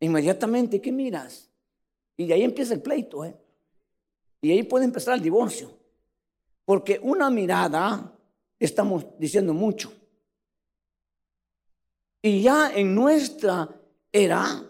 Inmediatamente, 0.00 0.80
¿qué 0.80 0.90
miras? 0.90 1.48
Y 2.16 2.26
de 2.26 2.34
ahí 2.34 2.42
empieza 2.42 2.74
el 2.74 2.82
pleito, 2.82 3.24
¿eh? 3.24 3.36
Y 4.40 4.50
ahí 4.50 4.64
puede 4.64 4.84
empezar 4.84 5.14
el 5.14 5.22
divorcio. 5.22 5.70
Porque 6.64 6.98
una 7.02 7.30
mirada, 7.30 8.12
estamos 8.58 9.06
diciendo 9.18 9.54
mucho. 9.54 9.92
Y 12.22 12.42
ya 12.42 12.72
en 12.72 12.94
nuestra 12.94 13.68
era, 14.12 14.62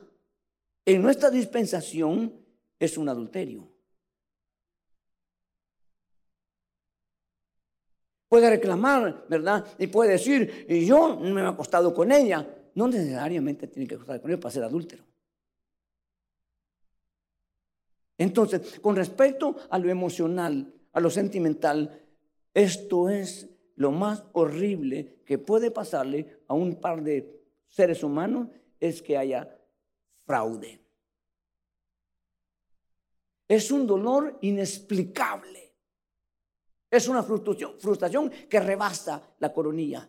en 0.86 1.02
nuestra 1.02 1.30
dispensación, 1.30 2.32
es 2.78 2.96
un 2.96 3.08
adulterio. 3.10 3.68
Puede 8.26 8.48
reclamar, 8.48 9.26
¿verdad? 9.28 9.66
Y 9.78 9.88
puede 9.88 10.12
decir, 10.12 10.66
yo 10.86 11.20
no 11.20 11.34
me 11.34 11.42
he 11.42 11.46
acostado 11.46 11.92
con 11.92 12.10
ella. 12.10 12.48
No 12.74 12.88
necesariamente 12.88 13.66
tiene 13.66 13.86
que 13.86 13.96
acostar 13.96 14.22
con 14.22 14.30
ella 14.30 14.40
para 14.40 14.52
ser 14.52 14.64
adúltero. 14.64 15.04
Entonces, 18.16 18.80
con 18.80 18.96
respecto 18.96 19.56
a 19.68 19.78
lo 19.78 19.90
emocional, 19.90 20.72
a 20.92 21.00
lo 21.00 21.10
sentimental, 21.10 22.00
esto 22.54 23.10
es 23.10 23.50
lo 23.76 23.90
más 23.90 24.24
horrible 24.32 25.18
que 25.26 25.36
puede 25.36 25.70
pasarle 25.70 26.40
a 26.48 26.54
un 26.54 26.76
par 26.76 27.02
de 27.02 27.41
seres 27.72 28.02
humanos, 28.02 28.48
es 28.78 29.00
que 29.00 29.16
haya 29.16 29.58
fraude. 30.24 30.78
Es 33.48 33.70
un 33.70 33.86
dolor 33.86 34.38
inexplicable. 34.42 35.74
Es 36.90 37.08
una 37.08 37.22
frustración, 37.22 38.30
que 38.30 38.60
rebasa 38.60 39.34
la 39.38 39.52
coronilla. 39.52 40.08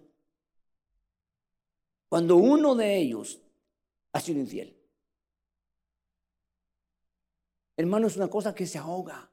Cuando 2.10 2.36
uno 2.36 2.76
de 2.76 2.98
ellos 2.98 3.42
ha 4.12 4.20
sido 4.20 4.42
infiel. 4.42 4.78
Hermano, 7.78 8.08
es 8.08 8.18
una 8.18 8.28
cosa 8.28 8.54
que 8.54 8.68
se 8.68 8.78
ahoga. 8.78 9.32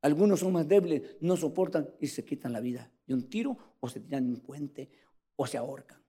Algunos 0.00 0.40
son 0.40 0.54
más 0.54 0.66
débiles, 0.66 1.16
no 1.20 1.36
soportan 1.36 1.94
y 2.00 2.06
se 2.06 2.24
quitan 2.24 2.52
la 2.52 2.60
vida 2.60 2.90
de 3.06 3.14
un 3.14 3.28
tiro 3.28 3.76
o 3.78 3.88
se 3.88 4.00
tiran 4.00 4.26
de 4.26 4.32
un 4.32 4.40
puente 4.40 4.90
o 5.36 5.46
se 5.46 5.58
ahorcan. 5.58 6.01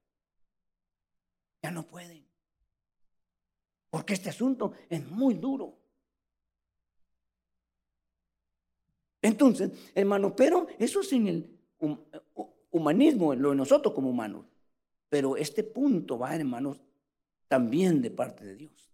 Ya 1.63 1.71
no 1.71 1.87
pueden. 1.87 2.23
Porque 3.89 4.13
este 4.13 4.29
asunto 4.29 4.73
es 4.89 5.09
muy 5.09 5.35
duro. 5.35 5.79
Entonces, 9.21 9.71
hermano, 9.95 10.35
pero 10.35 10.67
eso 10.77 10.99
es 10.99 11.13
en 11.13 11.27
el 11.27 11.59
humanismo, 12.71 13.33
lo 13.33 13.51
de 13.51 13.55
nosotros 13.55 13.93
como 13.93 14.09
humanos. 14.09 14.45
Pero 15.07 15.37
este 15.37 15.63
punto 15.63 16.19
va, 16.19 16.35
hermanos, 16.35 16.81
también 17.47 18.01
de 18.01 18.11
parte 18.11 18.43
de 18.43 18.55
Dios. 18.55 18.91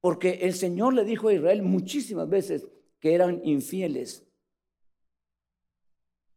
Porque 0.00 0.40
el 0.42 0.54
Señor 0.54 0.94
le 0.94 1.04
dijo 1.04 1.28
a 1.28 1.34
Israel 1.34 1.62
muchísimas 1.62 2.28
veces 2.28 2.66
que 2.98 3.14
eran 3.14 3.40
infieles. 3.44 4.26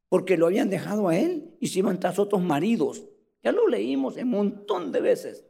Porque 0.09 0.37
lo 0.37 0.47
habían 0.47 0.69
dejado 0.69 1.07
a 1.07 1.17
él 1.17 1.55
y 1.59 1.67
se 1.67 1.79
iban 1.79 1.99
tras 1.99 2.19
otros 2.19 2.41
maridos. 2.41 3.08
Ya 3.43 3.51
lo 3.51 3.67
leímos 3.67 4.17
un 4.17 4.29
montón 4.29 4.91
de 4.91 5.01
veces. 5.01 5.45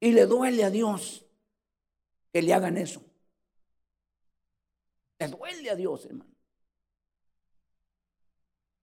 Y 0.00 0.12
le 0.12 0.26
duele 0.26 0.64
a 0.64 0.70
Dios 0.70 1.24
que 2.32 2.42
le 2.42 2.52
hagan 2.52 2.76
eso. 2.76 3.02
Le 5.18 5.28
duele 5.28 5.70
a 5.70 5.76
Dios, 5.76 6.04
hermano. 6.04 6.34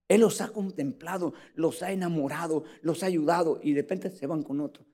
Él 0.07 0.19
los 0.19 0.41
ha 0.41 0.51
contemplado, 0.51 1.33
los 1.55 1.83
ha 1.83 1.91
enamorado, 1.93 2.65
los 2.81 3.01
ha 3.01 3.05
ayudado 3.05 3.61
y 3.63 3.71
de 3.71 3.81
repente 3.81 4.11
se 4.11 4.27
van 4.27 4.43
con 4.43 4.59
otro. 4.59 4.85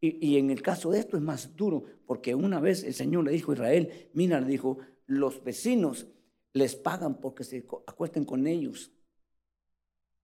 Y, 0.00 0.38
en 0.38 0.50
el 0.50 0.62
caso 0.62 0.90
de 0.90 1.00
esto 1.00 1.16
es 1.16 1.22
más 1.22 1.56
duro, 1.56 1.84
porque 2.06 2.34
una 2.34 2.58
vez 2.60 2.84
el 2.84 2.94
Señor 2.94 3.24
le 3.24 3.32
dijo 3.32 3.50
a 3.50 3.54
Israel, 3.54 4.10
mira, 4.14 4.40
le 4.40 4.46
dijo, 4.46 4.78
los 5.06 5.42
vecinos 5.42 6.06
les 6.52 6.76
pagan 6.76 7.20
porque 7.20 7.44
se 7.44 7.66
acuesten 7.86 8.24
con 8.24 8.46
ellos. 8.46 8.92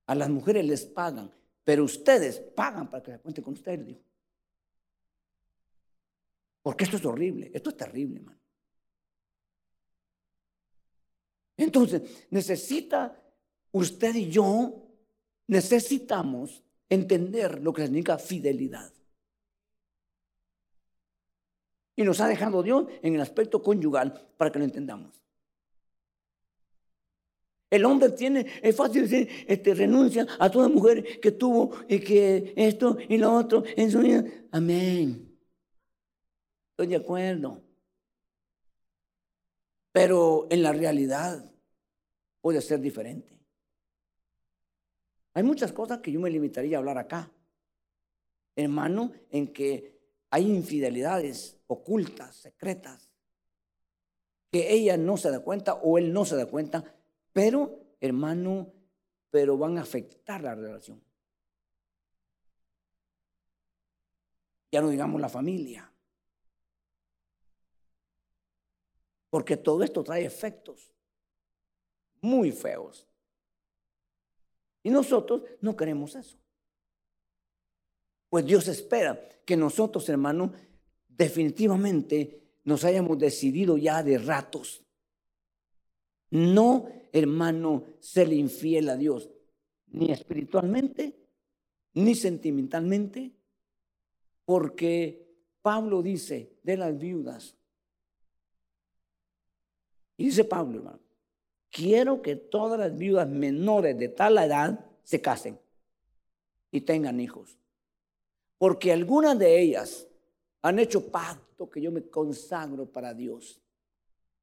A 0.06 0.14
las 0.14 0.28
mujeres 0.28 0.64
les 0.64 0.84
pagan, 0.84 1.32
pero 1.64 1.84
ustedes 1.84 2.38
pagan 2.38 2.88
para 2.88 3.02
que 3.02 3.10
se 3.10 3.16
acuesten 3.16 3.44
con 3.44 3.54
ustedes, 3.54 3.86
dijo. 3.86 4.00
Porque 6.62 6.84
esto 6.84 6.96
es 6.96 7.04
horrible, 7.04 7.50
esto 7.54 7.70
es 7.70 7.76
terrible, 7.76 8.20
hermano. 8.20 8.40
Entonces, 11.56 12.26
necesita 12.30 13.22
usted 13.72 14.14
y 14.14 14.30
yo, 14.30 14.88
necesitamos 15.46 16.62
entender 16.88 17.60
lo 17.62 17.72
que 17.72 17.82
significa 17.82 18.18
fidelidad. 18.18 18.92
Y 21.96 22.02
nos 22.02 22.20
ha 22.20 22.28
dejado 22.28 22.62
Dios 22.62 22.86
en 23.02 23.14
el 23.14 23.20
aspecto 23.20 23.62
conyugal 23.62 24.28
para 24.36 24.52
que 24.52 24.58
lo 24.58 24.64
entendamos. 24.66 25.25
El 27.76 27.84
hombre 27.84 28.08
tiene, 28.10 28.46
es 28.62 28.74
fácil 28.74 29.02
decir, 29.02 29.28
este, 29.46 29.74
renuncia 29.74 30.26
a 30.38 30.50
toda 30.50 30.68
mujer 30.68 31.20
que 31.20 31.30
tuvo 31.32 31.72
y 31.86 32.00
que 32.00 32.54
esto 32.56 32.96
y 33.06 33.18
lo 33.18 33.34
otro 33.34 33.64
en 33.76 33.90
su 33.90 34.00
vida. 34.00 34.24
Amén. 34.50 35.38
Estoy 36.70 36.86
de 36.86 36.96
acuerdo. 36.96 37.62
Pero 39.92 40.46
en 40.50 40.62
la 40.62 40.72
realidad 40.72 41.44
puede 42.40 42.62
ser 42.62 42.80
diferente. 42.80 43.38
Hay 45.34 45.42
muchas 45.42 45.70
cosas 45.70 45.98
que 45.98 46.10
yo 46.10 46.18
me 46.18 46.30
limitaría 46.30 46.78
a 46.78 46.80
hablar 46.80 46.96
acá. 46.96 47.30
Hermano, 48.54 49.12
en 49.30 49.52
que 49.52 50.00
hay 50.30 50.50
infidelidades 50.50 51.58
ocultas, 51.66 52.36
secretas, 52.36 53.10
que 54.50 54.72
ella 54.72 54.96
no 54.96 55.18
se 55.18 55.30
da 55.30 55.40
cuenta 55.40 55.74
o 55.74 55.98
él 55.98 56.14
no 56.14 56.24
se 56.24 56.36
da 56.36 56.46
cuenta, 56.46 56.95
pero, 57.36 57.98
hermano, 58.00 58.72
pero 59.28 59.58
van 59.58 59.76
a 59.76 59.82
afectar 59.82 60.42
la 60.42 60.54
relación. 60.54 61.04
Ya 64.72 64.80
no 64.80 64.88
digamos 64.88 65.20
la 65.20 65.28
familia. 65.28 65.92
Porque 69.28 69.58
todo 69.58 69.82
esto 69.82 70.02
trae 70.02 70.24
efectos 70.24 70.90
muy 72.22 72.52
feos. 72.52 73.06
Y 74.82 74.88
nosotros 74.88 75.42
no 75.60 75.76
queremos 75.76 76.14
eso. 76.14 76.38
Pues 78.30 78.46
Dios 78.46 78.66
espera 78.66 79.28
que 79.44 79.58
nosotros, 79.58 80.08
hermano, 80.08 80.54
definitivamente 81.06 82.60
nos 82.64 82.82
hayamos 82.86 83.18
decidido 83.18 83.76
ya 83.76 84.02
de 84.02 84.16
ratos. 84.16 84.85
No, 86.30 86.88
hermano, 87.12 87.84
ser 88.00 88.32
infiel 88.32 88.88
a 88.88 88.96
Dios, 88.96 89.30
ni 89.88 90.10
espiritualmente, 90.10 91.16
ni 91.94 92.14
sentimentalmente, 92.14 93.32
porque 94.44 95.26
Pablo 95.62 96.02
dice 96.02 96.58
de 96.62 96.76
las 96.76 96.98
viudas, 96.98 97.56
y 100.16 100.26
dice 100.26 100.44
Pablo, 100.44 100.78
hermano, 100.78 101.00
quiero 101.70 102.22
que 102.22 102.36
todas 102.36 102.78
las 102.78 102.96
viudas 102.96 103.28
menores 103.28 103.98
de 103.98 104.08
tal 104.08 104.38
edad 104.38 104.86
se 105.02 105.20
casen 105.20 105.58
y 106.70 106.80
tengan 106.80 107.20
hijos. 107.20 107.58
Porque 108.58 108.92
algunas 108.92 109.38
de 109.38 109.60
ellas 109.60 110.06
han 110.62 110.78
hecho 110.78 111.10
pacto 111.10 111.68
que 111.68 111.80
yo 111.80 111.92
me 111.92 112.08
consagro 112.08 112.86
para 112.86 113.12
Dios. 113.12 113.60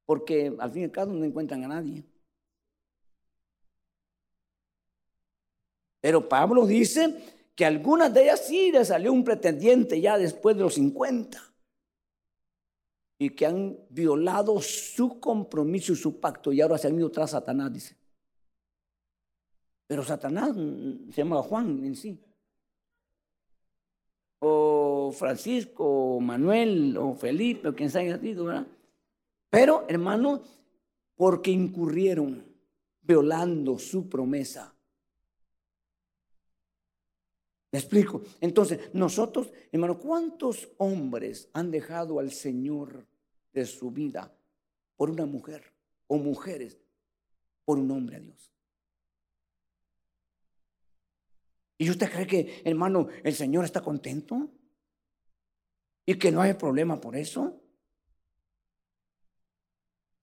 Porque 0.06 0.54
al 0.58 0.70
fin 0.70 0.82
y 0.82 0.84
al 0.84 0.92
cabo 0.92 1.12
no 1.12 1.24
encuentran 1.24 1.64
a 1.64 1.68
nadie. 1.68 2.04
Pero 6.00 6.28
Pablo 6.28 6.66
dice 6.66 7.14
que 7.54 7.64
algunas 7.64 8.12
de 8.12 8.24
ellas 8.24 8.46
sí 8.46 8.70
le 8.70 8.84
salió 8.84 9.12
un 9.12 9.24
pretendiente 9.24 10.00
ya 10.00 10.18
después 10.18 10.56
de 10.56 10.62
los 10.62 10.74
50 10.74 11.40
y 13.18 13.30
que 13.30 13.46
han 13.46 13.78
violado 13.88 14.60
su 14.60 15.18
compromiso 15.20 15.92
y 15.92 15.96
su 15.96 16.20
pacto 16.20 16.52
y 16.52 16.60
ahora 16.60 16.76
se 16.76 16.88
han 16.88 16.98
ido 16.98 17.10
tras 17.10 17.30
Satanás, 17.30 17.72
dice. 17.72 17.96
Pero 19.86 20.02
Satanás 20.02 20.54
mm, 20.54 21.10
se 21.10 21.22
llama 21.22 21.42
Juan 21.42 21.84
en 21.84 21.96
sí. 21.96 22.20
O 24.40 25.10
Francisco, 25.12 26.16
o 26.16 26.20
Manuel, 26.20 26.96
o 26.98 27.14
Felipe, 27.14 27.68
o 27.68 27.74
quien 27.74 27.88
se 27.88 28.00
haya 28.00 28.18
sido, 28.18 28.44
¿verdad? 28.44 28.66
Pero, 29.54 29.84
hermano, 29.88 30.42
porque 31.14 31.52
incurrieron 31.52 32.44
violando 33.02 33.78
su 33.78 34.08
promesa. 34.08 34.74
¿Me 37.70 37.78
explico? 37.78 38.24
Entonces, 38.40 38.92
nosotros, 38.94 39.52
hermano, 39.70 40.00
¿cuántos 40.00 40.68
hombres 40.78 41.48
han 41.52 41.70
dejado 41.70 42.18
al 42.18 42.32
Señor 42.32 43.06
de 43.52 43.64
su 43.64 43.92
vida 43.92 44.36
por 44.96 45.08
una 45.08 45.24
mujer 45.24 45.72
o 46.08 46.18
mujeres 46.18 46.76
por 47.64 47.78
un 47.78 47.88
hombre 47.92 48.16
a 48.16 48.20
Dios? 48.20 48.52
¿Y 51.78 51.90
usted 51.90 52.10
cree 52.10 52.26
que, 52.26 52.62
hermano, 52.64 53.06
el 53.22 53.34
Señor 53.36 53.64
está 53.64 53.80
contento? 53.82 54.50
¿Y 56.04 56.18
que 56.18 56.32
no 56.32 56.42
hay 56.42 56.54
problema 56.54 57.00
por 57.00 57.14
eso? 57.14 57.60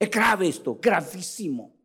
Es 0.01 0.09
grave 0.09 0.47
esto, 0.47 0.79
gravísimo. 0.81 1.77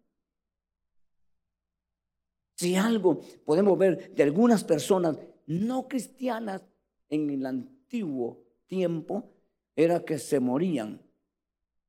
Si 2.55 2.75
algo 2.75 3.21
podemos 3.45 3.77
ver 3.77 4.15
de 4.15 4.23
algunas 4.23 4.65
personas 4.65 5.19
no 5.45 5.87
cristianas 5.87 6.63
en 7.11 7.29
el 7.29 7.45
antiguo 7.45 8.43
tiempo, 8.67 9.35
era 9.77 10.03
que 10.03 10.19
se 10.19 10.41
morían 10.41 10.99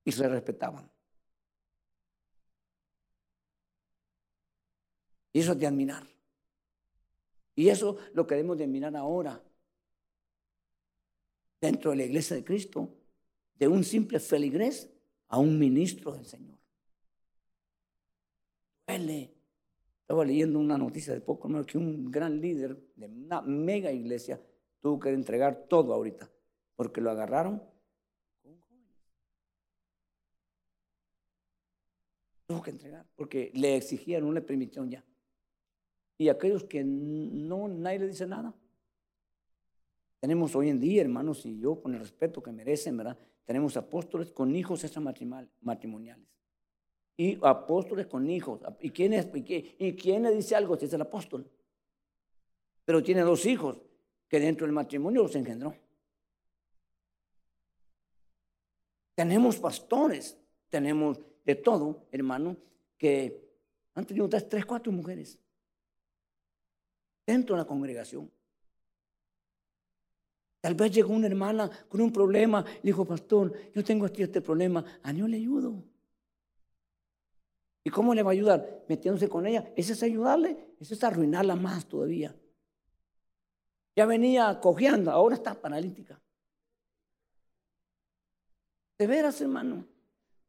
y 0.03 0.11
se 0.11 0.27
respetaban. 0.27 0.91
Y 5.31 5.39
eso 5.39 5.53
es 5.53 5.59
de 5.59 5.67
admirar. 5.67 6.05
Y 7.55 7.69
eso 7.69 7.99
lo 8.13 8.27
queremos 8.27 8.57
de 8.57 8.67
mirar 8.67 8.97
ahora. 8.97 9.41
Dentro 11.61 11.91
de 11.91 11.97
la 11.97 12.03
iglesia 12.03 12.35
de 12.35 12.43
Cristo, 12.43 12.93
de 13.55 13.69
un 13.69 13.85
simple 13.85 14.19
feligrés 14.19 14.89
a 15.29 15.39
un 15.39 15.57
ministro 15.57 16.13
del 16.13 16.25
Señor. 16.25 16.57
Duele. 18.87 19.33
Estaba 20.01 20.23
leyendo 20.23 20.59
una 20.59 20.77
noticia 20.77 21.13
de 21.13 21.19
poco 21.19 21.49
menos 21.49 21.65
que 21.65 21.77
un 21.77 22.09
gran 22.09 22.39
líder 22.39 22.77
de 22.95 23.07
una 23.07 23.41
mega 23.41 23.91
iglesia 23.91 24.41
tuvo 24.81 24.99
que 24.99 25.09
entregar 25.09 25.65
todo 25.67 25.93
ahorita, 25.93 26.31
porque 26.75 27.01
lo 27.01 27.11
agarraron 27.11 27.61
Tuvo 32.47 32.61
que 32.61 32.71
entregar, 32.71 33.05
porque 33.17 33.51
le 33.53 33.75
exigían, 33.75 34.33
le 34.33 34.41
permitieron 34.41 34.89
ya. 34.89 35.03
y 36.17 36.29
aquellos 36.29 36.63
que 36.63 36.81
no, 36.83 37.67
nadie 37.67 37.99
le 37.99 38.07
dice 38.07 38.25
nada. 38.25 38.55
Tenemos 40.21 40.55
hoy 40.55 40.69
en 40.69 40.79
día, 40.79 41.01
hermanos, 41.01 41.45
y 41.45 41.59
yo 41.59 41.81
con 41.81 41.93
el 41.93 41.99
respeto 41.99 42.41
que 42.41 42.53
merecen, 42.53 42.95
¿verdad? 42.95 43.17
Tenemos 43.47 43.77
apóstoles 43.77 44.33
con 44.33 44.53
hijos 44.53 44.85
matrimoniales. 45.61 46.27
Y 47.15 47.39
apóstoles 47.41 48.05
con 48.07 48.29
hijos. 48.29 48.59
¿Y 48.81 48.89
quién, 48.89 49.13
es, 49.13 49.29
y, 49.33 49.95
quién 49.95 50.23
le 50.23 50.35
dice 50.35 50.53
algo? 50.53 50.77
Si 50.77 50.83
es 50.83 50.93
el 50.93 51.01
apóstol. 51.01 51.49
Pero 52.83 53.01
tiene 53.01 53.21
dos 53.21 53.45
hijos 53.45 53.81
que 54.27 54.41
dentro 54.41 54.67
del 54.67 54.73
matrimonio 54.73 55.23
los 55.23 55.33
engendró. 55.37 55.73
Tenemos 59.15 59.57
pastores, 59.59 60.37
tenemos 60.69 61.17
de 61.45 61.55
todo, 61.55 62.05
hermano, 62.11 62.57
que 62.97 63.49
han 63.93 64.05
tenido 64.05 64.27
tres, 64.27 64.65
cuatro 64.65 64.91
mujeres 64.91 65.39
dentro 67.25 67.55
de 67.55 67.61
la 67.61 67.67
congregación. 67.67 68.29
Tal 70.67 70.75
vez 70.75 70.91
llegó 70.91 71.13
una 71.13 71.27
hermana 71.27 71.71
con 71.87 72.01
un 72.01 72.11
problema 72.11 72.65
y 72.83 72.87
dijo, 72.87 73.05
pastor, 73.05 73.53
yo 73.73 73.85
tengo 73.85 74.05
aquí 74.05 74.23
este 74.23 74.41
problema, 74.41 74.83
a 75.01 75.13
Dios 75.13 75.29
le 75.29 75.37
ayudo. 75.37 75.81
¿Y 77.85 77.89
cómo 77.89 78.13
le 78.13 78.21
va 78.21 78.31
a 78.31 78.33
ayudar? 78.33 78.83
Metiéndose 78.89 79.29
con 79.29 79.47
ella. 79.47 79.71
Ese 79.77 79.93
es 79.93 80.03
ayudarle, 80.03 80.75
eso 80.77 80.93
es 80.93 81.01
arruinarla 81.05 81.55
más 81.55 81.85
todavía. 81.85 82.35
Ya 83.95 84.05
venía 84.05 84.59
cojeando, 84.59 85.09
ahora 85.09 85.35
está 85.35 85.53
paralítica. 85.53 86.21
De 88.99 89.07
veras, 89.07 89.39
hermano, 89.39 89.87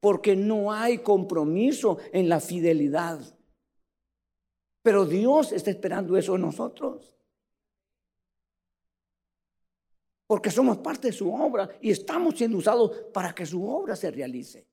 porque 0.01 0.35
no 0.35 0.73
hay 0.73 0.99
compromiso 0.99 1.99
en 2.13 2.29
la 2.29 2.41
fidelidad. 2.41 3.21
Pero 4.83 5.07
Dios 5.07 5.53
está 5.53 5.71
esperando 5.71 6.17
eso 6.17 6.35
en 6.35 6.41
nosotros. 6.41 7.18
Porque 10.29 10.51
somos 10.53 10.79
parte 10.79 11.09
de 11.09 11.13
su 11.13 11.35
obra 11.35 11.69
y 11.81 11.91
estamos 11.91 12.37
siendo 12.37 12.59
usados 12.59 12.93
para 13.13 13.35
que 13.35 13.45
su 13.45 13.67
obra 13.69 13.97
se 13.97 14.11
realice. 14.13 14.69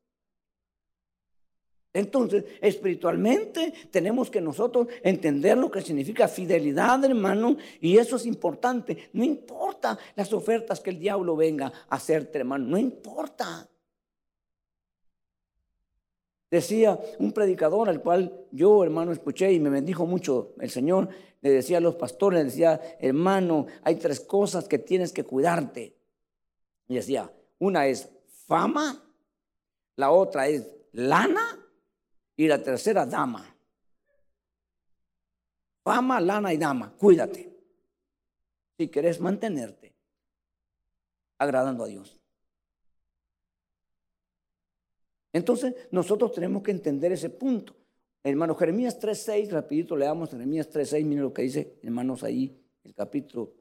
Entonces, 1.94 2.44
espiritualmente 2.60 3.74
tenemos 3.90 4.30
que 4.30 4.42
nosotros 4.42 4.88
entender 5.02 5.58
lo 5.58 5.72
que 5.72 5.82
significa 5.82 6.28
fidelidad, 6.28 7.04
hermano, 7.06 7.56
y 7.80 7.98
eso 7.98 8.18
es 8.18 8.26
importante. 8.26 9.10
No 9.14 9.24
importa 9.24 9.98
las 10.14 10.34
ofertas 10.34 10.82
que 10.82 10.90
el 10.90 11.00
diablo 11.00 11.38
venga 11.38 11.72
a 11.88 11.96
hacerte, 11.96 12.40
hermano, 12.40 12.66
no 12.66 12.78
importa. 12.78 13.70
Decía 16.56 16.98
un 17.20 17.34
predicador 17.34 17.90
al 17.90 18.02
cual 18.02 18.48
yo, 18.50 18.82
hermano, 18.82 19.12
escuché 19.12 19.52
y 19.52 19.60
me 19.60 19.70
bendijo 19.70 20.06
mucho 20.06 20.54
el 20.62 20.70
Señor, 20.70 21.10
le 21.42 21.50
decía 21.50 21.80
a 21.80 21.82
los 21.82 21.96
pastores, 21.96 22.40
le 22.40 22.46
decía, 22.46 22.82
hermano, 22.98 23.66
hay 23.84 23.98
tres 23.98 24.22
cosas 24.22 24.66
que 24.66 24.80
tienes 24.80 25.12
que 25.12 25.26
cuidarte. 25.26 25.98
Y 26.88 26.96
decía, 26.96 27.30
una 27.60 27.88
es 27.88 28.10
fama, 28.48 29.04
la 29.98 30.12
otra 30.12 30.48
es 30.48 30.72
lana 30.94 31.60
y 32.38 32.48
la 32.48 32.64
tercera 32.64 33.06
dama. 33.06 33.54
Fama, 35.84 36.22
lana 36.22 36.54
y 36.54 36.58
dama, 36.58 36.96
cuídate. 36.98 37.54
Si 38.78 38.88
quieres 38.88 39.20
mantenerte 39.20 39.94
agradando 41.38 41.84
a 41.84 41.88
Dios. 41.88 42.15
Entonces, 45.36 45.76
nosotros 45.92 46.32
tenemos 46.32 46.64
que 46.64 46.72
entender 46.72 47.12
ese 47.12 47.30
punto. 47.30 47.76
Hermano, 48.24 48.56
Jeremías 48.56 48.98
3.6, 48.98 49.50
rapidito 49.50 49.94
leamos 49.98 50.30
Jeremías 50.30 50.72
3.6, 50.72 51.04
miren 51.04 51.24
lo 51.24 51.34
que 51.34 51.42
dice, 51.42 51.78
hermanos, 51.84 52.24
ahí, 52.24 52.58
el 52.86 52.94
capítulo 52.94 53.52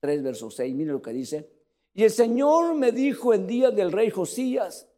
3, 0.00 0.24
verso 0.24 0.50
6, 0.50 0.74
miren 0.74 0.94
lo 0.94 1.00
que 1.00 1.12
dice. 1.12 1.48
Y 1.94 2.02
el 2.02 2.10
Señor 2.10 2.74
me 2.74 2.90
dijo 2.90 3.32
en 3.32 3.46
día 3.46 3.70
del 3.70 3.92
rey 3.92 4.10
Josías, 4.10 4.90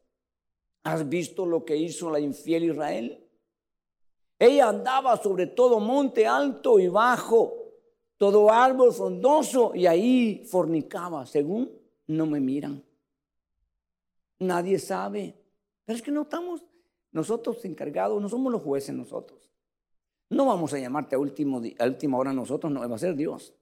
¿has 0.85 1.07
visto 1.07 1.45
lo 1.45 1.67
que 1.67 1.77
hizo 1.77 2.11
la 2.11 2.19
infiel 2.19 2.65
Israel? 2.65 3.23
Ella 4.39 4.71
andaba 4.71 5.19
sobre 5.19 5.49
todo 5.49 5.81
monte 5.81 6.27
alto 6.27 6.79
y 6.79 6.89
bajo, 6.89 7.75
todo 8.17 8.51
árbol 8.51 8.91
frondoso, 8.91 9.73
y 9.75 9.85
ahí 9.85 10.47
fornicaba, 10.47 11.27
según 11.27 11.71
no 12.07 12.25
me 12.25 12.41
miran. 12.41 12.83
Nadie 14.39 14.79
sabe. 14.79 15.42
Pero 15.93 15.99
es 15.99 16.03
que 16.05 16.11
no 16.11 16.23
estamos 16.23 16.65
nosotros 17.11 17.63
encargados, 17.67 18.19
no 18.23 18.27
somos 18.27 18.51
los 18.51 18.63
jueces 18.63 18.95
nosotros. 18.95 19.53
No 20.31 20.47
vamos 20.47 20.73
a 20.73 20.79
llamarte 20.79 21.17
a, 21.17 21.19
último, 21.19 21.61
a 21.79 21.85
última 21.85 22.17
hora 22.17 22.33
nosotros, 22.33 22.73
no, 22.73 22.89
va 22.89 22.97
a 22.97 22.99
ser 22.99 23.15
Dios. 23.15 23.53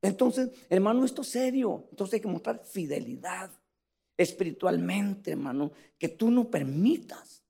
Entonces, 0.00 0.52
hermano, 0.70 1.04
esto 1.04 1.20
es 1.20 1.28
serio. 1.28 1.86
Entonces 1.90 2.14
hay 2.14 2.20
que 2.22 2.28
mostrar 2.28 2.64
fidelidad 2.64 3.50
espiritualmente, 4.16 5.32
hermano, 5.32 5.70
que 5.98 6.08
tú 6.08 6.30
no 6.30 6.48
permitas. 6.48 7.44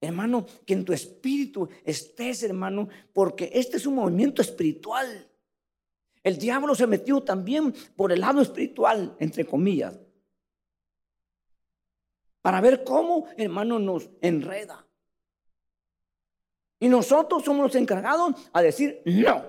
Hermano, 0.00 0.46
que 0.64 0.72
en 0.72 0.86
tu 0.86 0.94
espíritu 0.94 1.68
estés, 1.84 2.44
hermano, 2.44 2.88
porque 3.12 3.50
este 3.52 3.76
es 3.76 3.84
un 3.84 3.96
movimiento 3.96 4.40
espiritual. 4.40 5.28
El 6.22 6.38
diablo 6.38 6.74
se 6.74 6.86
metió 6.86 7.22
también 7.22 7.74
por 7.94 8.10
el 8.10 8.20
lado 8.20 8.40
espiritual, 8.40 9.14
entre 9.20 9.44
comillas 9.44 9.98
para 12.42 12.60
ver 12.60 12.84
cómo, 12.84 13.26
hermano, 13.36 13.78
nos 13.78 14.10
enreda. 14.20 14.86
Y 16.80 16.88
nosotros 16.88 17.44
somos 17.44 17.64
los 17.64 17.74
encargados 17.74 18.34
a 18.52 18.62
decir, 18.62 19.02
no, 19.04 19.44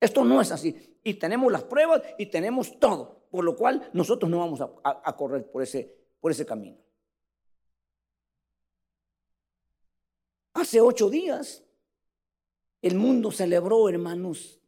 esto 0.00 0.24
no 0.24 0.40
es 0.40 0.52
así. 0.52 0.98
Y 1.02 1.14
tenemos 1.14 1.50
las 1.50 1.64
pruebas 1.64 2.02
y 2.18 2.26
tenemos 2.26 2.78
todo, 2.78 3.26
por 3.30 3.44
lo 3.44 3.56
cual 3.56 3.90
nosotros 3.92 4.30
no 4.30 4.38
vamos 4.38 4.60
a, 4.60 5.16
correr 5.16 5.50
por 5.50 5.62
ese, 5.62 5.96
por 6.20 6.30
ese 6.30 6.46
camino. 6.46 6.78
Hace 10.54 10.80
ocho 10.80 11.10
días, 11.10 11.64
el 12.82 12.94
mundo 12.96 13.30
celebró, 13.30 13.88
hermanos, 13.88 14.60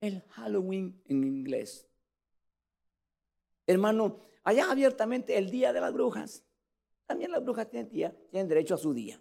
el 0.00 0.22
Halloween 0.30 1.02
en 1.06 1.24
inglés. 1.24 1.86
Hermano, 3.66 4.20
allá 4.46 4.70
abiertamente 4.70 5.36
el 5.36 5.50
día 5.50 5.72
de 5.72 5.80
las 5.80 5.92
brujas. 5.92 6.44
También 7.04 7.32
las 7.32 7.42
brujas 7.42 7.68
tienen, 7.68 7.90
día, 7.90 8.16
tienen 8.30 8.48
derecho 8.48 8.74
a 8.74 8.78
su 8.78 8.94
día. 8.94 9.20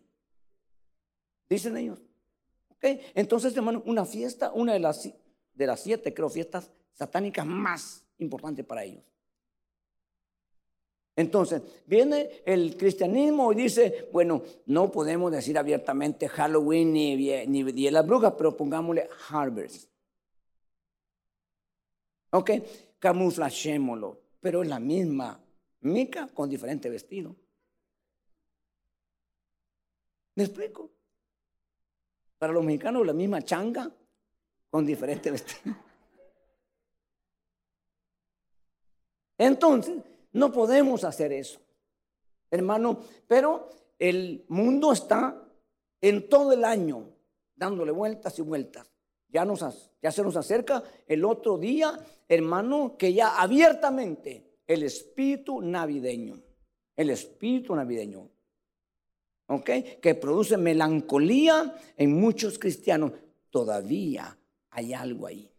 Dicen 1.49 1.75
ellos. 1.75 1.99
Entonces, 2.79 3.57
hermano, 3.57 3.81
una 3.87 4.05
fiesta, 4.05 4.51
una 4.53 4.73
de 4.73 4.79
las, 4.79 5.09
de 5.53 5.67
las 5.67 5.79
siete, 5.79 6.13
creo, 6.13 6.29
fiestas 6.29 6.69
satánicas 6.93 7.43
más 7.43 8.05
importantes 8.19 8.63
para 8.63 8.83
ellos. 8.83 9.03
Entonces, 11.15 11.63
viene 11.87 12.43
el 12.45 12.77
cristianismo 12.77 13.51
y 13.51 13.55
dice, 13.55 14.09
bueno, 14.13 14.43
no 14.67 14.91
podemos 14.91 15.31
decir 15.31 15.57
abiertamente 15.57 16.27
Halloween 16.27 16.93
ni, 16.93 17.15
ni 17.47 17.63
Día 17.63 17.87
de 17.87 17.93
las 17.93 18.05
Brujas, 18.05 18.33
pero 18.37 18.55
pongámosle 18.55 19.09
Harvest. 19.29 19.89
¿Ok? 22.29 22.51
Camuflachémoslo 22.99 24.24
pero 24.45 24.61
es 24.61 24.69
la 24.69 24.79
misma 24.79 25.43
mica 25.81 26.27
con 26.27 26.47
diferente 26.47 26.87
vestido. 26.87 27.35
¿Me 30.35 30.43
explico? 30.43 30.91
Para 32.37 32.53
los 32.53 32.63
mexicanos 32.63 33.07
la 33.07 33.13
misma 33.13 33.41
changa 33.41 33.91
con 34.69 34.85
diferente 34.85 35.31
vestido. 35.31 35.75
Entonces, 39.39 40.03
no 40.33 40.51
podemos 40.51 41.03
hacer 41.05 41.33
eso, 41.33 41.59
hermano, 42.51 42.99
pero 43.27 43.67
el 43.97 44.45
mundo 44.49 44.91
está 44.91 45.43
en 46.01 46.29
todo 46.29 46.51
el 46.51 46.65
año 46.65 47.09
dándole 47.55 47.91
vueltas 47.91 48.37
y 48.37 48.43
vueltas. 48.43 48.94
Ya, 49.35 49.43
nos, 49.43 49.91
ya 50.01 50.13
se 50.13 50.23
nos 50.23 50.37
acerca 50.37 50.81
el 51.05 51.25
otro 51.25 51.57
día, 51.57 51.99
hermano, 52.29 52.95
que 52.97 53.13
ya 53.13 53.35
abiertamente 53.41 54.61
el 54.65 54.83
espíritu 54.83 55.61
navideño, 55.61 56.41
el 56.95 57.09
espíritu 57.09 57.75
navideño, 57.75 58.29
¿ok? 59.47 59.69
Que 60.01 60.15
produce 60.15 60.55
melancolía 60.55 61.75
en 61.97 62.13
muchos 62.13 62.57
cristianos. 62.57 63.11
Todavía 63.49 64.39
hay 64.69 64.93
algo 64.93 65.27
ahí. 65.27 65.51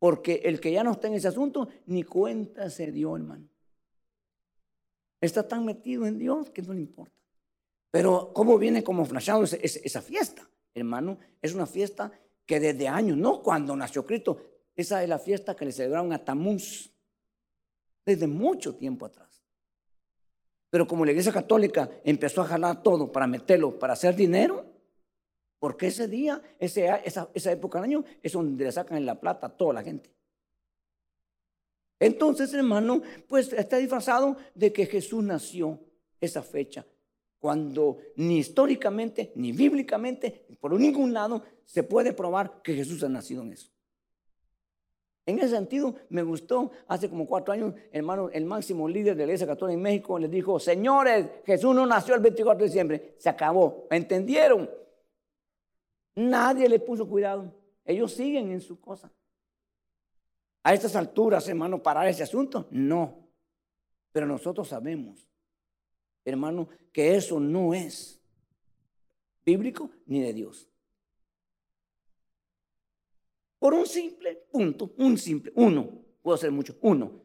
Porque 0.00 0.40
el 0.46 0.58
que 0.58 0.72
ya 0.72 0.82
no 0.82 0.90
está 0.90 1.06
en 1.06 1.14
ese 1.14 1.28
asunto, 1.28 1.68
ni 1.86 2.02
cuenta 2.02 2.70
se 2.70 2.90
dio, 2.90 3.14
hermano. 3.14 3.48
Está 5.20 5.46
tan 5.46 5.64
metido 5.64 6.06
en 6.06 6.18
Dios 6.18 6.50
que 6.50 6.62
no 6.62 6.74
le 6.74 6.80
importa. 6.80 7.14
Pero 7.92 8.32
¿cómo 8.34 8.58
viene 8.58 8.82
como 8.82 9.04
flashado 9.04 9.44
esa 9.44 10.02
fiesta? 10.02 10.50
Hermano, 10.74 11.18
es 11.40 11.54
una 11.54 11.66
fiesta 11.66 12.12
que 12.44 12.60
desde 12.60 12.88
años, 12.88 13.16
no 13.16 13.42
cuando 13.42 13.74
nació 13.76 14.04
Cristo, 14.04 14.40
esa 14.76 15.02
es 15.02 15.08
la 15.08 15.18
fiesta 15.18 15.54
que 15.54 15.64
le 15.64 15.72
celebraron 15.72 16.12
a 16.12 16.24
Tamuz 16.24 16.90
desde 18.04 18.26
mucho 18.26 18.74
tiempo 18.74 19.06
atrás. 19.06 19.42
Pero 20.70 20.86
como 20.86 21.04
la 21.04 21.12
iglesia 21.12 21.32
católica 21.32 21.88
empezó 22.02 22.42
a 22.42 22.46
jalar 22.46 22.82
todo 22.82 23.10
para 23.12 23.26
meterlo, 23.26 23.78
para 23.78 23.92
hacer 23.92 24.16
dinero, 24.16 24.66
porque 25.60 25.86
ese 25.86 26.08
día, 26.08 26.42
esa, 26.58 26.96
esa 27.32 27.52
época 27.52 27.78
del 27.78 27.90
año, 27.90 28.04
es 28.22 28.32
donde 28.32 28.64
le 28.64 28.72
sacan 28.72 29.06
la 29.06 29.18
plata 29.18 29.46
a 29.46 29.56
toda 29.56 29.74
la 29.74 29.82
gente. 29.82 30.10
Entonces, 32.00 32.52
hermano, 32.52 33.00
pues 33.28 33.52
está 33.52 33.78
disfrazado 33.78 34.36
de 34.54 34.72
que 34.72 34.86
Jesús 34.86 35.22
nació 35.22 35.78
esa 36.20 36.42
fecha, 36.42 36.84
cuando 37.44 37.98
ni 38.16 38.38
históricamente, 38.38 39.30
ni 39.34 39.52
bíblicamente, 39.52 40.46
por 40.58 40.72
ningún 40.72 41.12
lado, 41.12 41.42
se 41.66 41.82
puede 41.82 42.14
probar 42.14 42.62
que 42.62 42.72
Jesús 42.72 43.04
ha 43.04 43.08
nacido 43.10 43.42
en 43.42 43.52
eso. 43.52 43.70
En 45.26 45.38
ese 45.38 45.50
sentido, 45.50 45.94
me 46.08 46.22
gustó, 46.22 46.70
hace 46.88 47.10
como 47.10 47.26
cuatro 47.26 47.52
años, 47.52 47.74
hermano, 47.92 48.30
el 48.30 48.46
máximo 48.46 48.88
líder 48.88 49.14
de 49.14 49.24
la 49.26 49.32
Iglesia 49.32 49.46
Católica 49.46 49.74
en 49.74 49.82
México 49.82 50.18
les 50.18 50.30
dijo, 50.30 50.58
señores, 50.58 51.26
Jesús 51.44 51.74
no 51.74 51.84
nació 51.84 52.14
el 52.14 52.22
24 52.22 52.60
de 52.60 52.64
diciembre, 52.64 53.14
se 53.18 53.28
acabó, 53.28 53.88
¿entendieron? 53.90 54.70
Nadie 56.14 56.66
le 56.66 56.78
puso 56.78 57.06
cuidado, 57.06 57.52
ellos 57.84 58.14
siguen 58.14 58.52
en 58.52 58.62
su 58.62 58.80
cosa. 58.80 59.12
A 60.62 60.72
estas 60.72 60.96
alturas, 60.96 61.46
hermano, 61.46 61.82
parar 61.82 62.08
ese 62.08 62.22
asunto, 62.22 62.68
no. 62.70 63.28
Pero 64.12 64.24
nosotros 64.24 64.66
sabemos, 64.66 65.28
hermano, 66.24 66.68
que 66.92 67.14
eso 67.14 67.38
no 67.40 67.74
es 67.74 68.20
bíblico 69.44 69.90
ni 70.06 70.20
de 70.20 70.32
Dios. 70.32 70.68
Por 73.58 73.74
un 73.74 73.86
simple 73.86 74.34
punto, 74.50 74.92
un 74.98 75.16
simple, 75.16 75.52
uno, 75.54 75.88
puedo 76.22 76.34
hacer 76.34 76.50
mucho, 76.50 76.76
uno. 76.82 77.22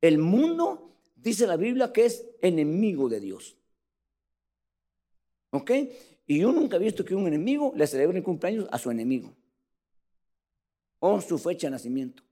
El 0.00 0.18
mundo, 0.18 0.98
dice 1.16 1.46
la 1.46 1.56
Biblia, 1.56 1.92
que 1.92 2.04
es 2.04 2.26
enemigo 2.42 3.08
de 3.08 3.20
Dios. 3.20 3.56
¿Ok? 5.50 5.70
Y 6.26 6.40
yo 6.40 6.52
nunca 6.52 6.76
he 6.76 6.80
visto 6.80 7.04
que 7.04 7.14
un 7.14 7.26
enemigo 7.26 7.72
le 7.76 7.86
celebre 7.86 8.18
el 8.18 8.24
cumpleaños 8.24 8.66
a 8.70 8.78
su 8.78 8.90
enemigo. 8.90 9.34
O 10.98 11.20
su 11.20 11.38
fecha 11.38 11.66
de 11.66 11.72
nacimiento. 11.72 12.22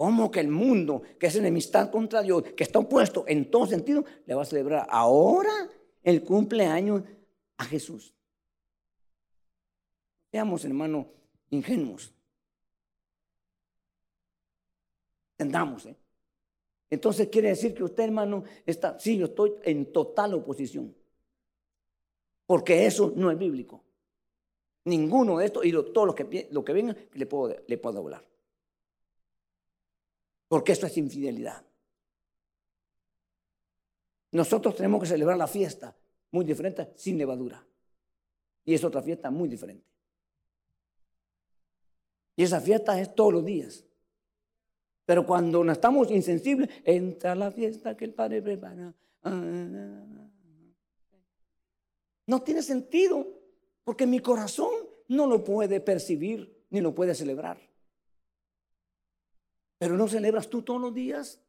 ¿Cómo 0.00 0.30
que 0.30 0.40
el 0.40 0.48
mundo, 0.48 1.02
que 1.18 1.26
es 1.26 1.36
enemistad 1.36 1.90
contra 1.90 2.22
Dios, 2.22 2.42
que 2.56 2.64
está 2.64 2.78
opuesto 2.78 3.26
en 3.28 3.50
todo 3.50 3.66
sentido, 3.66 4.02
le 4.24 4.34
va 4.34 4.40
a 4.40 4.46
celebrar 4.46 4.86
ahora 4.88 5.50
el 6.02 6.24
cumpleaños 6.24 7.02
a 7.58 7.66
Jesús? 7.66 8.14
Seamos, 10.32 10.64
hermano, 10.64 11.06
ingenuos. 11.50 12.14
Entendamos, 15.32 15.84
¿eh? 15.84 15.98
Entonces 16.88 17.28
quiere 17.28 17.48
decir 17.48 17.74
que 17.74 17.84
usted, 17.84 18.04
hermano, 18.04 18.44
está, 18.64 18.98
sí, 18.98 19.18
yo 19.18 19.26
estoy 19.26 19.52
en 19.64 19.92
total 19.92 20.32
oposición. 20.32 20.96
Porque 22.46 22.86
eso 22.86 23.12
no 23.14 23.30
es 23.30 23.36
bíblico. 23.36 23.84
Ninguno 24.86 25.36
de 25.36 25.44
estos 25.44 25.62
y 25.66 25.72
todos 25.72 26.06
los 26.06 26.14
que, 26.14 26.48
lo 26.52 26.64
que 26.64 26.72
vengan 26.72 26.96
le 27.12 27.26
puedo, 27.26 27.54
le 27.66 27.76
puedo 27.76 27.98
hablar. 27.98 28.29
Porque 30.50 30.72
esto 30.72 30.86
es 30.86 30.96
infidelidad. 30.96 31.64
Nosotros 34.32 34.74
tenemos 34.74 35.00
que 35.00 35.06
celebrar 35.06 35.36
la 35.36 35.46
fiesta 35.46 35.96
muy 36.32 36.44
diferente, 36.44 36.92
sin 36.96 37.16
levadura. 37.16 37.64
Y 38.64 38.74
es 38.74 38.82
otra 38.82 39.00
fiesta 39.00 39.30
muy 39.30 39.48
diferente. 39.48 39.86
Y 42.34 42.42
esa 42.42 42.60
fiesta 42.60 43.00
es 43.00 43.14
todos 43.14 43.32
los 43.32 43.44
días. 43.44 43.84
Pero 45.06 45.24
cuando 45.24 45.62
no 45.62 45.70
estamos 45.70 46.10
insensibles, 46.10 46.68
entra 46.82 47.36
la 47.36 47.52
fiesta 47.52 47.96
que 47.96 48.06
el 48.06 48.14
Padre 48.14 48.42
prepara. 48.42 48.92
No 52.26 52.42
tiene 52.42 52.62
sentido, 52.62 53.24
porque 53.84 54.04
mi 54.04 54.18
corazón 54.18 54.72
no 55.06 55.28
lo 55.28 55.44
puede 55.44 55.80
percibir 55.80 56.66
ni 56.70 56.80
lo 56.80 56.92
puede 56.92 57.14
celebrar. 57.14 57.69
Pero 59.80 59.96
no 59.96 60.06
celebras 60.08 60.46
tú 60.50 60.60
todos 60.60 60.78
los 60.78 60.92
días. 60.92 61.40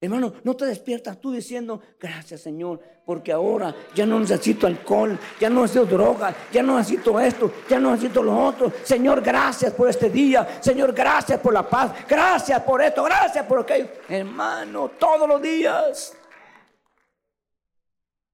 Hermano, 0.00 0.32
no 0.42 0.56
te 0.56 0.64
despiertas 0.64 1.20
tú 1.20 1.32
diciendo, 1.32 1.82
gracias 2.00 2.40
Señor, 2.40 2.80
porque 3.04 3.30
ahora 3.30 3.74
ya 3.94 4.06
no 4.06 4.18
necesito 4.18 4.66
alcohol, 4.66 5.18
ya 5.38 5.50
no 5.50 5.62
necesito 5.62 5.84
drogas, 5.84 6.34
ya 6.50 6.62
no 6.62 6.78
necesito 6.78 7.20
esto, 7.20 7.52
ya 7.68 7.78
no 7.78 7.90
necesito 7.90 8.22
lo 8.22 8.38
otro. 8.38 8.72
Señor, 8.84 9.20
gracias 9.20 9.74
por 9.74 9.90
este 9.90 10.08
día. 10.08 10.58
Señor, 10.62 10.94
gracias 10.94 11.38
por 11.40 11.52
la 11.52 11.68
paz. 11.68 11.92
Gracias 12.08 12.62
por 12.62 12.80
esto, 12.80 13.04
gracias 13.04 13.44
por 13.44 13.60
aquello. 13.60 13.88
Hermano, 14.08 14.92
todos 14.98 15.28
los 15.28 15.42
días. 15.42 16.16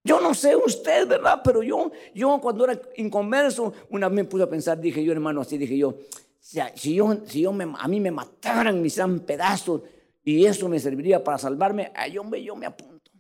Yo 0.04 0.20
no 0.20 0.32
sé 0.32 0.54
usted, 0.54 1.08
¿verdad? 1.08 1.40
Pero 1.42 1.64
yo, 1.64 1.90
yo 2.14 2.40
cuando 2.40 2.66
era 2.66 2.80
inconverso, 2.96 3.72
una 3.90 4.08
vez 4.08 4.14
me 4.14 4.24
puse 4.24 4.44
a 4.44 4.48
pensar, 4.48 4.80
dije 4.80 5.02
yo, 5.02 5.10
hermano, 5.10 5.40
así 5.40 5.58
dije 5.58 5.76
yo, 5.76 5.96
si 6.43 6.95
yo, 6.97 7.24
si 7.24 7.40
yo 7.40 7.53
me, 7.53 7.72
a 7.78 7.86
mí 7.86 8.01
me 8.01 8.11
mataran, 8.11 8.80
me 8.80 8.88
hicieran 8.88 9.20
pedazos 9.20 9.82
y 10.24 10.45
eso 10.45 10.68
me 10.68 10.80
serviría 10.80 11.22
para 11.22 11.38
salvarme, 11.38 11.93
ay, 11.95 12.12
yo 12.12 12.24
me 12.24 12.66
apunto. 12.66 13.12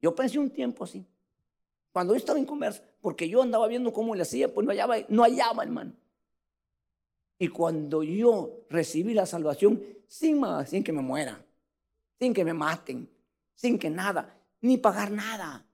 Yo 0.00 0.14
pensé 0.14 0.40
un 0.40 0.50
tiempo 0.50 0.82
así. 0.82 1.06
Cuando 1.92 2.14
yo 2.14 2.18
estaba 2.18 2.38
en 2.38 2.44
comercio, 2.44 2.82
porque 3.00 3.28
yo 3.28 3.42
andaba 3.42 3.68
viendo 3.68 3.92
cómo 3.92 4.14
le 4.14 4.22
hacía, 4.22 4.52
pues 4.52 4.66
no 4.66 4.72
hallaba, 4.72 4.96
no 5.08 5.22
hallaba, 5.22 5.62
hermano. 5.62 5.92
Y 7.38 7.48
cuando 7.48 8.02
yo 8.02 8.64
recibí 8.68 9.14
la 9.14 9.26
salvación, 9.26 9.80
sin, 10.08 10.42
sin 10.66 10.82
que 10.82 10.92
me 10.92 11.02
muera, 11.02 11.44
sin 12.18 12.34
que 12.34 12.44
me 12.44 12.54
maten, 12.54 13.08
sin 13.54 13.78
que 13.78 13.88
nada, 13.88 14.36
ni 14.60 14.78
pagar 14.78 15.12
nada. 15.12 15.64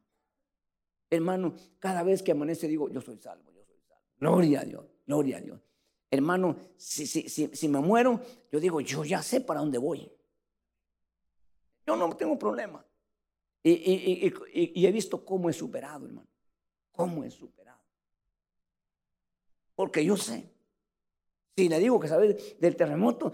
Hermano, 1.08 1.54
cada 1.78 2.02
vez 2.02 2.22
que 2.22 2.32
amanece 2.32 2.68
digo, 2.68 2.90
yo 2.90 3.00
soy 3.00 3.16
salvo, 3.18 3.50
yo 3.52 3.64
soy 3.64 3.80
salvo. 3.86 4.02
Gloria 4.18 4.60
a 4.60 4.64
Dios, 4.64 4.84
gloria 5.06 5.38
a 5.38 5.40
Dios. 5.40 5.67
Hermano, 6.10 6.56
si, 6.76 7.06
si, 7.06 7.28
si, 7.28 7.68
me 7.68 7.80
muero, 7.80 8.20
yo 8.50 8.60
digo, 8.60 8.80
yo 8.80 9.04
ya 9.04 9.22
sé 9.22 9.42
para 9.42 9.60
dónde 9.60 9.76
voy. 9.76 10.10
Yo 11.86 11.96
no 11.96 12.16
tengo 12.16 12.38
problema. 12.38 12.84
Y, 13.62 13.72
y, 13.72 14.32
y, 14.74 14.86
he 14.86 14.92
visto 14.92 15.22
cómo 15.24 15.50
he 15.50 15.52
superado, 15.52 16.06
hermano. 16.06 16.28
Cómo 16.92 17.24
he 17.24 17.30
superado. 17.30 17.80
Porque 19.74 20.04
yo 20.04 20.16
sé. 20.16 20.50
Si 21.56 21.68
le 21.68 21.78
digo 21.78 22.00
que 22.00 22.08
sabe 22.08 22.38
del 22.58 22.76
terremoto, 22.76 23.32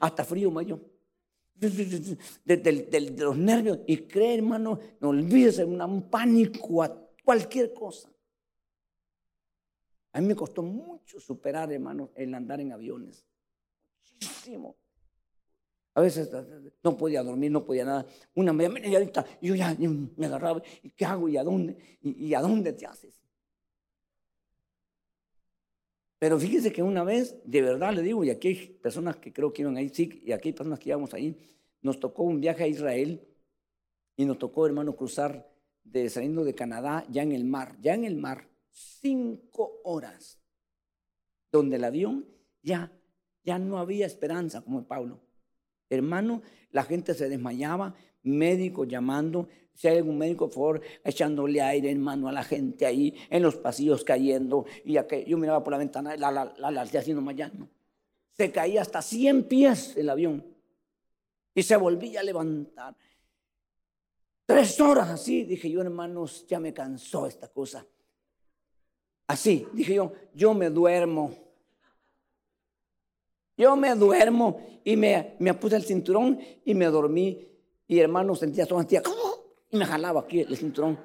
hasta 0.00 0.24
frío 0.24 0.50
me. 0.50 0.64
De, 1.54 2.56
de, 2.56 3.00
los 3.18 3.36
nervios. 3.36 3.80
Y 3.86 3.98
cree, 4.06 4.36
hermano, 4.36 4.78
no 5.00 5.10
olvides 5.10 5.58
un 5.58 6.08
pánico 6.08 6.82
a 6.82 7.06
cualquier 7.24 7.74
cosa. 7.74 8.10
A 10.16 10.20
mí 10.22 10.28
me 10.28 10.34
costó 10.34 10.62
mucho 10.62 11.20
superar, 11.20 11.70
hermano, 11.70 12.10
el 12.14 12.32
andar 12.32 12.58
en 12.58 12.72
aviones. 12.72 13.22
Muchísimo. 14.14 14.74
A 15.92 16.00
veces 16.00 16.30
no 16.82 16.96
podía 16.96 17.22
dormir, 17.22 17.50
no 17.50 17.62
podía 17.62 17.84
nada. 17.84 18.06
Una 18.34 18.54
media 18.54 18.96
ahorita 18.96 19.26
yo 19.42 19.54
ya 19.54 19.76
me 20.16 20.24
agarraba. 20.24 20.62
¿Y 20.82 20.88
qué 20.92 21.04
hago? 21.04 21.28
¿Y 21.28 21.36
a 21.36 21.44
dónde? 21.44 21.98
¿Y, 22.00 22.32
a 22.32 22.40
dónde 22.40 22.72
te 22.72 22.86
haces? 22.86 23.20
Pero 26.18 26.40
fíjese 26.40 26.72
que 26.72 26.82
una 26.82 27.04
vez, 27.04 27.36
de 27.44 27.60
verdad 27.60 27.92
le 27.92 28.00
digo, 28.00 28.24
y 28.24 28.30
aquí 28.30 28.48
hay 28.48 28.66
personas 28.68 29.18
que 29.18 29.34
creo 29.34 29.52
que 29.52 29.60
iban 29.60 29.76
ahí, 29.76 29.90
sí, 29.90 30.22
y 30.24 30.32
aquí 30.32 30.48
hay 30.48 30.54
personas 30.54 30.78
que 30.78 30.88
íbamos 30.88 31.12
ahí, 31.12 31.36
nos 31.82 32.00
tocó 32.00 32.22
un 32.22 32.40
viaje 32.40 32.64
a 32.64 32.68
Israel 32.68 33.20
y 34.16 34.24
nos 34.24 34.38
tocó, 34.38 34.64
hermano, 34.64 34.96
cruzar 34.96 35.46
saliendo 36.08 36.42
de 36.42 36.54
Canadá 36.54 37.04
ya 37.10 37.22
en 37.22 37.32
el 37.32 37.44
mar, 37.44 37.76
ya 37.82 37.92
en 37.92 38.06
el 38.06 38.16
mar 38.16 38.55
cinco 38.76 39.80
horas, 39.84 40.38
donde 41.50 41.76
el 41.76 41.84
avión 41.84 42.26
ya, 42.62 42.92
ya 43.42 43.58
no 43.58 43.78
había 43.78 44.06
esperanza, 44.06 44.60
como 44.60 44.86
Pablo. 44.86 45.20
Hermano, 45.88 46.42
la 46.72 46.82
gente 46.82 47.14
se 47.14 47.28
desmayaba, 47.28 47.94
médicos 48.22 48.88
llamando, 48.88 49.48
si 49.72 49.88
hay 49.88 49.98
algún 49.98 50.18
médico, 50.18 50.46
por 50.46 50.54
favor, 50.54 50.82
echándole 51.04 51.62
aire, 51.62 51.90
hermano, 51.90 52.28
a 52.28 52.32
la 52.32 52.42
gente 52.42 52.84
ahí, 52.84 53.14
en 53.30 53.42
los 53.42 53.56
pasillos 53.56 54.04
cayendo, 54.04 54.66
y 54.84 54.94
yo 55.26 55.38
miraba 55.38 55.62
por 55.62 55.72
la 55.72 55.78
ventana, 55.78 56.16
la, 56.16 56.30
la, 56.30 56.54
la, 56.58 56.70
la 56.70 56.82
haciendo 56.82 57.22
mañana. 57.22 57.68
Se 58.32 58.50
caía 58.52 58.82
hasta 58.82 59.00
100 59.00 59.44
pies 59.44 59.96
el 59.96 60.10
avión, 60.10 60.44
y 61.54 61.62
se 61.62 61.76
volvía 61.76 62.20
a 62.20 62.24
levantar. 62.24 62.94
Tres 64.44 64.78
horas 64.80 65.08
así, 65.08 65.44
dije 65.44 65.70
yo, 65.70 65.80
hermanos, 65.80 66.46
ya 66.46 66.60
me 66.60 66.74
cansó 66.74 67.26
esta 67.26 67.48
cosa. 67.48 67.86
Así, 69.26 69.66
dije 69.72 69.94
yo, 69.94 70.12
yo 70.34 70.54
me 70.54 70.70
duermo. 70.70 71.32
Yo 73.56 73.74
me 73.74 73.94
duermo 73.94 74.60
y 74.84 74.96
me, 74.96 75.34
me 75.38 75.54
puse 75.54 75.76
el 75.76 75.84
cinturón 75.84 76.38
y 76.64 76.74
me 76.74 76.86
dormí. 76.86 77.48
Y 77.88 77.98
hermano 77.98 78.34
sentía, 78.34 78.66
sentía, 78.66 79.02
y 79.70 79.76
me 79.76 79.84
jalaba 79.84 80.20
aquí 80.20 80.40
el 80.40 80.56
cinturón. 80.56 80.98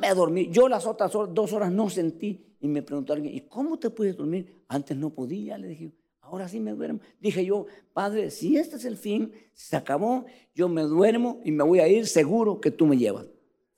Me 0.00 0.14
dormí. 0.14 0.48
Yo 0.50 0.68
las 0.68 0.86
otras 0.86 1.12
dos 1.12 1.52
horas 1.52 1.70
no 1.70 1.88
sentí. 1.88 2.42
Y 2.60 2.68
me 2.68 2.82
preguntó 2.82 3.12
alguien, 3.12 3.34
¿y 3.34 3.42
cómo 3.42 3.78
te 3.78 3.90
puedes 3.90 4.16
dormir? 4.16 4.64
Antes 4.68 4.96
no 4.96 5.10
podía, 5.10 5.56
le 5.56 5.68
dije. 5.68 5.92
Ahora 6.20 6.48
sí 6.48 6.58
me 6.58 6.72
duermo. 6.72 6.98
Dije 7.20 7.44
yo, 7.44 7.66
Padre, 7.92 8.30
si 8.30 8.56
este 8.56 8.76
es 8.76 8.84
el 8.84 8.96
fin, 8.96 9.32
se 9.54 9.76
acabó, 9.76 10.24
yo 10.54 10.68
me 10.68 10.82
duermo 10.82 11.40
y 11.44 11.52
me 11.52 11.62
voy 11.62 11.78
a 11.78 11.86
ir 11.86 12.06
seguro 12.06 12.60
que 12.60 12.72
tú 12.72 12.86
me 12.86 12.96
llevas. 12.96 13.26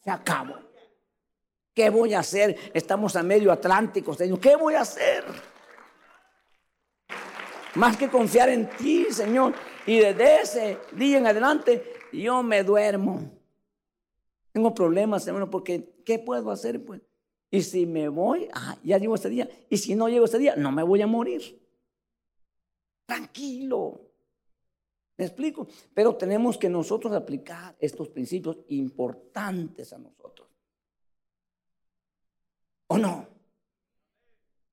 Se 0.03 0.11
acabó. 0.11 0.55
¿Qué 1.79 1.91
voy 1.91 2.13
a 2.13 2.19
hacer? 2.19 2.57
Estamos 2.75 3.15
a 3.15 3.23
medio 3.23 3.53
Atlántico, 3.53 4.13
Señor. 4.13 4.41
¿Qué 4.41 4.57
voy 4.57 4.75
a 4.75 4.81
hacer? 4.81 5.23
Más 7.77 7.97
que 7.97 8.09
confiar 8.09 8.49
en 8.49 8.69
ti, 8.71 9.07
Señor. 9.13 9.55
Y 9.87 10.01
desde 10.01 10.41
ese 10.41 10.79
día 10.91 11.19
en 11.19 11.29
adelante, 11.29 11.85
yo 12.13 12.43
me 12.43 12.65
duermo. 12.65 13.31
Tengo 14.51 14.75
problemas, 14.75 15.25
hermano, 15.29 15.49
porque 15.49 16.03
¿qué 16.05 16.19
puedo 16.19 16.51
hacer? 16.51 16.85
Pues? 16.85 17.01
Y 17.49 17.63
si 17.63 17.87
me 17.87 18.09
voy, 18.09 18.49
ah, 18.55 18.77
ya 18.83 18.99
llego 18.99 19.15
ese 19.15 19.29
día. 19.29 19.49
Y 19.71 19.77
si 19.77 19.95
no 19.95 20.09
llego 20.09 20.25
ese 20.25 20.39
día, 20.39 20.57
no 20.57 20.73
me 20.73 20.83
voy 20.83 21.01
a 21.03 21.07
morir. 21.07 21.65
Tranquilo. 23.07 24.01
¿Me 25.17 25.27
explico? 25.27 25.69
Pero 25.95 26.17
tenemos 26.17 26.59
que 26.59 26.69
nosotros 26.69 27.13
aplicar 27.13 27.77
estos 27.79 28.09
principios 28.09 28.59
importantes 28.67 29.93
a 29.93 29.99
nosotros. 29.99 30.38
¿O 32.89 32.99
no? 32.99 33.29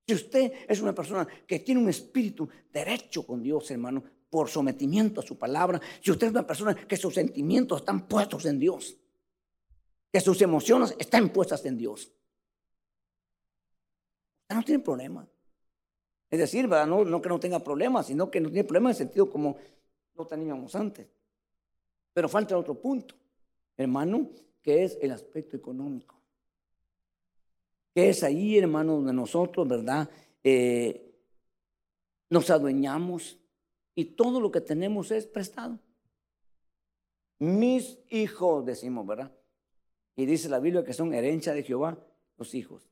Si 0.07 0.13
usted 0.13 0.51
es 0.67 0.81
una 0.81 0.93
persona 0.93 1.27
que 1.47 1.59
tiene 1.59 1.81
un 1.81 1.89
espíritu 1.89 2.47
derecho 2.71 3.25
con 3.25 3.41
Dios, 3.41 3.69
hermano, 3.71 4.03
por 4.29 4.49
sometimiento 4.49 5.21
a 5.21 5.23
su 5.23 5.37
palabra, 5.37 5.79
si 6.01 6.11
usted 6.11 6.27
es 6.27 6.33
una 6.33 6.45
persona 6.45 6.75
que 6.75 6.97
sus 6.97 7.13
sentimientos 7.13 7.79
están 7.79 8.07
puestos 8.07 8.45
en 8.45 8.59
Dios, 8.59 8.97
que 10.11 10.21
sus 10.21 10.41
emociones 10.41 10.95
están 10.99 11.29
puestas 11.29 11.65
en 11.65 11.77
Dios, 11.77 12.11
usted 14.41 14.55
no 14.55 14.63
tiene 14.63 14.83
problema. 14.83 15.27
Es 16.29 16.39
decir, 16.39 16.67
No, 16.67 17.21
que 17.21 17.29
no 17.29 17.39
tenga 17.39 17.59
problemas, 17.59 18.07
sino 18.07 18.29
que 18.29 18.41
no 18.41 18.49
tiene 18.49 18.63
problemas 18.63 18.97
en 18.97 19.03
el 19.03 19.07
sentido 19.07 19.29
como 19.29 19.57
no 20.15 20.25
teníamos 20.27 20.75
antes. 20.75 21.07
Pero 22.13 22.29
falta 22.29 22.57
otro 22.57 22.79
punto, 22.79 23.15
hermano, 23.75 24.29
que 24.61 24.83
es 24.83 24.97
el 25.01 25.11
aspecto 25.11 25.57
económico. 25.57 26.15
Que 27.95 28.09
es 28.09 28.23
ahí, 28.23 28.57
hermano, 28.57 28.97
donde 28.97 29.13
nosotros, 29.13 29.67
¿verdad? 29.67 30.09
Eh, 30.43 31.15
nos 32.29 32.49
adueñamos 32.49 33.39
y 33.95 34.05
todo 34.05 34.41
lo 34.41 34.51
que 34.51 34.61
tenemos 34.61 35.09
es 35.11 35.25
prestado. 35.25 35.79
Mis 37.39 37.97
hijos, 38.09 38.65
decimos, 38.65 39.07
¿verdad? 39.07 39.31
Y 40.15 40.25
dice 40.25 40.49
la 40.49 40.59
Biblia 40.59 40.83
que 40.83 40.93
son 40.93 41.13
herencia 41.13 41.53
de 41.53 41.63
Jehová 41.63 41.97
los 42.37 42.53
hijos. 42.53 42.89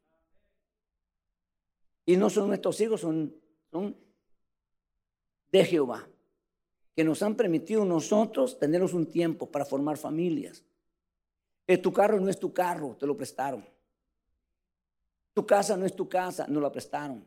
Y 2.05 2.17
no 2.17 2.29
son 2.29 2.47
nuestros 2.47 2.79
hijos, 2.81 3.01
son, 3.01 3.35
son 3.71 3.95
de 5.51 5.65
Jehová, 5.65 6.07
que 6.95 7.03
nos 7.03 7.21
han 7.23 7.35
permitido 7.35 7.85
nosotros 7.85 8.57
tenernos 8.57 8.93
un 8.93 9.09
tiempo 9.09 9.51
para 9.51 9.65
formar 9.65 9.97
familias. 9.97 10.63
Eh, 11.67 11.77
tu 11.77 11.93
carro 11.93 12.19
no 12.19 12.29
es 12.29 12.39
tu 12.39 12.53
carro, 12.53 12.95
te 12.97 13.05
lo 13.05 13.15
prestaron. 13.15 13.65
Tu 15.33 15.45
casa 15.45 15.75
no 15.75 15.85
es 15.85 15.95
tu 15.95 16.07
casa, 16.07 16.45
no 16.47 16.59
la 16.59 16.71
prestaron. 16.71 17.25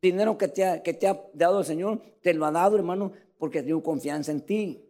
Dinero 0.00 0.36
que 0.36 0.48
te, 0.48 0.64
ha, 0.64 0.82
que 0.82 0.94
te 0.94 1.06
ha 1.06 1.20
dado 1.32 1.60
el 1.60 1.64
Señor, 1.64 2.00
te 2.20 2.34
lo 2.34 2.44
ha 2.44 2.50
dado, 2.50 2.76
hermano, 2.76 3.12
porque 3.38 3.62
dio 3.62 3.82
confianza 3.82 4.30
en 4.32 4.42
ti. 4.42 4.84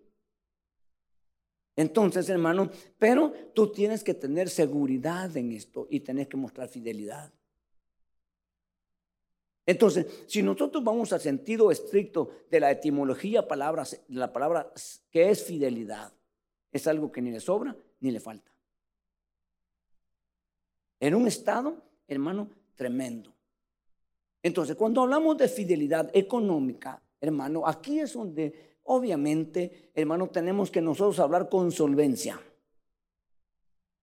Entonces, 1.76 2.28
hermano, 2.28 2.70
pero 2.98 3.32
tú 3.52 3.72
tienes 3.72 4.04
que 4.04 4.14
tener 4.14 4.48
seguridad 4.48 5.36
en 5.36 5.52
esto 5.52 5.86
y 5.90 6.00
tienes 6.00 6.28
que 6.28 6.36
mostrar 6.36 6.68
fidelidad. 6.68 7.32
Entonces, 9.66 10.06
si 10.26 10.42
nosotros 10.42 10.84
vamos 10.84 11.12
al 11.12 11.20
sentido 11.20 11.70
estricto 11.70 12.30
de 12.50 12.60
la 12.60 12.70
etimología 12.70 13.48
palabra, 13.48 13.84
de 13.84 13.98
la 14.08 14.32
palabra 14.32 14.72
que 15.10 15.30
es 15.30 15.42
fidelidad, 15.42 16.12
es 16.70 16.86
algo 16.86 17.10
que 17.10 17.22
ni 17.22 17.30
le 17.30 17.40
sobra 17.40 17.74
ni 18.00 18.10
le 18.10 18.20
falta. 18.20 18.53
En 21.00 21.14
un 21.14 21.26
estado, 21.26 21.76
hermano, 22.06 22.48
tremendo. 22.74 23.34
Entonces, 24.42 24.76
cuando 24.76 25.02
hablamos 25.02 25.36
de 25.36 25.48
fidelidad 25.48 26.10
económica, 26.14 27.02
hermano, 27.20 27.66
aquí 27.66 27.98
es 28.00 28.12
donde 28.12 28.74
obviamente, 28.84 29.90
hermano, 29.94 30.28
tenemos 30.28 30.70
que 30.70 30.80
nosotros 30.80 31.18
hablar 31.18 31.48
con 31.48 31.72
solvencia. 31.72 32.40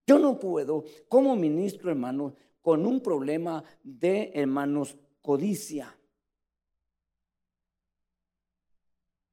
Yo 0.06 0.18
no 0.18 0.38
puedo, 0.38 0.84
como 1.08 1.36
ministro, 1.36 1.90
hermano, 1.90 2.34
con 2.60 2.84
un 2.86 3.00
problema 3.00 3.62
de, 3.82 4.32
hermanos, 4.34 4.96
codicia. 5.20 5.96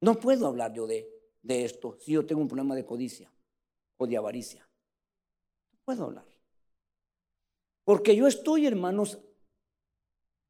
No 0.00 0.14
puedo 0.18 0.46
hablar 0.46 0.72
yo 0.72 0.86
de, 0.86 1.08
de 1.42 1.64
esto 1.64 1.96
si 2.00 2.12
yo 2.12 2.24
tengo 2.24 2.40
un 2.40 2.48
problema 2.48 2.74
de 2.74 2.86
codicia 2.86 3.30
o 3.96 4.06
de 4.06 4.16
avaricia. 4.16 4.66
No 5.72 5.78
puedo 5.84 6.04
hablar. 6.04 6.29
Porque 7.84 8.14
yo 8.14 8.26
estoy, 8.26 8.66
hermanos, 8.66 9.18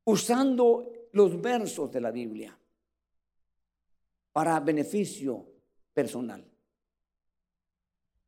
usando 0.05 0.93
los 1.13 1.41
versos 1.41 1.91
de 1.91 2.01
la 2.01 2.11
Biblia 2.11 2.59
para 4.33 4.61
beneficio 4.61 5.47
personal. 5.93 6.45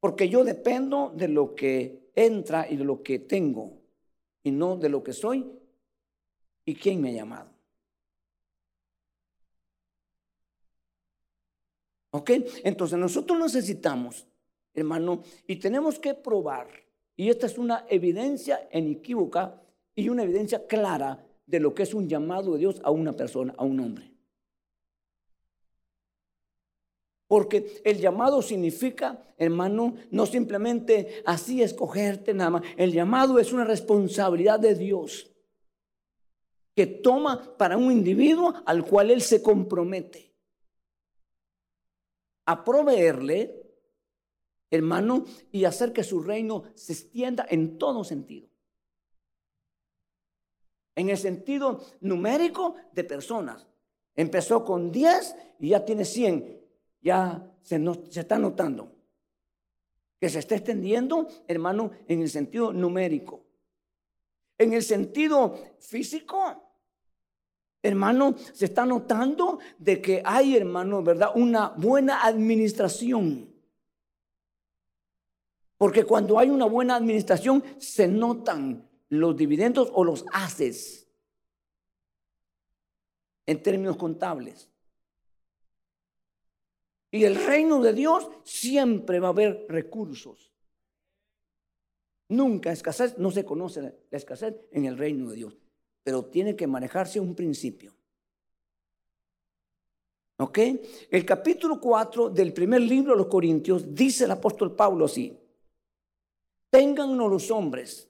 Porque 0.01 0.29
yo 0.29 0.45
dependo 0.45 1.13
de 1.15 1.29
lo 1.29 1.55
que 1.55 2.11
entra 2.15 2.69
y 2.69 2.77
de 2.77 2.85
lo 2.85 3.03
que 3.03 3.21
tengo 3.21 3.81
y 4.43 4.51
no 4.51 4.77
de 4.77 4.89
lo 4.89 5.03
que 5.03 5.13
soy 5.13 5.63
¿Y 6.65 6.75
quién 6.75 7.01
me 7.01 7.11
ha 7.11 7.13
llamado? 7.13 7.51
¿Ok? 12.11 12.31
Entonces 12.65 12.99
nosotros 12.99 13.39
necesitamos, 13.39 14.27
hermano, 14.75 15.23
y 15.47 15.57
tenemos 15.57 15.99
que 15.99 16.15
probar, 16.15 16.69
y 17.17 17.29
esta 17.29 17.47
es 17.47 17.59
una 17.59 17.85
evidencia 17.89 18.69
inequívoca 18.73 19.61
y 19.95 20.09
una 20.09 20.23
evidencia 20.23 20.67
clara 20.67 21.25
de 21.47 21.61
lo 21.61 21.75
que 21.75 21.83
es 21.83 21.95
un 21.95 22.09
llamado 22.09 22.53
de 22.53 22.61
Dios 22.61 22.81
a 22.85 22.91
una 22.91 23.13
persona, 23.13 23.55
a 23.57 23.65
un 23.65 23.81
hombre. 23.81 24.11
Porque 27.27 27.81
el 27.85 27.99
llamado 27.99 28.43
significa, 28.43 29.23
hermano, 29.39 29.95
no 30.11 30.27
simplemente 30.27 31.23
así 31.25 31.63
escogerte 31.63 32.35
nada 32.35 32.51
más. 32.51 32.63
El 32.77 32.93
llamado 32.93 33.39
es 33.39 33.53
una 33.53 33.65
responsabilidad 33.65 34.61
de 34.61 34.75
Dios 34.75 35.31
que 36.75 36.87
toma 36.87 37.57
para 37.57 37.77
un 37.77 37.91
individuo 37.91 38.55
al 38.67 38.85
cual 38.85 39.11
él 39.11 39.23
se 39.23 39.43
compromete 39.43 40.33
a 42.45 42.65
proveerle, 42.65 43.62
hermano, 44.73 45.25
y 45.53 45.65
hacer 45.65 45.93
que 45.93 46.03
su 46.03 46.21
reino 46.21 46.65
se 46.75 46.95
extienda 46.95 47.47
en 47.49 47.79
todo 47.79 48.03
sentido. 48.03 48.49
En 50.97 51.09
el 51.09 51.17
sentido 51.17 51.81
numérico 52.01 52.75
de 52.93 53.05
personas. 53.05 53.69
Empezó 54.17 54.65
con 54.65 54.91
10 54.91 55.37
y 55.61 55.69
ya 55.69 55.85
tiene 55.85 56.05
100. 56.05 56.61
Ya 57.01 57.49
se, 57.63 57.81
se 58.11 58.21
está 58.21 58.39
notando 58.39 58.93
que 60.23 60.31
se 60.31 60.39
está 60.39 60.55
extendiendo, 60.55 61.27
hermano, 61.49 61.91
en 62.07 62.23
el 62.23 62.31
sentido 62.31 62.73
numérico. 62.73 63.45
En 64.57 64.73
el 64.73 64.85
sentido 64.85 65.59
físico, 65.81 66.63
hermano, 67.83 68.37
se 68.53 68.67
está 68.67 68.87
notando 68.87 69.59
de 69.79 70.01
que 70.01 70.23
hay, 70.25 70.57
hermano, 70.57 71.03
¿verdad? 71.03 71.31
Una 71.35 71.71
buena 71.71 72.23
administración. 72.23 73.52
Porque 75.83 76.05
cuando 76.05 76.39
hay 76.39 76.49
una 76.49 76.67
buena 76.67 76.95
administración, 76.95 77.61
se 77.79 78.07
notan 78.07 78.89
los 79.09 79.37
dividendos 79.37 79.91
o 79.93 80.05
los 80.05 80.25
haces 80.33 81.09
en 83.47 83.61
términos 83.65 83.97
contables. 83.97 84.71
Y 87.11 87.25
el 87.25 87.35
reino 87.35 87.83
de 87.83 87.95
Dios 87.95 88.31
siempre 88.45 89.19
va 89.19 89.27
a 89.27 89.31
haber 89.33 89.67
recursos. 89.69 90.53
Nunca 92.29 92.71
escasez, 92.71 93.19
no 93.19 93.33
se 93.33 93.45
conoce 93.45 93.83
la 93.83 93.93
escasez 94.13 94.55
en 94.71 94.85
el 94.85 94.97
reino 94.97 95.31
de 95.31 95.37
Dios, 95.37 95.59
pero 96.05 96.27
tiene 96.27 96.55
que 96.55 96.69
manejarse 96.69 97.19
un 97.19 97.35
principio. 97.35 97.93
¿Ok? 100.37 100.59
El 101.11 101.27
capítulo 101.27 101.81
4 101.81 102.31
del 102.31 102.53
primer 102.53 102.83
libro 102.83 103.15
de 103.15 103.19
los 103.19 103.27
Corintios 103.27 103.93
dice 103.93 104.27
el 104.27 104.31
apóstol 104.31 104.77
Pablo 104.77 105.07
así, 105.07 105.42
téngannos 106.73 107.31
los 107.31 107.51
hombres 107.51 108.09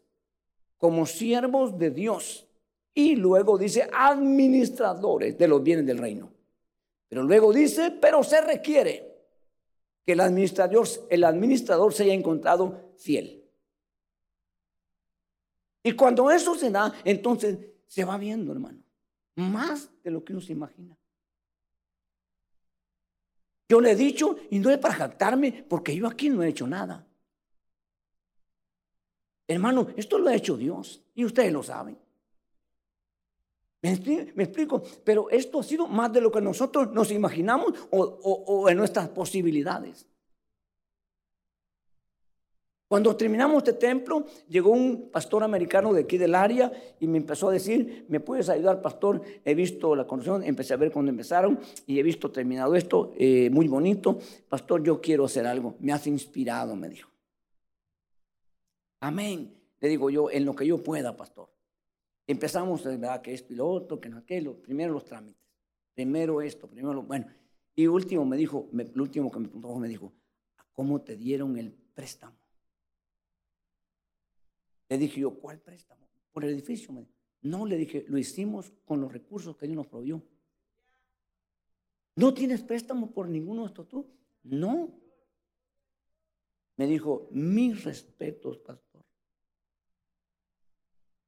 como 0.79 1.05
siervos 1.05 1.77
de 1.77 1.91
Dios 1.91 2.47
y 2.95 3.17
luego 3.17 3.59
dice 3.59 3.89
administradores 3.93 5.37
de 5.37 5.49
los 5.49 5.63
bienes 5.63 5.85
del 5.85 5.99
reino. 5.99 6.33
Pero 7.09 7.25
luego 7.25 7.53
dice, 7.53 7.91
pero 7.91 8.23
se 8.23 8.41
requiere 8.41 9.27
que 10.07 10.13
el 10.13 10.21
administrador, 10.21 10.87
el 11.11 11.25
administrador 11.25 11.93
se 11.93 12.05
haya 12.05 12.15
encontrado 12.15 12.95
fiel. 12.99 13.45
Y 15.83 15.93
cuando 15.93 16.31
eso 16.31 16.55
se 16.55 16.71
da, 16.71 16.95
entonces 17.05 17.59
se 17.89 18.05
va 18.05 18.17
viendo, 18.17 18.53
hermano. 18.53 18.79
más 19.35 19.91
de 20.05 20.11
lo 20.13 20.23
que 20.23 20.35
uno 20.35 20.41
se 20.41 20.53
imagina. 20.53 20.97
Yo 23.69 23.81
le 23.81 23.91
he 23.91 23.97
dicho, 23.97 24.37
y 24.51 24.61
no 24.61 24.71
es 24.71 24.79
para 24.79 24.95
jactarme, 24.95 25.65
porque 25.69 25.97
yo 25.97 26.07
aquí 26.07 26.29
no 26.29 26.45
he 26.45 26.49
hecho 26.49 26.69
nada. 26.69 27.09
Hermano, 29.53 29.89
esto 29.97 30.19
lo 30.19 30.29
ha 30.29 30.35
hecho 30.35 30.57
Dios, 30.57 31.03
y 31.15 31.25
ustedes 31.25 31.53
lo 31.53 31.63
saben. 31.63 31.99
¿Me, 33.83 33.91
explico? 34.45 34.81
Pero 35.03 35.29
esto 35.29 35.59
ha 35.59 35.63
sido 35.65 35.89
más 35.89 36.13
de 36.13 36.21
lo 36.21 36.31
que 36.31 36.41
nosotros 36.41 36.93
nos 36.93 37.11
imaginamos 37.11 37.75
o, 37.91 38.69
en 38.69 38.77
nuestras 38.77 39.09
posibilidades. 39.09 40.07
Cuando 42.87 43.17
terminamos 43.17 43.59
este 43.59 43.73
templo, 43.73 44.27
llegó 44.49 44.71
un 44.71 45.11
pastor 45.11 45.43
americano 45.43 45.93
de 45.95 46.03
aquí 46.03 46.19
del 46.19 46.35
área 46.35 46.71
y 47.01 47.09
me 47.09 47.19
empezó 47.19 47.49
a 47.49 47.53
decir, 47.53 48.05
¿me 48.09 48.21
puedes 48.21 48.51
ayudar, 48.51 48.83
pastor? 48.83 49.23
He 49.45 49.55
visto 49.55 49.97
la 49.97 50.07
construcción, 50.07 50.45
empecé 50.47 50.75
a 50.75 50.77
ver 50.77 50.93
cuando 50.93 51.11
empezaron 51.11 51.59
y 51.87 51.99
he 51.99 52.03
visto 52.03 52.31
terminado 52.31 52.77
esto, 52.77 53.13
eh, 53.17 53.49
muy 53.51 53.67
bonito. 53.67 54.19
Pastor, 54.49 54.83
yo 54.85 55.01
quiero 55.01 55.25
hacer 55.25 55.47
algo. 55.47 55.75
Me 55.81 55.93
has 55.93 56.07
inspirado, 56.07 56.77
me 56.77 56.91
dijo. 56.91 57.12
Amén. 59.03 59.53
Le 59.81 59.89
digo 59.89 60.11
yo, 60.11 60.31
en 60.31 60.45
lo 60.45 60.55
que 60.55 60.65
yo 60.65 60.81
pueda, 60.81 61.17
pastor. 61.17 61.51
Empezamos, 62.25 62.85
¿verdad? 62.85 63.21
Que 63.21 63.35
es 63.35 63.43
piloto, 63.43 64.01
que 64.01 64.09
no 64.09 64.19
aquello. 64.19 64.63
Primero 64.63 64.93
los 64.93 65.05
trámites. 65.05 65.43
Primero 65.93 66.41
esto, 66.41 66.69
primero 66.69 66.95
lo... 66.95 67.03
Bueno, 67.03 67.27
y 67.75 67.89
último 67.89 68.25
me 68.25 68.37
dijo, 68.37 68.69
el 68.73 69.01
último 69.01 69.29
que 69.29 69.41
me 69.41 69.49
preguntó 69.49 69.77
me 69.77 69.89
dijo, 69.89 70.13
¿cómo 70.73 71.01
te 71.03 71.17
dieron 71.17 71.59
el 71.59 71.73
préstamo? 71.73 72.37
Le 74.89 74.99
dije 74.99 75.21
yo, 75.21 75.35
¿cuál 75.35 75.59
préstamo? 75.59 76.09
Por 76.31 76.45
el 76.45 76.51
edificio. 76.51 76.95
No, 77.41 77.67
le 77.67 77.77
dije, 77.77 78.05
lo 78.07 78.19
hicimos 78.19 78.73
con 78.85 79.01
los 79.01 79.13
recursos 79.13 79.57
que 79.57 79.67
Dios 79.67 79.79
nos 79.79 79.89
proveyó. 79.89 80.23
¿No 82.15 82.33
tienes 82.33 82.63
préstamo 82.63 83.11
por 83.11 83.29
ninguno 83.29 83.63
de 83.63 83.67
estos 83.67 83.89
tú? 83.89 84.07
No. 84.45 84.97
Me 86.77 86.87
dijo, 86.87 87.27
mis 87.33 87.83
respetos, 87.83 88.59
pastor. 88.59 88.92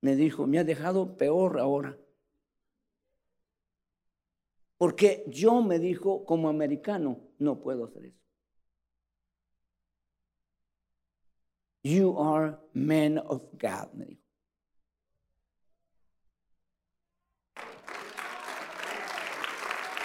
Me 0.04 0.16
dijo, 0.16 0.46
me 0.46 0.58
ha 0.58 0.64
dejado 0.64 1.16
peor 1.16 1.58
ahora. 1.58 1.96
Porque 4.76 5.24
yo 5.28 5.62
me 5.62 5.78
dijo, 5.78 6.26
como 6.26 6.50
americano, 6.50 7.20
no 7.38 7.58
puedo 7.58 7.86
hacer 7.86 8.04
eso. 8.04 8.20
You 11.82 12.20
are 12.20 12.58
men 12.74 13.16
of 13.16 13.44
God, 13.52 13.94
me 13.94 14.04
dijo. 14.04 14.22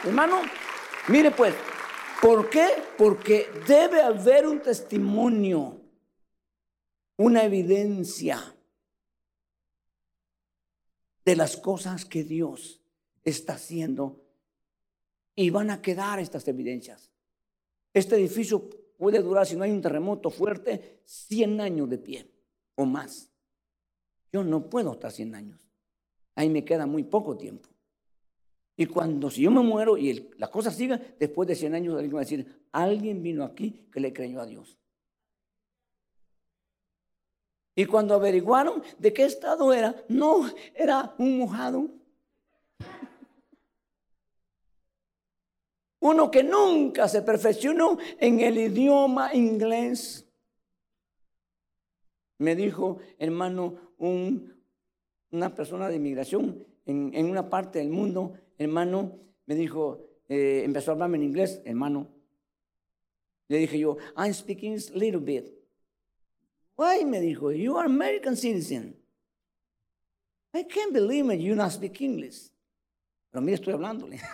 Hermano, 0.06 0.44
mire 1.10 1.32
pues, 1.32 1.54
¿por 2.22 2.50
qué? 2.50 2.70
Porque 2.98 3.52
debe 3.68 4.02
haber 4.02 4.48
un 4.48 4.62
testimonio, 4.62 5.82
una 7.18 7.44
evidencia 7.44 8.56
de 11.26 11.36
las 11.36 11.58
cosas 11.58 12.06
que 12.06 12.24
Dios 12.24 12.82
está 13.24 13.54
haciendo 13.54 14.24
y 15.36 15.50
van 15.50 15.70
a 15.70 15.82
quedar 15.82 16.20
estas 16.20 16.48
evidencias. 16.48 17.12
Este 17.94 18.16
edificio 18.16 18.70
puede 18.98 19.22
durar, 19.22 19.46
si 19.46 19.56
no 19.56 19.64
hay 19.64 19.72
un 19.72 19.82
terremoto 19.82 20.30
fuerte, 20.30 21.02
100 21.06 21.62
años 21.62 21.90
de 21.90 21.98
pie 21.98 22.32
o 22.76 22.86
más. 22.86 23.30
Yo 24.32 24.44
no 24.44 24.70
puedo 24.70 24.94
estar 24.94 25.12
100 25.12 25.36
años. 25.36 25.70
Ahí 26.36 26.50
me 26.50 26.64
queda 26.64 26.86
muy 26.86 27.04
poco 27.04 27.38
tiempo. 27.38 27.70
Y 28.78 28.86
cuando 28.86 29.30
si 29.30 29.42
yo 29.42 29.52
me 29.52 29.62
muero 29.62 29.98
y 29.98 30.30
la 30.38 30.50
cosa 30.50 30.72
siga, 30.72 31.02
después 31.20 31.48
de 31.48 31.56
100 31.56 31.76
años 31.76 31.96
alguien 31.96 32.16
va 32.16 32.20
a 32.20 32.24
decir, 32.24 32.68
alguien 32.72 33.22
vino 33.22 33.44
aquí 33.44 33.88
que 33.92 34.00
le 34.00 34.14
creyó 34.14 34.40
a 34.40 34.46
Dios. 34.46 34.78
Y 37.80 37.86
cuando 37.86 38.14
averiguaron 38.14 38.84
de 38.98 39.14
qué 39.14 39.24
estado 39.24 39.72
era, 39.74 39.96
no, 40.10 40.50
era 40.76 41.16
un 41.18 41.38
mojado. 41.38 41.88
Uno 46.02 46.30
que 46.30 46.44
nunca 46.44 47.08
se 47.08 47.22
perfeccionó 47.22 47.98
en 48.18 48.42
el 48.42 48.58
idioma 48.58 49.34
inglés. 49.34 50.28
Me 52.38 52.54
dijo, 52.54 52.98
hermano, 53.18 53.76
una 53.98 55.56
persona 55.56 55.88
de 55.88 55.96
inmigración 55.96 56.68
en, 56.86 57.30
una 57.30 57.50
parte 57.50 57.80
del 57.80 57.92
mundo, 57.92 58.34
hermano, 58.58 59.20
me 59.46 59.56
dijo, 59.56 60.06
eh, 60.28 60.64
empezó 60.66 60.92
a 60.92 60.94
hablarme 60.96 61.16
en 61.16 61.24
inglés, 61.24 61.62
hermano. 61.64 62.10
Le 63.48 63.58
dije 63.58 63.80
yo, 63.80 63.96
I'm 64.18 64.34
speaking 64.34 64.74
a 64.74 64.98
little 64.98 65.22
bit. 65.22 65.59
Why? 66.80 67.04
Me 67.04 67.20
dijo, 67.20 67.52
you 67.52 67.78
are 67.78 67.86
American 67.86 68.38
citizen. 68.38 68.96
I 70.54 70.64
can't 70.64 70.94
believe 70.94 71.30
it, 71.30 71.42
you 71.42 71.54
not 71.54 71.74
speak 71.74 72.00
English. 72.00 72.52
Pero 73.30 73.42
mira, 73.42 73.56
estoy 73.58 73.74
hablándole. 73.74 74.22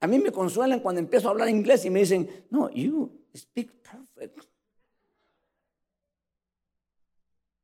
A 0.00 0.06
mí 0.06 0.18
me 0.18 0.32
consuelan 0.32 0.80
cuando 0.80 1.00
empiezo 1.00 1.28
a 1.28 1.32
hablar 1.32 1.50
inglés 1.50 1.84
y 1.84 1.90
me 1.90 2.00
dicen, 2.00 2.46
no, 2.48 2.70
you 2.70 3.10
speak 3.34 3.70
perfect. 3.82 4.46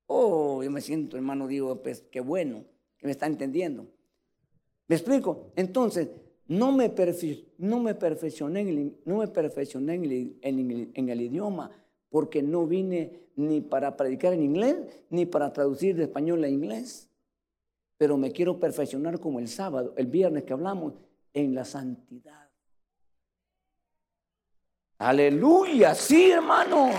Oh, 0.08 0.62
yo 0.62 0.70
me 0.70 0.82
siento, 0.82 1.16
hermano, 1.16 1.46
digo, 1.46 1.80
pues 1.82 2.02
qué 2.10 2.20
bueno 2.20 2.66
que 2.98 3.06
me 3.06 3.12
está 3.12 3.24
entendiendo. 3.26 3.86
¿Me 4.88 4.96
explico? 4.96 5.52
Entonces, 5.56 6.08
no 6.52 6.70
me, 6.70 6.92
no 7.58 7.80
me 7.80 7.94
perfeccioné, 7.94 8.60
en 8.60 8.68
el, 8.68 8.96
no 9.06 9.18
me 9.18 9.28
perfeccioné 9.28 9.94
en 9.94 11.08
el 11.08 11.20
idioma 11.20 11.70
porque 12.10 12.42
no 12.42 12.66
vine 12.66 13.22
ni 13.36 13.62
para 13.62 13.96
predicar 13.96 14.34
en 14.34 14.42
inglés 14.42 14.76
ni 15.08 15.24
para 15.24 15.50
traducir 15.50 15.96
de 15.96 16.04
español 16.04 16.44
a 16.44 16.48
inglés. 16.48 17.08
Pero 17.96 18.18
me 18.18 18.32
quiero 18.32 18.60
perfeccionar 18.60 19.18
como 19.18 19.38
el 19.38 19.48
sábado, 19.48 19.94
el 19.96 20.08
viernes 20.08 20.44
que 20.44 20.52
hablamos 20.52 20.92
en 21.32 21.54
la 21.54 21.64
santidad. 21.64 22.50
Aleluya, 24.98 25.94
sí 25.94 26.32
hermano. 26.32 26.90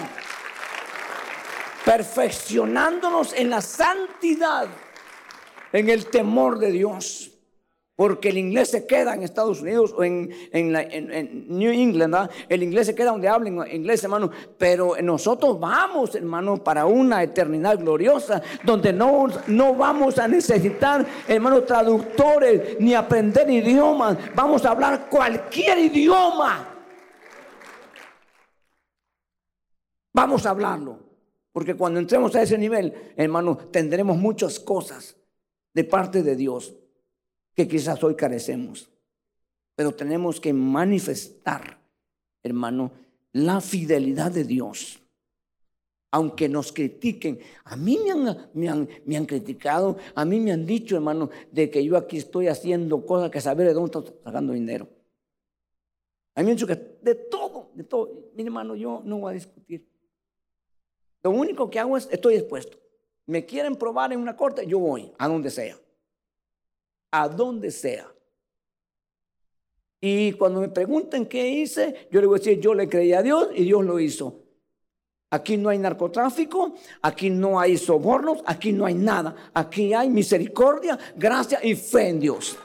Perfeccionándonos 1.86 3.34
en 3.34 3.52
la 3.52 3.62
santidad, 3.62 4.68
en 5.72 5.90
el 5.90 6.08
temor 6.08 6.58
de 6.58 6.72
Dios. 6.72 7.33
Porque 7.96 8.30
el 8.30 8.40
inglés 8.40 8.72
se 8.72 8.88
queda 8.88 9.14
en 9.14 9.22
Estados 9.22 9.62
Unidos 9.62 9.94
o 9.96 10.04
en, 10.04 10.30
New 11.48 11.72
England, 11.72 12.30
el 12.50 12.64
inglés 12.64 12.88
se 12.88 12.96
queda 12.96 13.12
donde 13.12 13.28
hablen 13.28 13.60
inglés, 13.72 14.04
hermano. 14.04 14.32
Pero 14.58 14.96
nosotros 15.04 15.60
vamos, 15.60 16.16
hermano, 16.16 16.64
para 16.64 16.88
una 16.88 17.22
eternidad 17.22 17.78
gloriosa, 17.78 18.42
donde 18.64 18.92
no, 18.92 19.28
no 19.46 19.76
vamos 19.76 20.18
a 20.18 20.28
necesitar, 20.28 21.06
hermano, 21.28 21.62
traductores 21.62 22.80
ni 22.80 22.96
aprender 22.96 23.48
idiomas. 23.52 24.18
Vamos 24.34 24.66
a 24.66 24.72
hablar 24.72 25.08
cualquier 25.08 25.78
idioma. 25.78 26.70
Vamos 30.14 30.48
a 30.48 30.50
hablarlo. 30.50 31.00
Porque 31.52 31.76
cuando 31.76 32.00
entremos 32.00 32.36
a 32.36 32.42
ese 32.42 32.58
nivel, 32.58 33.14
hermano, 33.16 33.56
tendremos 33.56 34.18
muchas 34.18 34.60
cosas 34.60 35.16
de 35.76 35.84
parte 35.84 36.24
de 36.24 36.36
Dios 36.36 36.74
que 37.54 37.68
quizás 37.68 38.04
hoy 38.04 38.16
carecemos. 38.16 38.90
Pero 39.76 39.94
tenemos 39.94 40.40
que 40.40 40.54
manifestar, 40.54 41.80
hermano, 42.44 42.92
la 43.32 43.62
fidelidad 43.62 44.32
de 44.32 44.44
Dios. 44.44 45.00
Aunque 46.12 46.48
nos 46.48 46.72
critiquen, 46.72 47.40
a 47.64 47.76
mí 47.76 48.00
me 48.04 48.12
han, 48.12 48.50
me 48.54 48.70
han, 48.70 48.88
me 49.06 49.18
han 49.18 49.26
criticado, 49.26 49.98
a 50.14 50.26
mí 50.26 50.40
me 50.40 50.52
han 50.52 50.64
dicho, 50.64 50.96
hermano, 50.96 51.32
de 51.52 51.72
que 51.72 51.84
yo 51.84 51.98
aquí 51.98 52.18
estoy 52.18 52.48
haciendo 52.48 53.04
cosas 53.04 53.32
que 53.32 53.42
saber 53.42 53.68
de 53.68 53.74
dónde 53.74 53.98
estoy 53.98 54.16
sacando 54.24 54.54
dinero. 54.54 54.88
A 56.36 56.42
mí 56.42 56.46
me 56.46 56.52
han 56.52 56.58
dicho 56.58 56.68
que 56.68 56.98
de 57.02 57.16
todo, 57.16 57.72
de 57.74 57.84
todo. 57.84 58.32
Mi 58.36 58.44
hermano, 58.44 58.76
yo 58.76 59.02
no 59.04 59.18
voy 59.18 59.32
a 59.32 59.34
discutir. 59.34 59.88
Lo 61.24 61.32
único 61.32 61.70
que 61.72 61.80
hago 61.80 61.98
es, 61.98 62.08
estoy 62.12 62.36
dispuesto. 62.36 62.78
Me 63.26 63.46
quieren 63.46 63.76
probar 63.76 64.14
en 64.14 64.20
una 64.20 64.36
corte, 64.36 64.68
yo 64.68 64.78
voy, 64.78 65.12
a 65.18 65.28
donde 65.28 65.50
sea 65.50 65.78
a 67.14 67.30
donde 67.30 67.70
sea. 67.70 68.12
Y 70.02 70.34
cuando 70.34 70.62
me 70.62 70.70
pregunten 70.70 71.28
qué 71.28 71.48
hice, 71.48 72.08
yo 72.12 72.20
le 72.20 72.28
voy 72.28 72.38
a 72.38 72.40
decir, 72.40 72.60
yo 72.60 72.74
le 72.74 72.90
creí 72.90 73.14
a 73.14 73.22
Dios 73.22 73.50
y 73.54 73.64
Dios 73.64 73.86
lo 73.86 74.00
hizo. 74.00 74.42
Aquí 75.30 75.56
no 75.58 75.70
hay 75.70 75.78
narcotráfico, 75.78 76.74
aquí 77.04 77.30
no 77.30 77.60
hay 77.60 77.78
sobornos, 77.78 78.40
aquí 78.46 78.74
no 78.74 78.86
hay 78.86 78.96
nada. 78.96 79.52
Aquí 79.54 79.94
hay 79.94 80.10
misericordia, 80.10 80.98
gracia 81.16 81.60
y 81.64 81.76
fe 81.76 82.10
en 82.10 82.20
Dios. 82.20 82.58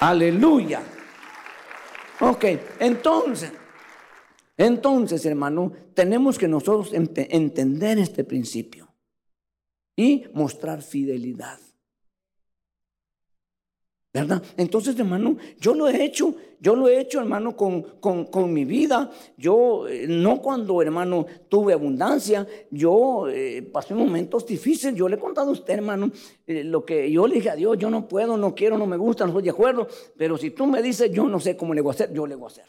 Aleluya. 0.00 0.82
Ok, 2.20 2.44
entonces, 2.78 3.52
entonces 4.56 5.24
hermano, 5.24 5.72
tenemos 5.94 6.38
que 6.38 6.46
nosotros 6.46 6.92
entender 6.92 7.98
este 7.98 8.22
principio. 8.22 8.86
y 9.98 10.26
mostrar 10.34 10.82
fidelidad. 10.82 11.58
¿Verdad? 14.16 14.42
Entonces, 14.56 14.98
hermano, 14.98 15.36
yo 15.60 15.74
lo 15.74 15.88
he 15.88 16.02
hecho, 16.02 16.34
yo 16.58 16.74
lo 16.74 16.88
he 16.88 16.98
hecho, 16.98 17.20
hermano, 17.20 17.54
con, 17.54 17.82
con, 18.00 18.52
mi 18.52 18.64
vida. 18.64 19.10
Yo, 19.36 19.86
eh, 19.88 20.06
no 20.08 20.40
cuando, 20.40 20.80
hermano, 20.80 21.26
tuve 21.50 21.74
abundancia, 21.74 22.46
yo 22.70 23.28
eh, 23.28 23.60
pasé 23.70 23.94
momentos 23.94 24.46
difíciles. 24.46 24.94
Yo 24.94 25.06
le 25.06 25.16
he 25.16 25.18
contado 25.18 25.50
a 25.50 25.52
usted, 25.52 25.74
hermano, 25.74 26.10
eh, 26.46 26.64
lo 26.64 26.82
que 26.82 27.10
yo 27.10 27.26
le 27.26 27.34
dije 27.34 27.50
a 27.50 27.56
Dios, 27.56 27.76
yo 27.76 27.90
no 27.90 28.08
puedo, 28.08 28.38
no 28.38 28.54
quiero, 28.54 28.78
no 28.78 28.86
me 28.86 28.96
gusta, 28.96 29.24
no 29.24 29.32
estoy 29.32 29.42
de 29.42 29.50
acuerdo, 29.50 29.86
pero 30.16 30.38
si 30.38 30.50
tú 30.50 30.66
me 30.66 30.80
dices, 30.80 31.10
yo 31.10 31.28
no 31.28 31.38
sé 31.38 31.54
cómo 31.54 31.74
le 31.74 31.82
voy 31.82 31.90
a 31.90 31.94
hacer, 31.94 32.12
yo 32.14 32.26
le 32.26 32.36
voy 32.36 32.44
a 32.44 32.52
hacer. 32.52 32.64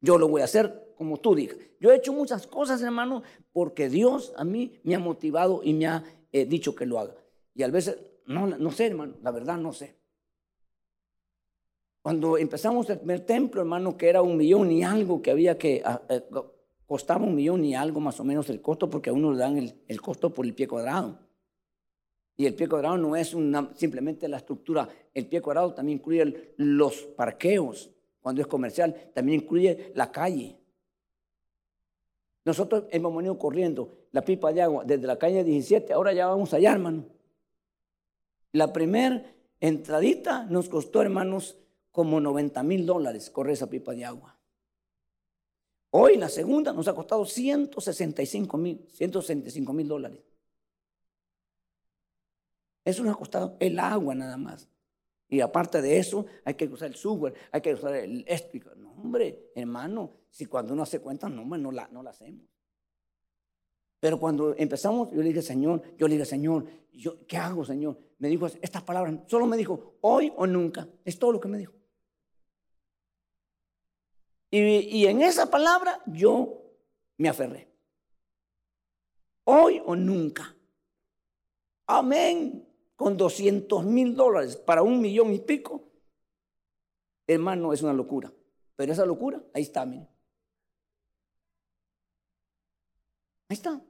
Yo 0.00 0.16
lo 0.16 0.28
voy 0.28 0.40
a 0.40 0.44
hacer 0.44 0.94
como 0.96 1.18
tú 1.18 1.34
digas. 1.34 1.58
Yo 1.78 1.90
he 1.90 1.96
hecho 1.96 2.14
muchas 2.14 2.46
cosas, 2.46 2.80
hermano, 2.80 3.22
porque 3.52 3.90
Dios 3.90 4.32
a 4.36 4.44
mí 4.44 4.80
me 4.82 4.94
ha 4.94 4.98
motivado 4.98 5.60
y 5.62 5.74
me 5.74 5.86
ha 5.88 6.04
dicho 6.32 6.74
que 6.74 6.86
lo 6.86 6.98
haga. 6.98 7.14
Y 7.54 7.64
a 7.64 7.68
veces, 7.68 7.98
no, 8.26 8.46
no 8.46 8.70
sé, 8.70 8.86
hermano, 8.86 9.14
la 9.22 9.30
verdad 9.30 9.58
no 9.58 9.74
sé. 9.74 9.96
Cuando 12.06 12.38
empezamos 12.38 12.88
el 12.88 12.98
primer 12.98 13.22
templo, 13.22 13.62
hermano, 13.62 13.96
que 13.96 14.08
era 14.08 14.22
un 14.22 14.36
millón 14.36 14.70
y 14.70 14.84
algo, 14.84 15.20
que 15.20 15.32
había 15.32 15.58
que, 15.58 15.82
ah, 15.84 16.00
eh, 16.08 16.22
costaba 16.86 17.24
un 17.24 17.34
millón 17.34 17.64
y 17.64 17.74
algo 17.74 17.98
más 17.98 18.20
o 18.20 18.24
menos 18.24 18.48
el 18.48 18.62
costo, 18.62 18.88
porque 18.88 19.10
a 19.10 19.12
uno 19.12 19.32
le 19.32 19.38
dan 19.38 19.56
el, 19.88 20.00
costo 20.00 20.32
por 20.32 20.46
el 20.46 20.54
pie 20.54 20.68
cuadrado. 20.68 21.18
Y 22.36 22.46
el 22.46 22.54
pie 22.54 22.68
cuadrado 22.68 22.96
no 22.96 23.16
es 23.16 23.34
simplemente 23.74 24.28
la 24.28 24.36
estructura, 24.36 24.88
el 25.12 25.26
pie 25.26 25.42
cuadrado 25.42 25.74
también 25.74 25.98
incluye 25.98 26.54
los 26.58 26.94
parqueos, 27.02 27.90
cuando 28.20 28.40
es 28.40 28.46
comercial, 28.46 29.10
también 29.12 29.40
incluye 29.40 29.90
la 29.96 30.12
calle. 30.12 30.60
Nosotros 32.44 32.84
hemos 32.92 33.16
venido 33.16 33.36
corriendo 33.36 34.06
la 34.12 34.22
pipa 34.22 34.52
de 34.52 34.62
agua 34.62 34.84
desde 34.84 35.08
la 35.08 35.18
calle 35.18 35.42
17, 35.42 35.92
ahora 35.92 36.12
ya 36.12 36.28
vamos 36.28 36.54
allá, 36.54 36.70
hermano. 36.70 37.04
La 38.52 38.72
primera 38.72 39.24
entradita 39.58 40.44
nos 40.44 40.68
costó, 40.68 41.02
hermanos, 41.02 41.58
como 41.96 42.20
90 42.20 42.62
mil 42.62 42.84
dólares 42.84 43.30
corre 43.30 43.54
esa 43.54 43.70
pipa 43.70 43.94
de 43.94 44.04
agua. 44.04 44.38
Hoy 45.92 46.18
la 46.18 46.28
segunda 46.28 46.74
nos 46.74 46.86
ha 46.88 46.94
costado 46.94 47.24
165 47.24 48.58
mil, 48.58 48.86
165 48.92 49.72
mil 49.72 49.88
dólares. 49.88 50.20
Eso 52.84 53.02
nos 53.02 53.14
ha 53.14 53.18
costado 53.18 53.56
el 53.60 53.78
agua 53.78 54.14
nada 54.14 54.36
más. 54.36 54.68
Y 55.26 55.40
aparte 55.40 55.80
de 55.80 55.96
eso, 55.96 56.26
hay 56.44 56.52
que 56.52 56.66
usar 56.66 56.88
el 56.88 56.96
software, 56.96 57.32
hay 57.50 57.62
que 57.62 57.72
usar 57.72 57.94
el 57.94 58.26
eléctrico. 58.28 58.74
No, 58.74 58.90
hombre, 58.90 59.52
hermano, 59.54 60.18
si 60.28 60.44
cuando 60.44 60.74
uno 60.74 60.82
hace 60.82 61.00
cuenta, 61.00 61.30
no, 61.30 61.46
no 61.46 61.72
la, 61.72 61.88
no 61.88 62.02
la 62.02 62.10
hacemos. 62.10 62.46
Pero 63.98 64.20
cuando 64.20 64.54
empezamos, 64.54 65.10
yo 65.12 65.22
le 65.22 65.28
dije, 65.28 65.40
Señor, 65.40 65.80
yo 65.96 66.06
le 66.06 66.16
dije, 66.16 66.26
Señor, 66.26 66.66
yo, 66.92 67.26
¿qué 67.26 67.38
hago, 67.38 67.64
Señor? 67.64 67.98
Me 68.18 68.28
dijo 68.28 68.44
estas 68.46 68.82
palabras, 68.82 69.14
solo 69.28 69.46
me 69.46 69.56
dijo, 69.56 69.96
hoy 70.02 70.30
o 70.36 70.46
nunca. 70.46 70.86
Es 71.06 71.18
todo 71.18 71.32
lo 71.32 71.40
que 71.40 71.48
me 71.48 71.56
dijo. 71.56 71.75
Y, 74.50 75.06
en 75.06 75.22
esa 75.22 75.50
palabra 75.50 76.00
yo 76.06 76.62
me 77.18 77.28
aferré. 77.28 77.68
Hoy 79.44 79.82
o 79.84 79.96
nunca. 79.96 80.54
Amén. 81.86 82.66
Con 82.94 83.16
200 83.16 83.84
mil 83.84 84.14
dólares 84.14 84.56
para 84.56 84.82
un 84.82 85.00
millón 85.00 85.32
y 85.32 85.40
pico. 85.40 85.90
Hermano, 87.26 87.72
es 87.72 87.82
una 87.82 87.92
locura. 87.92 88.32
Pero 88.76 88.92
esa 88.92 89.04
locura, 89.04 89.42
ahí 89.52 89.62
está. 89.62 89.82
Ahí 89.82 90.06
está. 93.48 93.80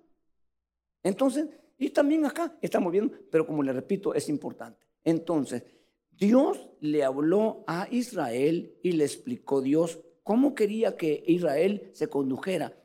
Entonces, 1.03 1.49
y 1.79 1.91
también 1.91 2.25
acá 2.25 2.57
estamos 2.61 2.91
viendo, 2.91 3.17
pero 3.31 3.47
como 3.47 3.63
le 3.63 3.73
repito, 3.73 4.15
es 4.15 4.29
importante. 4.29 4.87
Entonces, 5.05 5.63
Dios 6.11 6.71
le 6.81 7.05
habló 7.05 7.65
a 7.67 7.89
Israel 7.91 8.79
y 8.83 8.93
le 8.93 9.05
explicó 9.05 9.61
Dios 9.61 10.01
cómo 10.27 10.57
quería 10.57 10.97
que 10.97 11.23
Israel 11.29 11.89
se 11.93 12.09
condujera. 12.09 12.77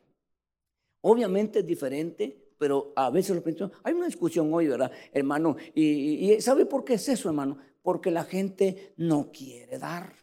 Obviamente 1.00 1.58
es 1.58 1.66
diferente, 1.66 2.54
pero 2.56 2.92
a 2.94 3.10
veces 3.10 3.34
lo 3.34 3.42
pienso, 3.42 3.72
hay 3.82 3.94
una 3.94 4.06
discusión 4.06 4.54
hoy, 4.54 4.68
¿verdad, 4.68 4.92
hermano? 5.12 5.56
Y, 5.74 6.40
¿sabe 6.40 6.66
por 6.66 6.84
qué 6.84 6.94
es 6.94 7.08
eso, 7.08 7.28
hermano? 7.28 7.58
Porque 7.82 8.12
la 8.12 8.22
gente 8.22 8.94
no 8.96 9.32
quiere 9.32 9.76
dar. 9.80 10.14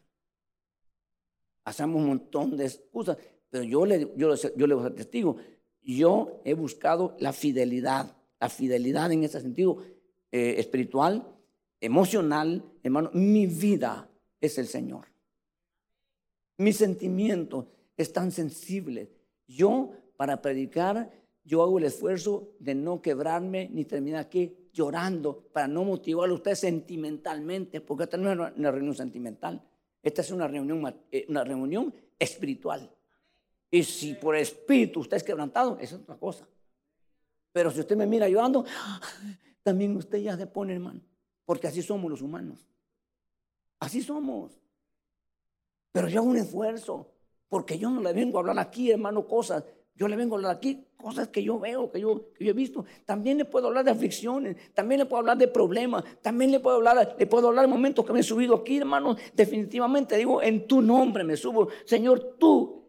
Hacemos 1.66 1.98
un 1.98 2.08
montón 2.08 2.56
de 2.56 2.68
excusas, 2.68 3.18
pero 3.50 3.66
yo 3.66 3.86
le, 3.86 4.14
yo, 4.16 4.34
yo 4.56 4.68
le 4.68 4.92
testigo. 4.92 5.36
Yo 5.82 6.40
he 6.46 6.54
buscado 6.54 7.18
la 7.20 7.34
fidelidad, 7.34 8.16
la 8.40 8.48
fidelidad 8.48 9.12
en 9.12 9.26
ese 9.26 9.42
sentido 9.42 9.84
eh, 10.32 10.56
espiritual, 10.58 11.28
emocional, 11.82 12.64
hermano. 12.82 13.10
Mi 13.12 13.46
vida 13.46 14.10
es 14.40 14.58
el 14.58 14.68
Señor. 14.68 15.19
Mis 16.60 16.76
sentimientos 16.76 17.68
están 17.96 18.32
sensibles. 18.32 19.08
Yo, 19.48 19.94
para 20.18 20.42
predicar, 20.42 21.10
yo 21.46 21.64
hago 21.64 21.78
el 21.78 21.86
esfuerzo 21.86 22.50
de 22.60 22.76
no 22.76 23.02
quebrarme 23.02 23.70
ni 23.72 23.86
terminar 23.86 24.20
aquí 24.20 24.70
llorando 24.74 25.48
para 25.54 25.70
no 25.70 25.86
motivar 25.86 26.30
a 26.30 26.34
usted 26.34 26.56
sentimentalmente, 26.56 27.80
porque 27.80 28.04
esta 28.04 28.18
no 28.18 28.30
es 28.30 28.54
una 28.58 28.72
reunión 28.72 28.94
sentimental, 28.94 29.64
esta 30.04 30.22
es 30.22 30.32
una 30.32 30.50
reunión, 30.50 30.96
eh, 31.10 31.26
una 31.30 31.46
reunión 31.46 31.94
espiritual. 32.20 32.94
Y 33.72 33.84
si 33.84 34.16
por 34.16 34.36
espíritu 34.36 35.00
usted 35.00 35.16
es 35.16 35.24
quebrantado, 35.24 35.78
es 35.80 35.94
otra 35.94 36.18
cosa. 36.18 36.46
Pero 37.54 37.72
si 37.72 37.80
usted 37.80 37.96
me 37.96 38.06
mira 38.06 38.28
llorando, 38.28 38.66
también 39.64 39.96
usted 39.96 40.18
ya 40.18 40.36
se 40.36 40.46
pone, 40.46 40.74
hermano, 40.74 41.00
porque 41.46 41.68
así 41.68 41.82
somos 41.82 42.12
los 42.12 42.22
humanos. 42.22 42.68
Así 43.80 44.02
somos. 44.02 44.60
Pero 45.92 46.08
yo 46.08 46.20
hago 46.20 46.30
un 46.30 46.38
esfuerzo, 46.38 47.12
porque 47.48 47.78
yo 47.78 47.90
no 47.90 48.02
le 48.02 48.14
vengo 48.14 48.38
a 48.38 48.42
hablar 48.42 48.60
aquí, 48.60 48.92
hermano, 48.92 49.28
cosas. 49.28 49.64
Yo 49.96 50.08
le 50.08 50.16
vengo 50.16 50.36
a 50.36 50.38
hablar 50.38 50.56
aquí 50.56 50.86
cosas 50.96 51.30
que 51.30 51.44
yo 51.44 51.60
veo, 51.60 51.92
que 51.92 52.00
yo, 52.00 52.30
he 52.40 52.54
visto. 52.54 52.86
También 53.06 53.38
le 53.38 53.46
puedo 53.46 53.68
hablar 53.68 53.86
de 53.86 53.92
aflicciones, 53.92 54.74
también 54.74 55.00
le 55.00 55.06
puedo 55.06 55.20
hablar 55.20 55.38
de 55.38 55.48
problemas, 55.48 56.04
también 56.22 56.52
le 56.52 56.60
puedo 56.60 56.78
hablar, 56.78 57.16
le 57.18 57.28
puedo 57.28 57.50
hablar 57.50 57.66
de 57.66 57.72
momentos 57.72 58.06
que 58.06 58.14
me 58.14 58.20
he 58.20 58.24
subido 58.24 58.56
aquí, 58.56 58.78
hermano. 58.78 59.16
Definitivamente 59.34 60.16
digo, 60.16 60.42
en 60.42 60.68
tu 60.68 60.82
nombre 60.82 61.24
me 61.24 61.36
subo. 61.36 61.70
Señor, 61.86 62.38
tú 62.38 62.86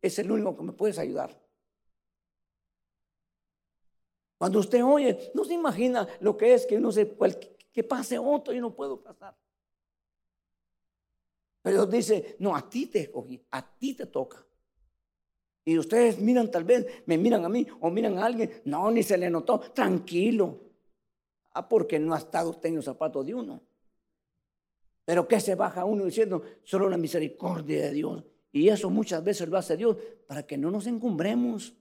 es 0.00 0.18
el 0.18 0.30
único 0.30 0.56
que 0.56 0.62
me 0.62 0.72
puedes 0.72 0.98
ayudar. 0.98 1.36
Cuando 4.38 4.58
usted 4.58 4.84
oye, 4.84 5.30
no 5.34 5.44
se 5.44 5.54
imagina 5.54 6.06
lo 6.20 6.36
que 6.36 6.54
es 6.54 6.66
que 6.66 6.76
uno 6.76 6.90
se, 6.90 7.16
que 7.72 7.84
pase 7.84 8.18
otro 8.18 8.52
y 8.52 8.60
no 8.60 8.74
puedo 8.74 9.00
pasar. 9.00 9.36
Pero 11.62 11.86
Dios 11.86 11.90
dice, 11.90 12.36
no, 12.40 12.56
a 12.56 12.68
ti 12.68 12.86
te 12.86 13.00
escogí, 13.00 13.40
a 13.52 13.62
ti 13.78 13.94
te 13.94 14.06
toca. 14.06 14.44
Y 15.64 15.78
ustedes 15.78 16.18
miran 16.18 16.50
tal 16.50 16.64
vez, 16.64 16.86
me 17.06 17.16
miran 17.16 17.44
a 17.44 17.48
mí 17.48 17.66
o 17.80 17.90
miran 17.90 18.18
a 18.18 18.26
alguien, 18.26 18.50
no, 18.64 18.90
ni 18.90 19.02
se 19.04 19.16
le 19.16 19.30
notó, 19.30 19.60
tranquilo. 19.60 20.58
Ah, 21.54 21.68
porque 21.68 21.98
no 21.98 22.14
ha 22.14 22.18
estado 22.18 22.50
usted 22.50 22.70
en 22.70 22.76
los 22.76 22.84
zapatos 22.84 23.24
de 23.24 23.34
uno. 23.34 23.62
Pero 25.04 25.28
que 25.28 25.38
se 25.38 25.54
baja 25.54 25.84
uno 25.84 26.04
diciendo, 26.04 26.42
solo 26.64 26.88
la 26.88 26.96
misericordia 26.96 27.82
de 27.82 27.90
Dios. 27.92 28.24
Y 28.50 28.68
eso 28.68 28.90
muchas 28.90 29.22
veces 29.22 29.48
lo 29.48 29.56
hace 29.56 29.76
Dios 29.76 29.96
para 30.26 30.44
que 30.44 30.58
no 30.58 30.70
nos 30.70 30.86
encumbremos. 30.86 31.74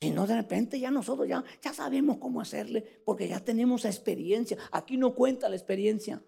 Si 0.00 0.10
no, 0.10 0.26
de 0.26 0.36
repente 0.36 0.78
ya 0.78 0.90
nosotros 0.90 1.28
ya, 1.28 1.42
ya 1.62 1.72
sabemos 1.72 2.18
cómo 2.18 2.40
hacerle, 2.40 2.82
porque 3.04 3.28
ya 3.28 3.40
tenemos 3.40 3.84
experiencia. 3.84 4.58
Aquí 4.72 4.96
no 4.96 5.14
cuenta 5.14 5.48
la 5.48 5.56
experiencia. 5.56 6.22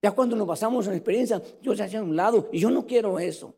Ya 0.00 0.12
cuando 0.12 0.36
nos 0.36 0.46
basamos 0.46 0.86
en 0.86 0.92
la 0.92 0.98
experiencia, 0.98 1.42
yo 1.60 1.74
se 1.74 1.82
hacia 1.82 2.02
un 2.02 2.14
lado 2.14 2.48
y 2.52 2.60
yo 2.60 2.70
no 2.70 2.86
quiero 2.86 3.18
eso. 3.18 3.54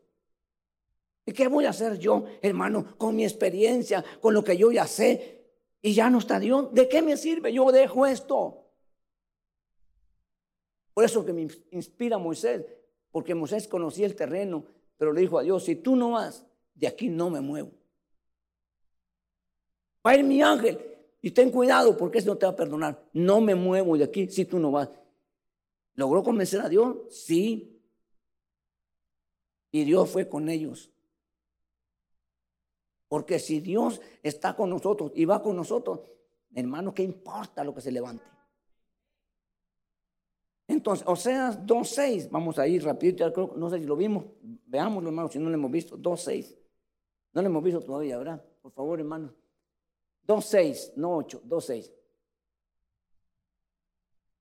¿Y 1.27 1.33
qué 1.33 1.49
voy 1.49 1.67
a 1.67 1.71
hacer 1.71 1.99
yo, 1.99 2.25
hermano, 2.41 2.97
con 2.97 3.15
mi 3.15 3.25
experiencia, 3.25 4.05
con 4.21 4.33
lo 4.33 4.43
que 4.43 4.57
yo 4.57 4.73
ya 4.73 4.87
sé? 4.87 5.41
Y 5.83 5.93
ya 5.93 6.11
no 6.11 6.19
está 6.19 6.39
Dios. 6.39 6.73
¿De 6.73 6.89
qué 6.89 7.03
me 7.03 7.17
sirve? 7.17 7.53
Yo 7.53 7.71
dejo 7.71 8.07
esto. 8.07 8.61
Por 10.95 11.05
eso 11.05 11.25
que 11.25 11.33
me 11.33 11.47
inspira 11.71 12.19
Moisés, 12.19 12.65
porque 13.11 13.35
Moisés 13.35 13.69
conocía 13.69 14.07
el 14.07 14.15
terreno, 14.15 14.65
pero 14.97 15.13
le 15.13 15.21
dijo 15.21 15.39
a 15.39 15.43
Dios, 15.43 15.65
si 15.65 15.77
tú 15.77 15.97
no 15.97 16.13
vas, 16.13 16.45
de 16.75 16.87
aquí 16.87 17.09
no 17.09 17.31
me 17.31 17.41
muevo. 17.41 17.71
Va 20.05 20.13
a 20.13 20.17
ir 20.17 20.25
mi 20.25 20.43
ángel 20.43 20.79
y 21.23 21.31
ten 21.31 21.51
cuidado 21.51 21.97
porque 21.97 22.19
eso 22.19 22.29
no 22.29 22.37
te 22.37 22.47
va 22.47 22.53
a 22.53 22.57
perdonar. 22.57 23.03
No 23.13 23.41
me 23.41 23.55
muevo 23.55 23.97
de 23.97 24.05
aquí 24.05 24.29
si 24.29 24.45
tú 24.45 24.59
no 24.59 24.71
vas. 24.71 24.89
¿Logró 25.95 26.23
convencer 26.23 26.61
a 26.61 26.69
Dios? 26.69 26.97
Sí. 27.11 27.83
Y 29.73 29.85
Dios 29.85 30.11
fue 30.11 30.29
con 30.29 30.49
ellos. 30.49 30.91
Porque 33.09 33.39
si 33.39 33.61
Dios 33.61 34.01
está 34.23 34.55
con 34.55 34.71
nosotros 34.71 35.13
y 35.15 35.25
va 35.25 35.43
con 35.43 35.57
nosotros, 35.57 36.01
hermano, 36.55 36.95
¿qué 36.95 37.03
importa 37.03 37.65
lo 37.65 37.75
que 37.75 37.81
se 37.81 37.91
levante? 37.91 38.25
Entonces, 40.69 41.05
Oseas 41.09 41.59
2.6, 41.67 42.31
vamos 42.31 42.57
a 42.61 42.69
ir 42.69 42.85
rapidito, 42.85 43.53
no 43.57 43.69
sé 43.69 43.81
si 43.81 43.85
lo 43.85 43.97
vimos, 43.97 44.27
veámoslo 44.41 45.09
hermano, 45.09 45.29
si 45.29 45.41
no 45.41 45.49
lo 45.51 45.55
hemos 45.57 45.71
visto, 45.73 45.99
2.6. 45.99 46.57
No 47.33 47.43
lo 47.43 47.49
hemos 47.49 47.65
visto 47.65 47.81
todavía, 47.81 48.17
¿verdad? 48.19 48.45
Por 48.63 48.71
favor, 48.71 49.01
hermano. 49.01 49.35
2.6, 50.29 50.93
no 50.95 51.17
8, 51.17 51.43
2.6. 51.45 51.93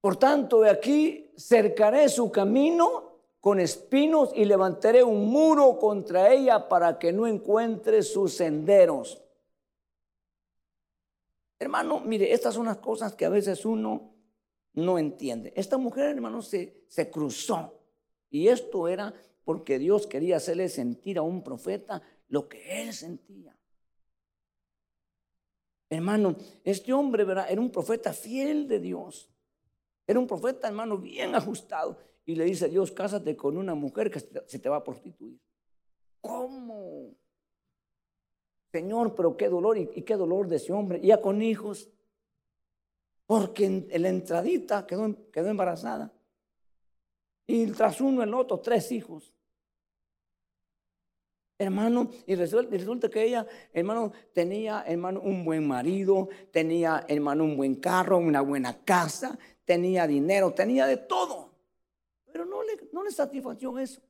Por 0.01 0.15
tanto, 0.17 0.61
de 0.61 0.69
aquí 0.69 1.31
cercaré 1.37 2.07
su 2.09 2.31
camino 2.31 3.09
con 3.41 3.59
espinos 3.59 4.31
y 4.35 4.45
levantaré 4.45 5.03
un 5.03 5.29
muro 5.29 5.77
contra 5.77 6.33
ella 6.33 6.67
para 6.67 6.99
que 6.99 7.11
no 7.11 7.27
encuentre 7.27 8.03
sus 8.03 8.33
senderos. 8.33 9.21
Hermano, 11.57 11.99
mire, 11.99 12.31
estas 12.31 12.53
son 12.53 12.67
las 12.67 12.77
cosas 12.77 13.15
que 13.15 13.25
a 13.25 13.29
veces 13.29 13.65
uno 13.65 14.13
no 14.73 14.97
entiende. 14.97 15.51
Esta 15.55 15.77
mujer, 15.77 16.11
hermano, 16.11 16.41
se, 16.41 16.85
cruzó. 17.11 17.73
Y 18.29 18.47
esto 18.47 18.87
era 18.87 19.13
porque 19.43 19.79
Dios 19.79 20.07
quería 20.07 20.37
hacerle 20.37 20.69
sentir 20.69 21.17
a 21.17 21.21
un 21.21 21.43
profeta 21.43 22.01
lo 22.29 22.47
que 22.47 22.81
él 22.81 22.93
sentía. 22.93 23.57
Hermano, 25.89 26.35
este 26.63 26.93
hombre 26.93 27.23
era 27.23 27.59
un 27.59 27.71
profeta 27.71 28.13
fiel 28.13 28.67
de 28.67 28.79
Dios. 28.79 29.29
Era 30.09 30.17
un 30.17 30.25
profeta, 30.25 30.67
hermano, 30.67 30.97
bien 30.97 31.35
ajustado. 31.35 31.95
Y 32.25 32.33
le 32.33 32.45
dice 32.45 32.65
a 32.65 32.67
Dios, 32.67 32.91
cásate 32.91 33.37
con 33.37 33.57
una 33.57 33.75
mujer 33.75 34.09
que 34.09 34.19
se 34.19 34.57
te 34.57 34.67
va 34.67 34.77
a 34.77 34.83
prostituir. 34.83 35.39
¿Cómo? 36.19 37.13
Señor, 38.71 39.13
pero 39.13 39.37
qué 39.37 39.49
dolor 39.49 39.77
y, 39.77 40.01
qué 40.01 40.15
dolor 40.15 40.47
de 40.47 40.55
ese 40.55 40.73
hombre. 40.73 40.99
Ya 40.99 41.21
con 41.21 41.43
hijos. 41.43 41.91
Porque 43.27 43.65
en, 43.67 44.01
la 44.01 44.09
entradita 44.09 44.87
quedó, 44.87 45.15
quedó 45.31 45.47
embarazada. 45.47 46.11
Y 47.45 47.67
tras 47.67 48.01
uno 48.01 48.23
el 48.23 48.33
otro, 48.33 48.59
tres 48.61 48.91
hijos. 48.91 49.31
Hermano, 51.61 52.09
y 52.25 52.35
resulta, 52.35 53.09
que 53.09 53.21
ella, 53.21 53.45
hermano, 53.73 54.13
tenía, 54.33 54.81
hermano, 54.87 55.19
un 55.19 55.43
buen 55.43 55.67
marido, 55.67 56.29
tenía, 56.51 57.05
hermano, 57.09 57.43
un 57.43 57.57
buen 57.57 57.75
carro, 57.75 58.17
una 58.17 58.39
buena 58.39 58.81
casa, 58.85 59.37
tenía 59.69 60.07
dinero, 60.07 60.51
tenía 60.51 60.87
de 60.87 60.97
todo. 60.97 61.51
Pero 62.31 62.43
no 62.43 62.63
le, 62.63 62.89
no 62.91 63.03
le 63.03 63.11
satisfació 63.11 63.77
eso. 63.77 64.01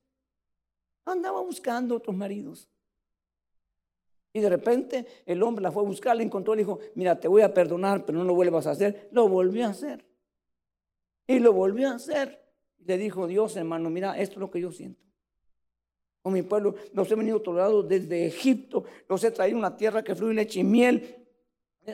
Andaba 1.04 1.42
buscando 1.42 1.98
otros 1.98 2.16
maridos. 2.16 2.70
Y 4.32 4.40
de 4.40 4.48
repente 4.48 5.06
el 5.26 5.44
hombre 5.44 5.62
la 5.62 5.70
fue 5.70 5.84
a 5.84 5.86
buscar, 5.86 6.16
le 6.16 6.24
encontró, 6.24 6.56
le 6.56 6.62
dijo, 6.62 6.80
mira, 6.96 7.20
te 7.20 7.28
voy 7.28 7.42
a 7.42 7.54
perdonar, 7.54 8.06
pero 8.06 8.18
no 8.18 8.24
lo 8.24 8.36
vuelvas 8.36 8.68
a 8.68 8.72
hacer. 8.72 9.10
Lo 9.12 9.28
volvió 9.28 9.66
a 9.66 9.72
hacer. 9.72 10.06
Y 11.28 11.40
lo 11.40 11.52
volvió 11.52 11.90
a 11.90 11.96
hacer. 11.96 12.42
Le 12.86 12.98
dijo 12.98 13.28
Dios, 13.28 13.58
hermano, 13.58 13.90
mira, 13.90 14.18
esto 14.18 14.36
es 14.36 14.40
lo 14.40 14.50
que 14.50 14.62
yo 14.62 14.72
siento 14.72 15.04
con 16.22 16.32
mi 16.32 16.42
pueblo. 16.42 16.76
Los 16.94 17.12
he 17.12 17.16
venido 17.16 17.42
tolerados 17.42 17.86
desde 17.86 18.28
Egipto. 18.28 18.86
Los 19.10 19.22
he 19.26 19.32
traído 19.32 19.58
a 19.58 19.60
una 19.60 19.76
tierra 19.76 20.06
que 20.06 20.16
fluye 20.16 20.36
leche 20.36 20.62
y 20.62 20.64
miel. 20.64 21.28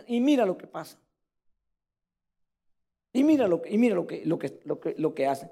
Y 0.06 0.20
mira 0.20 0.46
lo 0.46 0.56
que 0.56 0.68
pasa. 0.68 1.00
Y 3.16 3.24
mira 3.24 3.48
lo 3.48 3.62
y 3.66 3.78
mira 3.78 3.96
lo 3.96 4.06
que, 4.06 4.26
lo 4.26 4.38
que, 4.38 4.60
lo 4.66 4.78
que, 4.78 4.94
lo 4.98 5.16
que 5.16 5.26
hace. 5.26 5.50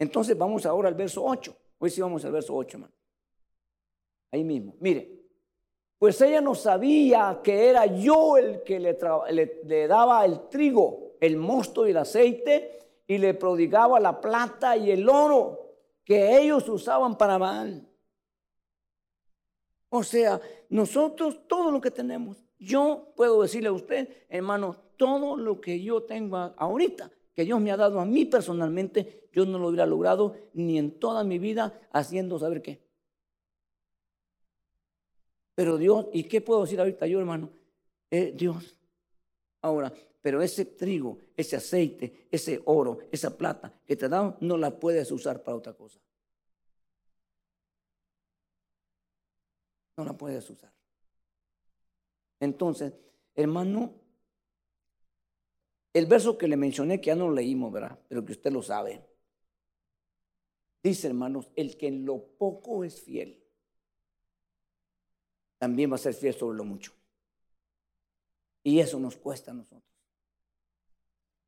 Entonces 0.00 0.36
vamos 0.36 0.66
ahora 0.66 0.88
al 0.88 0.96
verso 0.96 1.24
8. 1.24 1.56
Hoy 1.78 1.88
sí 1.88 2.00
vamos 2.00 2.24
al 2.24 2.32
verso 2.32 2.56
8, 2.56 2.76
hermano. 2.76 2.92
Ahí 4.32 4.42
mismo. 4.42 4.74
Mire. 4.80 5.12
Pues 5.96 6.20
ella 6.20 6.40
no 6.40 6.56
sabía 6.56 7.40
que 7.42 7.68
era 7.68 7.86
yo 7.86 8.36
el 8.36 8.64
que 8.64 8.80
le, 8.80 8.98
le 9.64 9.86
daba 9.86 10.24
el 10.24 10.48
trigo, 10.48 11.12
el 11.20 11.36
mosto 11.36 11.86
y 11.86 11.92
el 11.92 11.98
aceite 11.98 12.80
y 13.06 13.16
le 13.16 13.32
prodigaba 13.34 14.00
la 14.00 14.20
plata 14.20 14.76
y 14.76 14.90
el 14.90 15.08
oro 15.08 15.76
que 16.04 16.36
ellos 16.36 16.68
usaban 16.68 17.16
para 17.16 17.38
mal. 17.38 17.88
O 19.88 20.02
sea, 20.02 20.40
nosotros 20.68 21.46
todo 21.46 21.70
lo 21.70 21.80
que 21.80 21.92
tenemos, 21.92 22.43
yo 22.58 23.12
puedo 23.16 23.42
decirle 23.42 23.68
a 23.68 23.72
usted, 23.72 24.08
hermano, 24.28 24.76
todo 24.96 25.36
lo 25.36 25.60
que 25.60 25.82
yo 25.82 26.02
tengo 26.02 26.36
ahorita, 26.36 27.10
que 27.34 27.44
Dios 27.44 27.60
me 27.60 27.72
ha 27.72 27.76
dado 27.76 28.00
a 28.00 28.04
mí 28.04 28.24
personalmente, 28.24 29.28
yo 29.32 29.44
no 29.44 29.58
lo 29.58 29.68
hubiera 29.68 29.86
logrado 29.86 30.36
ni 30.52 30.78
en 30.78 30.92
toda 30.98 31.24
mi 31.24 31.38
vida 31.38 31.80
haciendo 31.92 32.38
saber 32.38 32.62
qué. 32.62 32.80
Pero 35.54 35.76
Dios, 35.78 36.06
¿y 36.12 36.24
qué 36.24 36.40
puedo 36.40 36.62
decir 36.62 36.80
ahorita 36.80 37.06
yo, 37.06 37.18
hermano? 37.18 37.50
Eh, 38.10 38.32
Dios. 38.36 38.76
Ahora, 39.62 39.92
pero 40.20 40.42
ese 40.42 40.64
trigo, 40.64 41.18
ese 41.36 41.56
aceite, 41.56 42.26
ese 42.30 42.62
oro, 42.64 42.98
esa 43.10 43.36
plata 43.36 43.72
que 43.86 43.96
te 43.96 44.08
dan, 44.08 44.36
no 44.40 44.56
la 44.56 44.78
puedes 44.78 45.10
usar 45.10 45.42
para 45.42 45.56
otra 45.56 45.74
cosa. 45.74 46.00
no 49.96 50.04
la 50.04 50.12
puedes 50.12 50.48
usar. 50.50 50.72
Entonces, 52.40 52.92
hermano, 53.34 53.94
el 55.92 56.06
verso 56.06 56.36
que 56.36 56.48
le 56.48 56.56
mencioné, 56.56 57.00
que 57.00 57.06
ya 57.06 57.16
no 57.16 57.28
lo 57.28 57.34
leímos, 57.34 57.72
¿verdad? 57.72 57.98
Pero 58.08 58.24
que 58.24 58.32
usted 58.32 58.52
lo 58.52 58.62
sabe. 58.62 59.00
Dice, 60.82 61.06
hermanos, 61.06 61.48
el 61.56 61.76
que 61.76 61.86
en 61.86 62.04
lo 62.04 62.22
poco 62.36 62.84
es 62.84 63.00
fiel, 63.00 63.42
también 65.58 65.90
va 65.90 65.94
a 65.94 65.98
ser 65.98 66.14
fiel 66.14 66.34
sobre 66.34 66.58
lo 66.58 66.64
mucho. 66.64 66.92
Y 68.62 68.80
eso 68.80 68.98
nos 68.98 69.16
cuesta 69.16 69.52
a 69.52 69.54
nosotros. 69.54 69.82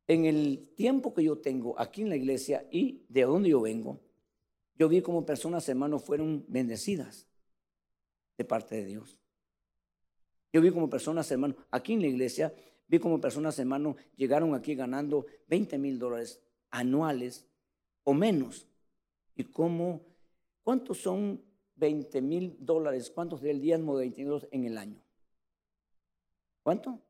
En 0.07 0.25
el 0.25 0.73
tiempo 0.75 1.13
que 1.13 1.23
yo 1.23 1.37
tengo 1.39 1.77
aquí 1.79 2.01
en 2.01 2.09
la 2.09 2.15
iglesia 2.15 2.65
y 2.71 3.05
de 3.09 3.23
donde 3.23 3.49
yo 3.49 3.59
vengo, 3.61 3.99
yo 4.75 4.87
vi 4.87 5.01
como 5.01 5.25
personas, 5.25 5.67
hermanos, 5.67 6.03
fueron 6.03 6.45
bendecidas 6.47 7.27
de 8.37 8.45
parte 8.45 8.75
de 8.75 8.85
Dios. 8.85 9.19
Yo 10.53 10.61
vi 10.61 10.71
como 10.71 10.89
personas, 10.89 11.29
hermano, 11.31 11.55
aquí 11.71 11.93
en 11.93 12.01
la 12.01 12.07
iglesia, 12.07 12.53
vi 12.87 12.99
como 12.99 13.19
personas, 13.19 13.59
hermano, 13.59 13.95
llegaron 14.15 14.55
aquí 14.55 14.75
ganando 14.75 15.25
20 15.47 15.77
mil 15.77 15.99
dólares 15.99 16.41
anuales 16.69 17.47
o 18.03 18.13
menos. 18.13 18.67
Y 19.35 19.43
cómo, 19.43 20.05
¿cuántos 20.63 20.99
son 20.99 21.43
20 21.75 22.21
mil 22.21 22.57
dólares? 22.59 23.11
¿Cuántos 23.11 23.41
del 23.41 23.61
diezmo 23.61 23.97
de 23.97 24.05
22 24.05 24.47
en 24.51 24.65
el 24.65 24.77
año? 24.77 25.01
¿Cuánto? 26.63 27.01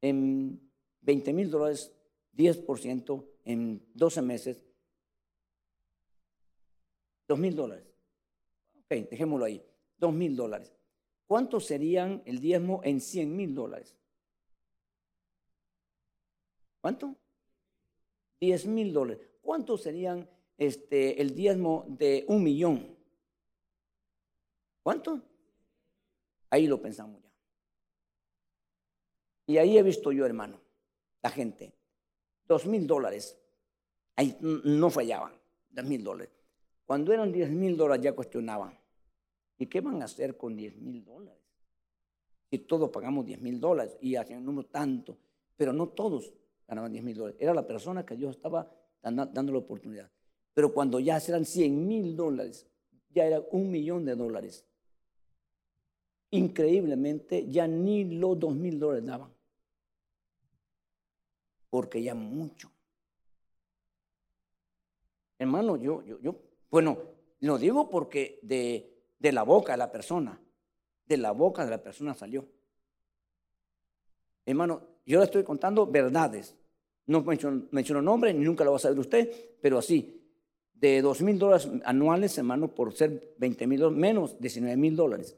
En 0.00 0.70
20 1.00 1.32
mil 1.32 1.50
dólares, 1.50 1.92
10% 2.36 3.26
en 3.44 3.82
12 3.94 4.22
meses, 4.22 4.62
2 7.26 7.38
mil 7.38 7.56
dólares. 7.56 7.84
Ok, 8.76 9.10
dejémoslo 9.10 9.44
ahí. 9.44 9.62
Dos 9.98 10.14
mil 10.14 10.34
dólares. 10.36 10.77
¿Cuántos 11.28 11.66
serían 11.66 12.22
el 12.24 12.40
diezmo 12.40 12.80
en 12.84 13.02
cien 13.02 13.36
mil 13.36 13.54
dólares? 13.54 13.94
¿Cuánto? 16.80 17.14
Diez 18.40 18.66
mil 18.66 18.94
dólares. 18.94 19.20
¿Cuántos 19.42 19.82
serían 19.82 20.26
este, 20.56 21.20
el 21.20 21.34
diezmo 21.34 21.84
de 21.86 22.24
un 22.28 22.42
millón? 22.42 22.96
¿Cuánto? 24.82 25.20
Ahí 26.48 26.66
lo 26.66 26.80
pensamos 26.80 27.22
ya. 27.22 27.30
Y 29.46 29.58
ahí 29.58 29.76
he 29.76 29.82
visto 29.82 30.10
yo, 30.12 30.24
hermano, 30.24 30.58
la 31.22 31.28
gente, 31.28 31.74
dos 32.46 32.64
mil 32.64 32.86
dólares. 32.86 33.38
Ahí 34.16 34.34
no 34.40 34.88
fallaban, 34.88 35.34
dos 35.68 35.84
mil 35.84 36.02
dólares. 36.02 36.32
Cuando 36.86 37.12
eran 37.12 37.32
diez 37.32 37.50
mil 37.50 37.76
dólares 37.76 38.02
ya 38.02 38.14
cuestionaban. 38.14 38.78
¿Y 39.58 39.66
qué 39.66 39.80
van 39.80 40.00
a 40.02 40.04
hacer 40.04 40.36
con 40.36 40.56
10 40.56 40.76
mil 40.76 41.04
dólares? 41.04 41.42
Si 42.50 42.58
todos 42.60 42.90
pagamos 42.90 43.26
10 43.26 43.40
mil 43.42 43.60
dólares 43.60 43.96
y 44.00 44.16
hacían 44.16 44.44
número 44.44 44.68
tanto, 44.68 45.18
pero 45.56 45.72
no 45.72 45.88
todos 45.88 46.32
ganaban 46.66 46.92
10 46.92 47.04
mil 47.04 47.16
dólares. 47.16 47.36
Era 47.40 47.52
la 47.52 47.66
persona 47.66 48.06
que 48.06 48.16
Dios 48.16 48.36
estaba 48.36 48.72
dando 49.02 49.52
la 49.52 49.58
oportunidad. 49.58 50.10
Pero 50.54 50.72
cuando 50.72 51.00
ya 51.00 51.18
eran 51.18 51.44
100 51.44 51.86
mil 51.86 52.16
dólares, 52.16 52.66
ya 53.10 53.26
era 53.26 53.40
un 53.50 53.70
millón 53.70 54.04
de 54.04 54.14
dólares. 54.14 54.64
Increíblemente, 56.30 57.48
ya 57.50 57.66
ni 57.66 58.04
los 58.04 58.38
2 58.38 58.54
mil 58.54 58.78
dólares 58.78 59.06
daban. 59.06 59.32
Porque 61.70 62.02
ya 62.02 62.14
mucho. 62.14 62.70
Hermano, 65.38 65.76
yo, 65.76 66.02
yo, 66.04 66.20
yo, 66.20 66.36
bueno, 66.70 66.98
lo 67.40 67.58
digo 67.58 67.88
porque 67.88 68.40
de 68.42 68.97
de 69.18 69.32
la 69.32 69.42
boca 69.42 69.72
de 69.72 69.78
la 69.78 69.90
persona. 69.90 70.40
De 71.06 71.16
la 71.16 71.32
boca 71.32 71.64
de 71.64 71.70
la 71.70 71.82
persona 71.82 72.14
salió. 72.14 72.46
Hermano, 74.44 74.82
yo 75.04 75.18
le 75.18 75.24
estoy 75.24 75.44
contando 75.44 75.86
verdades. 75.86 76.56
No 77.06 77.22
menciono, 77.22 77.66
menciono 77.70 78.02
nombre, 78.02 78.32
ni 78.34 78.44
nunca 78.44 78.64
lo 78.64 78.72
va 78.72 78.76
a 78.76 78.80
saber 78.80 78.98
usted, 78.98 79.56
pero 79.60 79.78
así. 79.78 80.14
De 80.74 81.02
dos 81.02 81.22
mil 81.22 81.38
dólares 81.38 81.68
anuales, 81.84 82.36
hermano, 82.38 82.74
por 82.74 82.92
ser 82.92 83.34
20 83.38 83.66
mil 83.66 83.80
dólares, 83.80 84.00
menos 84.00 84.40
19 84.40 84.76
mil 84.76 84.94
dólares. 84.94 85.36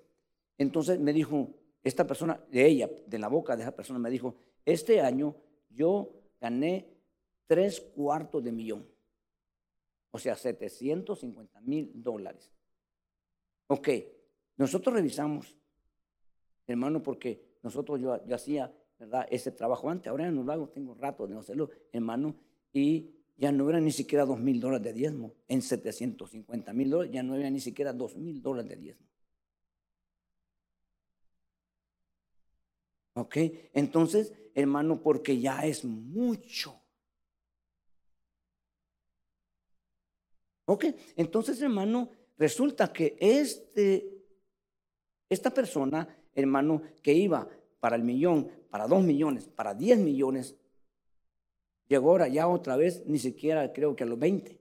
Entonces 0.58 0.98
me 1.00 1.12
dijo, 1.12 1.48
esta 1.82 2.06
persona, 2.06 2.38
de 2.50 2.66
ella, 2.66 2.90
de 3.06 3.18
la 3.18 3.28
boca 3.28 3.56
de 3.56 3.62
esa 3.62 3.74
persona, 3.74 3.98
me 3.98 4.10
dijo, 4.10 4.34
este 4.66 5.00
año 5.00 5.34
yo 5.70 6.10
gané 6.40 6.86
tres 7.46 7.80
cuartos 7.80 8.44
de 8.44 8.52
millón. 8.52 8.86
O 10.10 10.18
sea, 10.18 10.36
750 10.36 11.60
mil 11.62 11.90
dólares. 11.94 12.50
Ok, 13.72 13.88
nosotros 14.56 14.92
revisamos, 14.92 15.56
hermano, 16.66 17.00
porque 17.04 17.58
nosotros 17.62 18.00
yo, 18.00 18.26
yo 18.26 18.34
hacía, 18.34 18.74
¿verdad? 18.98 19.28
Ese 19.30 19.52
trabajo 19.52 19.88
antes, 19.88 20.08
ahora 20.08 20.24
ya 20.24 20.32
no 20.32 20.42
lo 20.42 20.50
hago, 20.50 20.68
tengo 20.70 20.92
rato 20.94 21.28
de 21.28 21.34
no 21.34 21.40
hacerlo, 21.40 21.70
hermano, 21.92 22.34
y 22.72 23.14
ya 23.36 23.52
no 23.52 23.70
eran 23.70 23.84
ni 23.84 23.92
siquiera 23.92 24.26
dos 24.26 24.40
mil 24.40 24.58
dólares 24.58 24.82
de 24.82 24.92
diezmo. 24.92 25.34
En 25.46 25.62
750 25.62 26.72
mil 26.72 26.90
dólares 26.90 27.12
ya 27.12 27.22
no 27.22 27.34
había 27.34 27.48
ni 27.48 27.60
siquiera 27.60 27.92
dos 27.92 28.16
mil 28.16 28.42
dólares 28.42 28.70
de 28.70 28.76
diezmo. 28.76 29.06
¿Ok? 33.14 33.36
Entonces, 33.72 34.32
hermano, 34.52 35.00
porque 35.00 35.38
ya 35.38 35.60
es 35.64 35.84
mucho. 35.84 36.74
¿Ok? 40.64 40.86
Entonces, 41.14 41.62
hermano, 41.62 42.10
resulta 42.40 42.90
que 42.90 43.18
este, 43.20 44.24
esta 45.28 45.50
persona, 45.50 46.08
hermano, 46.34 46.82
que 47.02 47.12
iba 47.12 47.46
para 47.78 47.96
el 47.96 48.02
millón, 48.02 48.50
para 48.70 48.88
dos 48.88 49.04
millones, 49.04 49.46
para 49.46 49.74
diez 49.74 49.98
millones, 49.98 50.56
llegó 51.86 52.10
ahora 52.10 52.28
ya 52.28 52.48
otra 52.48 52.76
vez, 52.76 53.04
ni 53.06 53.18
siquiera 53.18 53.70
creo 53.74 53.94
que 53.94 54.04
a 54.04 54.06
los 54.06 54.18
20. 54.18 54.58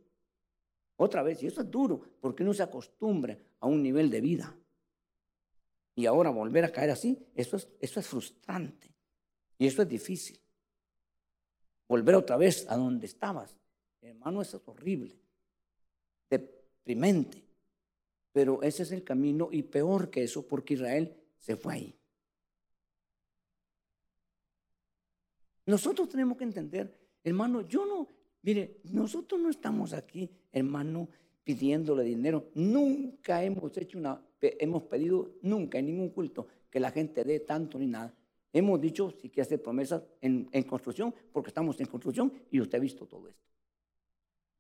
Otra 0.98 1.24
vez, 1.24 1.42
y 1.42 1.48
eso 1.48 1.62
es 1.62 1.72
duro, 1.72 2.02
porque 2.20 2.44
no 2.44 2.54
se 2.54 2.64
acostumbra 2.64 3.38
a 3.62 3.68
un 3.68 3.82
nivel 3.82 4.10
de 4.10 4.20
vida. 4.20 4.54
Y 5.96 6.06
ahora 6.06 6.32
volver 6.32 6.66
a 6.66 6.72
caer 6.74 6.90
así, 6.90 7.18
eso 7.34 7.56
es, 7.56 7.70
eso 7.80 8.02
es 8.02 8.08
frustrante. 8.08 8.94
Y 9.58 9.68
eso 9.68 9.84
es 9.84 9.88
difícil. 9.88 10.38
Volver 11.88 12.16
otra 12.16 12.36
vez 12.36 12.70
a 12.70 12.76
donde 12.76 13.06
estabas. 13.06 13.56
Hermano, 14.02 14.42
eso 14.42 14.58
es 14.58 14.68
horrible. 14.68 15.18
Deprimente. 16.30 17.49
Pero 18.40 18.64
ese 18.64 18.84
es 18.84 18.94
el 18.94 19.04
camino 19.04 19.50
y 19.52 19.64
peor 19.64 20.10
que 20.10 20.24
eso 20.24 20.48
porque 20.48 20.76
Israel 20.76 21.14
se 21.40 21.58
fue 21.58 21.74
ahí. 21.74 21.96
Nosotros 25.66 26.08
tenemos 26.08 26.38
que 26.38 26.46
entender, 26.46 26.98
hermano, 27.22 27.68
yo 27.68 27.86
no, 27.86 28.08
mire, 28.42 28.80
nosotros 28.86 29.42
no 29.42 29.50
estamos 29.50 29.92
aquí, 29.92 30.32
hermano, 30.54 31.10
pidiéndole 31.44 32.06
dinero. 32.06 32.50
Nunca 32.54 33.44
hemos 33.44 33.76
hecho 33.78 33.98
una, 33.98 34.26
hemos 34.40 34.84
pedido 34.84 35.34
nunca 35.42 35.78
en 35.78 35.88
ningún 35.88 36.12
culto 36.12 36.48
que 36.70 36.80
la 36.80 36.92
gente 36.92 37.26
dé 37.26 37.42
tanto 37.42 37.78
ni 37.78 37.88
nada. 37.88 38.16
Hemos 38.54 38.80
dicho 38.80 39.12
si 39.12 39.28
quiere 39.28 39.42
hacer 39.42 39.62
promesas 39.62 40.02
en, 40.22 40.48
en 40.54 40.64
construcción, 40.64 41.14
porque 41.34 41.50
estamos 41.50 41.78
en 41.82 41.88
construcción 41.88 42.32
y 42.50 42.62
usted 42.62 42.78
ha 42.78 42.82
visto 42.82 43.06
todo 43.06 43.28
esto. 43.28 43.44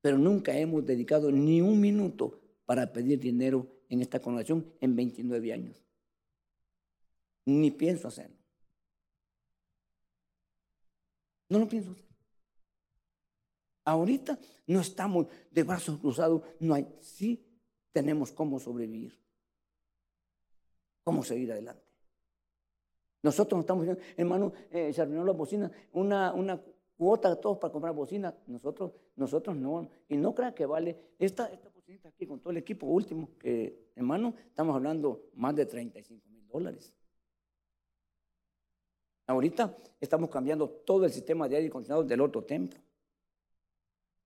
Pero 0.01 0.17
nunca 0.17 0.53
hemos 0.59 0.85
dedicado 0.85 1.31
ni 1.31 1.61
un 1.61 1.79
minuto 1.79 2.41
para 2.69 2.93
pedir 2.93 3.19
dinero 3.19 3.65
en 3.89 3.99
esta 3.99 4.19
congregación 4.19 4.63
en 4.79 4.95
29 4.95 5.53
años. 5.53 5.83
Ni 7.45 7.71
pienso 7.71 8.07
hacerlo. 8.07 8.37
No 11.49 11.57
lo 11.57 11.67
pienso 11.67 11.93
hacer. 11.93 12.05
Ahorita 13.85 14.37
no 14.67 14.81
estamos 14.81 15.25
de 15.49 15.63
brazos 15.63 15.97
cruzados, 15.97 16.43
no 16.59 16.75
hay. 16.75 16.87
Sí 17.01 17.43
tenemos 17.91 18.31
cómo 18.31 18.59
sobrevivir, 18.59 19.19
cómo 21.03 21.23
seguir 21.23 21.51
adelante. 21.51 21.89
Nosotros 23.23 23.57
no 23.57 23.61
estamos 23.61 23.97
hermano, 24.15 24.53
eh, 24.69 24.93
se 24.93 25.01
arruinó 25.01 25.25
la 25.25 25.31
bocina, 25.31 25.71
una, 25.93 26.33
una 26.33 26.61
cuota 26.95 27.31
de 27.31 27.37
todos 27.37 27.57
para 27.57 27.73
comprar 27.73 27.95
bocina. 27.95 28.35
Nosotros, 28.45 28.91
nosotros 29.15 29.55
no. 29.55 29.89
Y 30.07 30.17
no 30.17 30.35
crean 30.35 30.53
que 30.53 30.67
vale. 30.67 31.15
Esta 31.17 31.49
aquí 32.05 32.25
con 32.25 32.39
todo 32.39 32.51
el 32.51 32.57
equipo 32.57 32.85
último, 32.87 33.29
que, 33.39 33.91
hermano, 33.95 34.33
estamos 34.47 34.75
hablando 34.75 35.29
más 35.35 35.55
de 35.55 35.65
35 35.65 36.29
mil 36.29 36.47
dólares. 36.47 36.93
Ahorita 39.27 39.75
estamos 39.99 40.29
cambiando 40.29 40.69
todo 40.69 41.05
el 41.05 41.11
sistema 41.11 41.47
de 41.47 41.57
aire 41.57 41.69
acondicionado 41.69 42.03
del 42.03 42.21
otro 42.21 42.43
templo. 42.43 42.79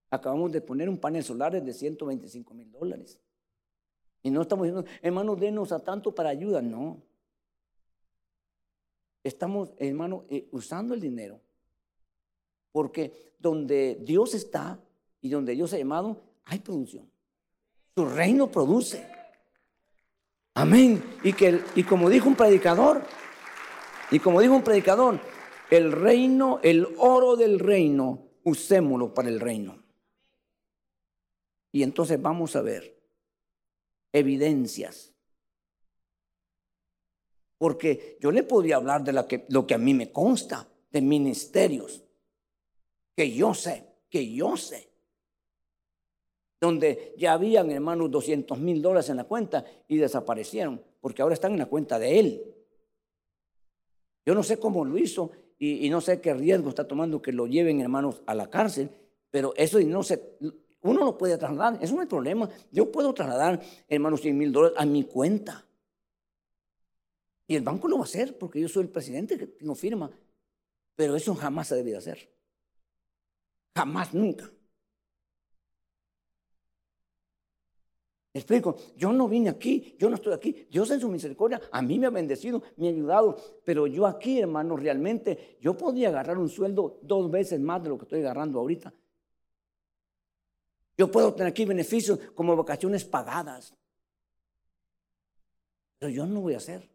Acabamos 0.09 0.51
de 0.51 0.61
poner 0.61 0.87
un 0.89 0.97
panel 0.97 1.23
solar 1.23 1.61
de 1.61 1.73
125 1.73 2.53
mil 2.53 2.71
dólares. 2.71 3.19
Y 4.21 4.29
no 4.29 4.41
estamos 4.41 4.65
diciendo, 4.65 4.89
hermano, 5.01 5.35
denos 5.35 5.71
a 5.71 5.79
tanto 5.79 6.13
para 6.13 6.29
ayuda. 6.29 6.61
No. 6.61 7.01
Estamos, 9.23 9.73
hermano, 9.77 10.25
eh, 10.29 10.47
usando 10.51 10.93
el 10.93 11.01
dinero 11.01 11.41
porque 12.73 13.33
donde 13.39 13.99
Dios 14.01 14.33
está 14.33 14.79
y 15.21 15.29
donde 15.29 15.53
Dios 15.53 15.71
ha 15.73 15.77
llamado, 15.77 16.21
hay 16.43 16.59
producción. 16.59 17.12
Su 17.95 18.05
reino 18.05 18.49
produce. 18.49 19.07
Amén. 20.55 21.03
Y, 21.23 21.33
que, 21.33 21.61
y 21.75 21.83
como 21.83 22.09
dijo 22.09 22.27
un 22.27 22.35
predicador, 22.35 23.03
y 24.11 24.19
como 24.19 24.41
dijo 24.41 24.55
un 24.55 24.63
predicador, 24.63 25.19
el 25.69 25.91
reino, 25.91 26.59
el 26.63 26.87
oro 26.97 27.35
del 27.35 27.59
reino, 27.59 28.29
usémoslo 28.43 29.13
para 29.13 29.29
el 29.29 29.39
reino. 29.39 29.83
Y 31.71 31.83
entonces 31.83 32.21
vamos 32.21 32.55
a 32.55 32.61
ver 32.61 33.01
evidencias. 34.11 35.13
Porque 37.57 38.17
yo 38.21 38.31
le 38.31 38.43
podría 38.43 38.75
hablar 38.75 39.03
de 39.03 39.27
que, 39.27 39.45
lo 39.49 39.65
que 39.65 39.73
a 39.73 39.79
mí 39.79 39.93
me 39.93 40.11
consta, 40.11 40.67
de 40.91 41.01
ministerios 41.01 42.03
que 43.15 43.31
yo 43.31 43.53
sé, 43.53 43.85
que 44.09 44.31
yo 44.31 44.55
sé, 44.57 44.92
donde 46.63 47.13
ya 47.17 47.33
habían, 47.33 47.69
hermanos, 47.71 48.09
200 48.09 48.57
mil 48.57 48.81
dólares 48.81 49.09
en 49.09 49.17
la 49.17 49.25
cuenta 49.25 49.65
y 49.89 49.97
desaparecieron, 49.97 50.81
porque 51.01 51.21
ahora 51.21 51.33
están 51.33 51.51
en 51.51 51.59
la 51.59 51.65
cuenta 51.65 51.99
de 51.99 52.19
él. 52.19 52.55
Yo 54.25 54.33
no 54.33 54.43
sé 54.43 54.57
cómo 54.57 54.85
lo 54.85 54.97
hizo 54.97 55.31
y, 55.59 55.89
no 55.89 55.99
sé 55.99 56.21
qué 56.21 56.33
riesgo 56.33 56.69
está 56.69 56.87
tomando 56.87 57.21
que 57.21 57.33
lo 57.33 57.47
lleven, 57.47 57.81
hermanos, 57.81 58.21
a 58.25 58.33
la 58.33 58.49
cárcel, 58.49 58.89
pero 59.29 59.53
eso 59.57 59.77
no 59.81 60.03
se, 60.03 60.37
uno 60.83 61.03
lo 61.03 61.17
puede 61.17 61.37
trasladar, 61.37 61.83
eso 61.83 61.95
no 61.95 62.01
es 62.01 62.07
problema. 62.07 62.49
Yo 62.71 62.89
puedo 62.89 63.13
trasladar, 63.13 63.61
hermanos, 63.89 64.21
100 64.21 64.37
mil 64.37 64.53
dólares 64.53 64.77
a 64.79 64.85
mi 64.85 65.03
cuenta. 65.03 65.65
Y 67.45 67.57
el 67.57 67.63
banco 67.63 67.89
lo 67.89 67.97
va 67.97 68.03
a 68.03 68.05
hacer 68.05 68.37
porque 68.37 68.61
yo 68.61 68.69
soy 68.69 68.83
el 68.83 68.89
presidente 68.89 69.37
que 69.37 69.47
tengo 69.47 69.75
firma. 69.75 70.09
Pero 70.95 71.17
eso 71.17 71.35
jamás 71.35 71.67
se 71.67 71.75
debe 71.75 71.97
hacer. 71.97 72.29
Jamás, 73.75 74.13
nunca. 74.13 74.49
Explico, 78.39 78.75
yo 78.97 79.13
no 79.13 79.27
vine 79.27 79.49
aquí, 79.49 79.95
yo 79.99 80.09
no 80.09 80.15
estoy 80.15 80.33
aquí. 80.33 80.67
Dios 80.69 80.89
en 80.89 80.99
su 80.99 81.07
misericordia 81.09 81.61
a 81.71 81.81
mí 81.81 81.99
me 81.99 82.07
ha 82.07 82.09
bendecido, 82.09 82.63
me 82.77 82.87
ha 82.87 82.89
ayudado, 82.89 83.37
pero 83.63 83.85
yo 83.85 84.07
aquí, 84.07 84.39
hermano, 84.39 84.75
realmente 84.75 85.57
yo 85.61 85.77
podría 85.77 86.09
agarrar 86.09 86.37
un 86.39 86.49
sueldo 86.49 86.99
dos 87.03 87.29
veces 87.29 87.59
más 87.59 87.83
de 87.83 87.89
lo 87.89 87.97
que 87.97 88.05
estoy 88.05 88.21
agarrando 88.21 88.59
ahorita. 88.59 88.93
Yo 90.97 91.11
puedo 91.11 91.33
tener 91.33 91.49
aquí 91.49 91.65
beneficios 91.65 92.19
como 92.35 92.55
vacaciones 92.55 93.03
pagadas. 93.05 93.75
Pero 95.99 96.11
yo 96.11 96.25
no 96.25 96.41
voy 96.41 96.53
a 96.53 96.57
hacer. 96.57 96.89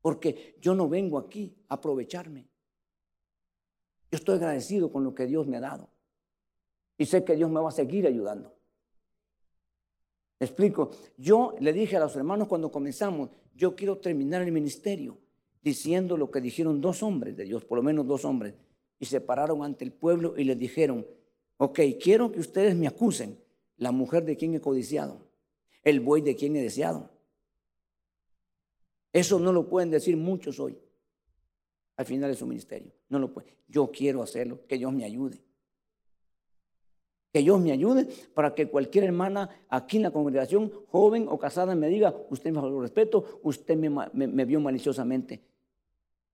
Porque 0.00 0.56
yo 0.60 0.74
no 0.74 0.88
vengo 0.88 1.18
aquí 1.18 1.56
a 1.68 1.74
aprovecharme. 1.74 2.48
Yo 4.10 4.16
estoy 4.16 4.36
agradecido 4.36 4.90
con 4.90 5.04
lo 5.04 5.14
que 5.14 5.26
Dios 5.26 5.46
me 5.46 5.58
ha 5.58 5.60
dado. 5.60 5.88
Y 6.96 7.06
sé 7.06 7.24
que 7.24 7.36
Dios 7.36 7.50
me 7.50 7.60
va 7.60 7.68
a 7.68 7.72
seguir 7.72 8.06
ayudando. 8.06 8.57
Explico. 10.40 10.90
Yo 11.16 11.54
le 11.60 11.72
dije 11.72 11.96
a 11.96 12.00
los 12.00 12.14
hermanos 12.16 12.48
cuando 12.48 12.70
comenzamos, 12.70 13.30
yo 13.54 13.74
quiero 13.74 13.98
terminar 13.98 14.42
el 14.42 14.52
ministerio 14.52 15.18
diciendo 15.62 16.16
lo 16.16 16.30
que 16.30 16.40
dijeron 16.40 16.80
dos 16.80 17.02
hombres 17.02 17.36
de 17.36 17.44
Dios, 17.44 17.64
por 17.64 17.76
lo 17.76 17.82
menos 17.82 18.06
dos 18.06 18.24
hombres, 18.24 18.54
y 18.98 19.06
se 19.06 19.20
pararon 19.20 19.62
ante 19.62 19.84
el 19.84 19.92
pueblo 19.92 20.34
y 20.36 20.44
les 20.44 20.58
dijeron, 20.58 21.06
ok, 21.56 21.80
quiero 22.00 22.32
que 22.32 22.40
ustedes 22.40 22.76
me 22.76 22.86
acusen, 22.86 23.38
la 23.76 23.92
mujer 23.92 24.24
de 24.24 24.36
quien 24.36 24.54
he 24.54 24.60
codiciado, 24.60 25.20
el 25.84 26.00
buey 26.00 26.22
de 26.22 26.36
quien 26.36 26.56
he 26.56 26.62
deseado. 26.62 27.10
Eso 29.12 29.38
no 29.38 29.52
lo 29.52 29.68
pueden 29.68 29.90
decir 29.90 30.16
muchos 30.16 30.58
hoy 30.60 30.78
al 31.96 32.06
final 32.06 32.30
de 32.30 32.36
su 32.36 32.46
ministerio. 32.46 32.92
No 33.08 33.18
lo 33.18 33.32
puede. 33.32 33.56
Yo 33.68 33.90
quiero 33.90 34.22
hacerlo, 34.22 34.66
que 34.66 34.78
Dios 34.78 34.92
me 34.92 35.04
ayude. 35.04 35.42
Que 37.32 37.40
Dios 37.40 37.60
me 37.60 37.72
ayude 37.72 38.06
para 38.34 38.54
que 38.54 38.68
cualquier 38.68 39.04
hermana 39.04 39.50
aquí 39.68 39.98
en 39.98 40.04
la 40.04 40.10
congregación, 40.10 40.72
joven 40.88 41.26
o 41.28 41.38
casada, 41.38 41.74
me 41.74 41.88
diga, 41.88 42.14
usted 42.30 42.50
me 42.50 42.60
faltó 42.60 42.80
respeto, 42.80 43.40
usted 43.42 43.76
me, 43.76 43.90
me 44.26 44.44
vio 44.44 44.60
maliciosamente. 44.60 45.42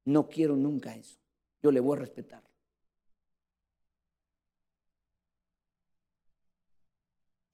No 0.04 0.28
quiero 0.28 0.56
nunca 0.56 0.94
eso. 0.94 1.18
Yo 1.62 1.72
le 1.72 1.80
voy 1.80 1.96
a 1.96 2.00
respetar. 2.00 2.42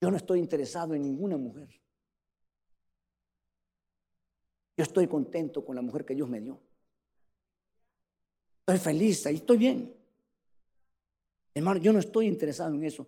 Yo 0.01 0.09
no 0.09 0.17
estoy 0.17 0.39
interesado 0.39 0.95
en 0.95 1.03
ninguna 1.03 1.37
mujer. 1.37 1.69
Yo 4.75 4.83
estoy 4.83 5.07
contento 5.07 5.63
con 5.63 5.75
la 5.75 5.83
mujer 5.83 6.03
que 6.03 6.15
Dios 6.15 6.27
me 6.27 6.41
dio. 6.41 6.59
Estoy 8.61 8.79
feliz, 8.79 9.25
ahí 9.27 9.35
estoy 9.35 9.57
bien. 9.57 9.95
Hermano, 11.53 11.79
yo 11.79 11.93
no 11.93 11.99
estoy 11.99 12.25
interesado 12.27 12.73
en 12.73 12.83
eso. 12.83 13.07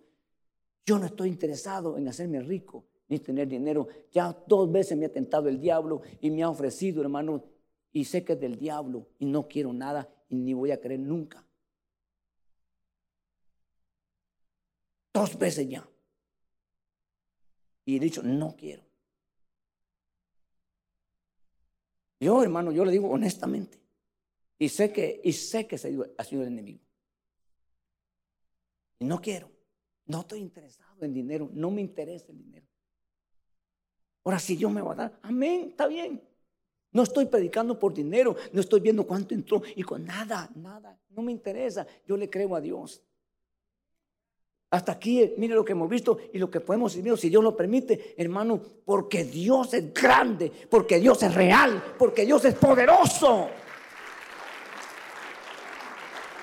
Yo 0.86 0.98
no 0.98 1.06
estoy 1.06 1.28
interesado 1.28 1.96
en 1.96 2.08
hacerme 2.08 2.40
rico 2.40 2.84
ni 3.08 3.18
tener 3.18 3.48
dinero. 3.48 3.88
Ya 4.12 4.36
dos 4.46 4.70
veces 4.70 4.98
me 4.98 5.06
ha 5.06 5.12
tentado 5.12 5.48
el 5.48 5.60
diablo 5.60 6.02
y 6.20 6.30
me 6.30 6.42
ha 6.42 6.50
ofrecido, 6.50 7.00
hermano, 7.00 7.42
y 7.92 8.04
sé 8.04 8.24
que 8.24 8.34
es 8.34 8.40
del 8.40 8.58
diablo 8.58 9.08
y 9.18 9.26
no 9.26 9.48
quiero 9.48 9.72
nada 9.72 10.08
y 10.28 10.36
ni 10.36 10.52
voy 10.52 10.72
a 10.72 10.80
creer 10.80 11.00
nunca. 11.00 11.46
Dos 15.12 15.38
veces 15.38 15.68
ya. 15.68 15.88
Y 17.86 17.96
he 17.96 18.00
dicho, 18.00 18.22
no 18.22 18.56
quiero. 18.56 18.82
Yo, 22.18 22.42
hermano, 22.42 22.72
yo 22.72 22.84
le 22.84 22.92
digo 22.92 23.08
honestamente. 23.10 23.78
Y 24.58 24.68
sé 24.68 24.92
que, 24.92 25.20
y 25.22 25.32
sé 25.32 25.66
que 25.66 25.76
ha 25.76 26.24
sido 26.24 26.42
el 26.42 26.48
enemigo. 26.48 26.80
Y 28.98 29.04
no 29.04 29.20
quiero. 29.20 29.53
No 30.06 30.20
estoy 30.20 30.40
interesado 30.40 31.04
en 31.04 31.14
dinero. 31.14 31.50
No 31.52 31.70
me 31.70 31.80
interesa 31.80 32.26
el 32.30 32.38
dinero. 32.38 32.66
Ahora, 34.24 34.38
si 34.38 34.56
Dios 34.56 34.72
me 34.72 34.80
va 34.80 34.92
a 34.92 34.96
dar, 34.96 35.18
amén, 35.22 35.68
está 35.70 35.86
bien. 35.86 36.22
No 36.92 37.02
estoy 37.02 37.26
predicando 37.26 37.78
por 37.78 37.92
dinero, 37.92 38.36
no 38.52 38.60
estoy 38.60 38.80
viendo 38.80 39.04
cuánto 39.04 39.34
entró 39.34 39.62
y 39.74 39.82
con 39.82 40.04
nada, 40.04 40.48
nada, 40.54 40.96
no 41.10 41.22
me 41.22 41.32
interesa. 41.32 41.86
Yo 42.06 42.16
le 42.16 42.30
creo 42.30 42.54
a 42.54 42.60
Dios. 42.60 43.02
Hasta 44.70 44.92
aquí, 44.92 45.20
eh, 45.20 45.34
mire 45.36 45.54
lo 45.54 45.64
que 45.64 45.72
hemos 45.72 45.88
visto 45.88 46.18
y 46.32 46.38
lo 46.38 46.50
que 46.50 46.60
podemos 46.60 46.94
vivir, 46.94 47.16
si 47.18 47.28
Dios 47.28 47.42
lo 47.44 47.56
permite, 47.56 48.14
hermano, 48.16 48.60
porque 48.84 49.24
Dios 49.24 49.74
es 49.74 49.92
grande, 49.92 50.50
porque 50.70 50.98
Dios 50.98 51.22
es 51.22 51.34
real, 51.34 51.94
porque 51.98 52.24
Dios 52.24 52.44
es 52.44 52.54
poderoso. 52.54 53.48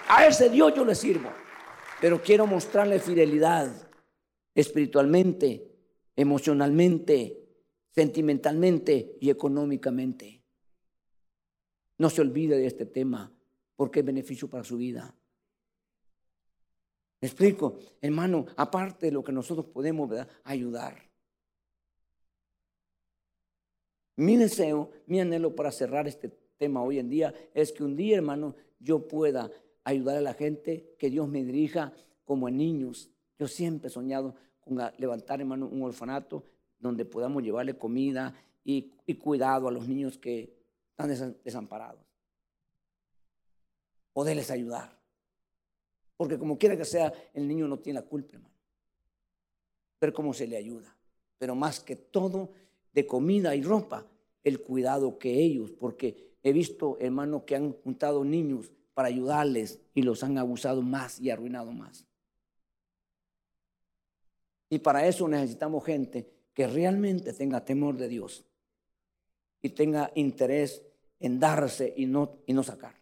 A 0.09 0.25
ese 0.25 0.49
Dios 0.49 0.73
yo 0.75 0.83
le 0.83 0.95
sirvo, 0.95 1.29
pero 2.01 2.19
quiero 2.19 2.47
mostrarle 2.47 2.99
fidelidad 2.99 3.87
espiritualmente, 4.55 5.71
emocionalmente, 6.15 7.47
sentimentalmente 7.91 9.17
y 9.21 9.29
económicamente. 9.29 10.41
No 11.99 12.09
se 12.09 12.21
olvide 12.21 12.57
de 12.57 12.65
este 12.65 12.87
tema 12.87 13.31
porque 13.75 13.99
es 13.99 14.05
beneficio 14.05 14.49
para 14.49 14.63
su 14.63 14.77
vida. 14.77 15.15
¿Me 17.21 17.27
explico? 17.27 17.77
Hermano, 18.01 18.47
aparte 18.57 19.05
de 19.05 19.11
lo 19.11 19.23
que 19.23 19.31
nosotros 19.31 19.67
podemos 19.67 20.09
ayudar. 20.43 21.07
Mi 24.15 24.37
deseo, 24.37 24.89
mi 25.05 25.19
anhelo 25.19 25.55
para 25.55 25.71
cerrar 25.71 26.07
este 26.07 26.29
tema 26.57 26.81
hoy 26.81 26.97
en 26.97 27.09
día 27.09 27.31
es 27.53 27.71
que 27.71 27.83
un 27.83 27.95
día, 27.95 28.17
hermano, 28.17 28.55
yo 28.79 29.07
pueda 29.07 29.51
ayudar 29.83 30.17
a 30.17 30.21
la 30.21 30.33
gente, 30.33 30.95
que 30.97 31.09
Dios 31.09 31.27
me 31.27 31.43
dirija 31.43 31.93
como 32.25 32.47
a 32.47 32.51
niños. 32.51 33.09
Yo 33.37 33.47
siempre 33.47 33.87
he 33.87 33.91
soñado 33.91 34.35
con 34.59 34.77
levantar, 34.97 35.39
hermano, 35.39 35.67
un 35.67 35.83
orfanato 35.83 36.43
donde 36.79 37.05
podamos 37.05 37.43
llevarle 37.43 37.77
comida 37.77 38.35
y, 38.63 38.91
cuidado 39.19 39.67
a 39.67 39.71
los 39.71 39.87
niños 39.87 40.17
que 40.17 40.57
están 40.91 41.35
desamparados. 41.43 42.01
Poderles 44.13 44.51
ayudar. 44.51 44.97
Porque 46.17 46.37
como 46.37 46.57
quiera 46.57 46.77
que 46.77 46.85
sea, 46.85 47.11
el 47.33 47.47
niño 47.47 47.67
no 47.67 47.79
tiene 47.79 47.99
la 47.99 48.05
culpa, 48.05 48.35
hermano. 48.35 48.55
Ver 49.99 50.13
cómo 50.13 50.33
se 50.33 50.47
le 50.47 50.57
ayuda. 50.57 50.95
Pero 51.37 51.55
más 51.55 51.79
que 51.79 51.95
todo, 51.95 52.51
de 52.93 53.05
comida 53.07 53.55
y 53.55 53.63
ropa, 53.63 54.05
el 54.43 54.61
cuidado 54.61 55.17
que 55.17 55.39
ellos, 55.39 55.71
porque 55.71 56.35
he 56.43 56.53
visto, 56.53 56.97
hermano, 56.99 57.45
que 57.45 57.55
han 57.55 57.73
juntado 57.73 58.23
niños 58.23 58.71
para 59.01 59.15
ayudarles 59.15 59.79
y 59.95 60.03
los 60.03 60.23
han 60.23 60.37
abusado 60.37 60.83
más 60.83 61.19
y 61.19 61.31
arruinado 61.31 61.71
más. 61.71 62.05
Y 64.69 64.77
para 64.77 65.07
eso 65.07 65.27
necesitamos 65.27 65.83
gente 65.83 66.29
que 66.53 66.67
realmente 66.67 67.33
tenga 67.33 67.65
temor 67.65 67.97
de 67.97 68.07
Dios 68.07 68.45
y 69.59 69.69
tenga 69.69 70.11
interés 70.13 70.83
en 71.19 71.39
darse 71.39 71.91
y 71.97 72.05
no, 72.05 72.43
y 72.45 72.53
no 72.53 72.61
sacar. 72.61 72.93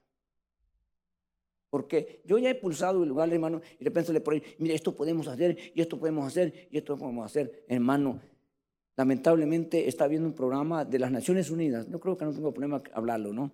Porque 1.69 2.21
yo 2.23 2.37
ya 2.37 2.49
he 2.49 2.55
pulsado 2.55 3.03
el 3.03 3.09
lugar, 3.09 3.29
hermano, 3.33 3.59
y 3.73 3.83
de 3.83 3.89
repente 3.89 4.13
le 4.13 4.21
por 4.21 4.41
mire, 4.57 4.75
esto 4.75 4.95
podemos 4.95 5.27
hacer, 5.27 5.57
y 5.75 5.81
esto 5.81 5.99
podemos 5.99 6.25
hacer, 6.25 6.69
y 6.71 6.77
esto 6.77 6.95
podemos 6.95 7.25
hacer, 7.25 7.65
hermano. 7.67 8.21
Lamentablemente 8.95 9.89
está 9.89 10.05
habiendo 10.05 10.29
un 10.29 10.33
programa 10.33 10.85
de 10.85 10.97
las 10.97 11.11
Naciones 11.11 11.49
Unidas, 11.49 11.89
no 11.89 11.99
creo 11.99 12.15
que 12.15 12.23
no 12.23 12.31
tengo 12.31 12.53
problema 12.53 12.81
hablarlo, 12.93 13.33
¿no? 13.33 13.51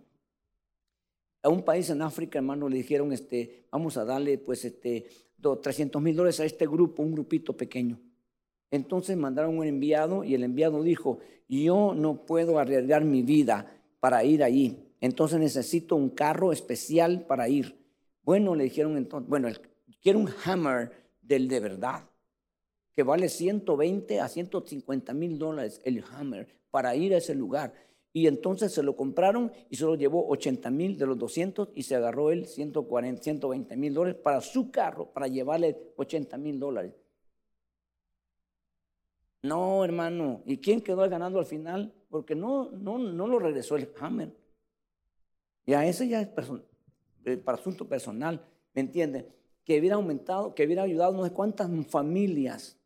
A 1.46 1.50
un 1.50 1.62
país 1.62 1.92
en 1.92 2.02
África, 2.02 2.40
hermano, 2.40 2.68
le 2.68 2.78
dijeron, 2.78 3.14
este, 3.14 3.68
vamos 3.72 3.98
a 3.98 4.04
darle, 4.04 4.40
pues, 4.40 4.66
este, 4.66 5.06
300 5.62 6.02
mil 6.02 6.16
dólares 6.16 6.40
a 6.40 6.46
este 6.46 6.66
grupo, 6.66 7.04
un 7.04 7.12
grupito 7.12 7.56
pequeño. 7.56 8.00
Entonces 8.72 9.16
mandaron 9.16 9.60
un 9.60 9.64
enviado 9.64 10.24
y 10.24 10.34
el 10.34 10.44
enviado 10.44 10.82
dijo, 10.82 11.20
yo 11.48 11.94
no 11.94 12.26
puedo 12.26 12.58
arriesgar 12.58 13.06
mi 13.06 13.22
vida 13.22 13.72
para 14.00 14.24
ir 14.24 14.42
allí. 14.42 14.90
Entonces 15.02 15.40
necesito 15.40 15.96
un 15.96 16.10
carro 16.10 16.52
especial 16.52 17.28
para 17.28 17.48
ir. 17.48 17.78
Bueno, 18.24 18.56
le 18.56 18.64
dijeron 18.64 18.98
entonces, 18.98 19.30
bueno, 19.30 19.48
quiero 20.02 20.18
un 20.18 20.30
Hammer 20.46 20.94
del 21.22 21.48
de 21.48 21.60
verdad, 21.60 22.10
que 22.96 23.04
vale 23.04 23.30
120 23.30 24.20
a 24.20 24.28
150 24.28 25.14
mil 25.14 25.38
dólares 25.38 25.80
el 25.84 26.04
Hammer 26.12 26.48
para 26.72 26.96
ir 26.96 27.14
a 27.14 27.18
ese 27.18 27.36
lugar. 27.36 27.72
Y 28.16 28.28
entonces 28.28 28.72
se 28.72 28.82
lo 28.82 28.96
compraron 28.96 29.52
y 29.70 29.76
solo 29.76 29.96
llevó 29.96 30.26
80 30.30 30.72
mil 30.72 30.98
de 30.98 31.06
los 31.06 31.18
200 31.18 31.72
y 31.76 31.84
se 31.84 31.96
agarró 31.96 32.32
él 32.32 32.46
140, 32.46 33.22
120 33.22 33.76
mil 33.76 33.94
dólares 33.94 34.22
para 34.24 34.40
su 34.40 34.72
carro, 34.72 35.12
para 35.12 35.28
llevarle 35.28 35.92
80 35.98 36.38
mil 36.38 36.58
dólares. 36.58 36.94
No, 39.44 39.84
hermano. 39.84 40.44
¿Y 40.46 40.60
quién 40.60 40.80
quedó 40.80 41.10
ganando 41.10 41.40
al 41.40 41.46
final? 41.46 41.94
Porque 42.08 42.36
no, 42.36 42.72
no, 42.72 42.98
no 42.98 43.28
lo 43.28 43.38
regresó 43.38 43.76
el 43.76 43.90
Hammer. 44.00 44.34
Y 45.66 45.74
a 45.74 45.86
ese 45.86 46.08
ya 46.08 46.22
es 46.22 46.30
eh, 47.26 47.36
para 47.36 47.58
asunto 47.58 47.86
personal, 47.86 48.46
¿me 48.74 48.80
entiende? 48.80 49.28
Que 49.66 49.78
hubiera 49.78 49.98
aumentado, 49.98 50.56
que 50.56 50.64
hubiera 50.64 50.84
ayudado 50.84 51.12
no 51.12 51.26
sé 51.26 51.32
cuántas 51.32 51.70
familias 51.88 52.80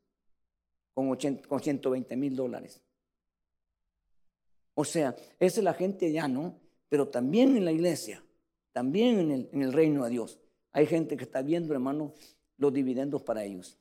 con, 0.95 1.15
120 1.19 2.17
mil 2.17 2.35
dólares. 2.35 2.81
O 4.79 4.85
sea, 4.85 5.13
esa 5.41 5.59
es 5.59 5.63
la 5.65 5.73
gente 5.73 6.09
ya, 6.09 6.29
¿no? 6.29 6.55
Pero 6.87 7.09
también 7.09 7.57
en 7.57 7.65
la 7.65 7.73
iglesia, 7.73 8.23
también 8.71 9.19
en 9.19 9.31
el, 9.31 9.49
en 9.51 9.61
el 9.61 9.73
reino 9.73 10.05
de 10.05 10.11
Dios, 10.11 10.39
hay 10.71 10.85
gente 10.85 11.17
que 11.17 11.25
está 11.25 11.41
viendo, 11.41 11.73
hermano, 11.73 12.13
los 12.55 12.73
dividendos 12.73 13.21
para 13.21 13.43
ellos. 13.43 13.77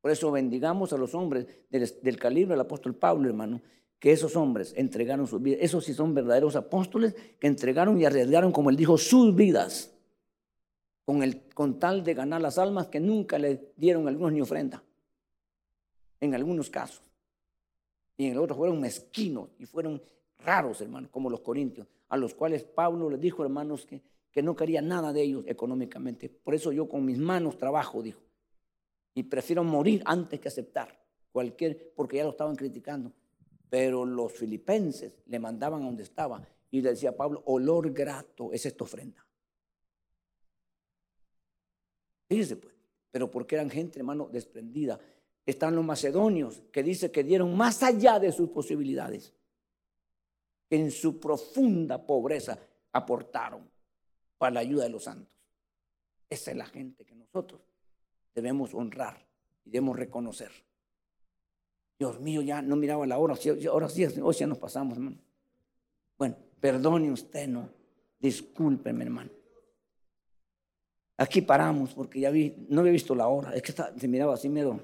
Por 0.00 0.10
eso 0.10 0.32
bendigamos 0.32 0.94
a 0.94 0.96
los 0.96 1.14
hombres 1.14 1.46
del, 1.68 2.18
calibre 2.18 2.54
del 2.54 2.62
apóstol 2.62 2.94
Pablo, 2.94 3.28
hermano, 3.28 3.60
que 3.98 4.10
esos 4.10 4.36
hombres 4.36 4.72
entregaron 4.74 5.26
sus 5.26 5.42
vidas. 5.42 5.58
Esos 5.60 5.84
sí 5.84 5.92
son 5.92 6.14
verdaderos 6.14 6.56
apóstoles 6.56 7.14
que 7.38 7.46
entregaron 7.46 8.00
y 8.00 8.06
arriesgaron, 8.06 8.52
como 8.52 8.70
él 8.70 8.76
dijo, 8.76 8.96
sus 8.96 9.36
vidas 9.36 9.92
con, 11.04 11.22
el, 11.22 11.42
con 11.52 11.78
tal 11.78 12.02
de 12.04 12.14
ganar 12.14 12.40
las 12.40 12.56
almas 12.56 12.86
que 12.86 13.00
nunca 13.00 13.38
le 13.38 13.74
dieron 13.76 14.08
algunos 14.08 14.32
ni 14.32 14.40
ofrenda. 14.40 14.82
En 16.20 16.34
algunos 16.34 16.70
casos. 16.70 17.05
Y 18.16 18.26
en 18.26 18.32
el 18.32 18.38
otro 18.38 18.56
fueron 18.56 18.80
mezquinos 18.80 19.50
y 19.58 19.66
fueron 19.66 20.02
raros, 20.38 20.80
hermano, 20.80 21.08
como 21.10 21.28
los 21.28 21.40
corintios, 21.40 21.86
a 22.08 22.16
los 22.16 22.34
cuales 22.34 22.64
Pablo 22.64 23.10
les 23.10 23.20
dijo, 23.20 23.42
hermanos, 23.42 23.84
que, 23.84 24.02
que 24.30 24.42
no 24.42 24.56
quería 24.56 24.80
nada 24.80 25.12
de 25.12 25.22
ellos 25.22 25.44
económicamente. 25.46 26.28
Por 26.28 26.54
eso 26.54 26.72
yo 26.72 26.88
con 26.88 27.04
mis 27.04 27.18
manos 27.18 27.58
trabajo, 27.58 28.02
dijo 28.02 28.20
y 29.16 29.22
prefiero 29.22 29.64
morir 29.64 30.02
antes 30.04 30.38
que 30.38 30.48
aceptar 30.48 31.02
cualquier, 31.32 31.94
porque 31.96 32.18
ya 32.18 32.24
lo 32.24 32.30
estaban 32.30 32.54
criticando. 32.54 33.12
Pero 33.70 34.04
los 34.04 34.30
filipenses 34.30 35.14
le 35.24 35.38
mandaban 35.38 35.82
a 35.82 35.86
donde 35.86 36.02
estaba 36.02 36.46
y 36.70 36.82
le 36.82 36.90
decía 36.90 37.10
a 37.10 37.16
Pablo, 37.16 37.42
olor 37.46 37.90
grato 37.92 38.52
es 38.52 38.66
esta 38.66 38.84
ofrenda. 38.84 39.26
Fíjese 42.28 42.56
pues, 42.56 42.74
pero 43.10 43.30
porque 43.30 43.54
eran 43.54 43.70
gente, 43.70 43.98
hermano, 43.98 44.28
desprendida. 44.30 45.00
Están 45.46 45.76
los 45.76 45.84
macedonios 45.84 46.60
que 46.72 46.82
dice 46.82 47.12
que 47.12 47.22
dieron 47.22 47.56
más 47.56 47.84
allá 47.84 48.18
de 48.18 48.32
sus 48.32 48.50
posibilidades. 48.50 49.32
En 50.68 50.90
su 50.90 51.20
profunda 51.20 52.04
pobreza 52.04 52.58
aportaron 52.92 53.70
para 54.36 54.54
la 54.54 54.60
ayuda 54.60 54.84
de 54.84 54.90
los 54.90 55.04
santos. 55.04 55.32
Esa 56.28 56.50
es 56.50 56.56
la 56.56 56.66
gente 56.66 57.04
que 57.04 57.14
nosotros 57.14 57.60
debemos 58.34 58.74
honrar 58.74 59.24
y 59.64 59.70
debemos 59.70 59.96
reconocer. 59.96 60.50
Dios 61.98 62.20
mío, 62.20 62.42
ya 62.42 62.60
no 62.60 62.76
miraba 62.76 63.06
la 63.06 63.16
hora, 63.16 63.36
ahora 63.70 63.88
sí, 63.88 64.04
hoy 64.20 64.34
ya 64.34 64.46
nos 64.46 64.58
pasamos, 64.58 64.98
hermano. 64.98 65.16
Bueno, 66.18 66.36
perdone 66.60 67.10
usted, 67.10 67.48
no, 67.48 67.70
discúlpeme, 68.18 69.04
hermano. 69.04 69.30
Aquí 71.16 71.40
paramos 71.40 71.94
porque 71.94 72.20
ya 72.20 72.30
vi, 72.30 72.66
no 72.68 72.80
había 72.80 72.92
visto 72.92 73.14
la 73.14 73.28
hora, 73.28 73.54
es 73.54 73.62
que 73.62 73.72
se 73.72 74.08
miraba 74.08 74.34
así 74.34 74.50
miedo, 74.50 74.78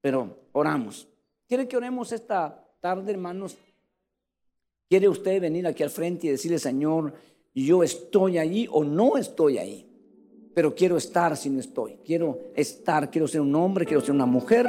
pero 0.00 0.36
oramos. 0.52 1.08
¿Quiere 1.46 1.66
que 1.66 1.76
oremos 1.76 2.12
esta 2.12 2.64
tarde, 2.80 3.12
hermanos? 3.12 3.56
¿Quiere 4.88 5.08
usted 5.08 5.40
venir 5.40 5.66
aquí 5.66 5.82
al 5.82 5.90
frente 5.90 6.26
y 6.26 6.30
decirle, 6.30 6.58
Señor, 6.58 7.12
yo 7.54 7.82
estoy 7.82 8.38
allí 8.38 8.68
o 8.70 8.84
no 8.84 9.16
estoy 9.16 9.58
ahí? 9.58 9.88
pero 10.58 10.74
quiero 10.74 10.96
estar 10.96 11.36
si 11.36 11.50
no 11.50 11.60
estoy. 11.60 12.00
Quiero 12.04 12.36
estar, 12.56 13.12
quiero 13.12 13.28
ser 13.28 13.40
un 13.40 13.54
hombre, 13.54 13.86
quiero 13.86 14.00
ser 14.00 14.10
una 14.10 14.26
mujer, 14.26 14.66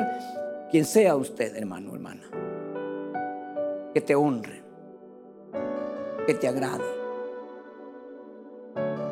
quien 0.69 0.85
sea 0.85 1.15
usted, 1.15 1.55
hermano, 1.55 1.95
hermana. 1.95 2.21
Que 3.91 3.99
te 3.99 4.13
honre, 4.13 4.61
que 6.27 6.35
te 6.35 6.47
agrade. 6.47 6.83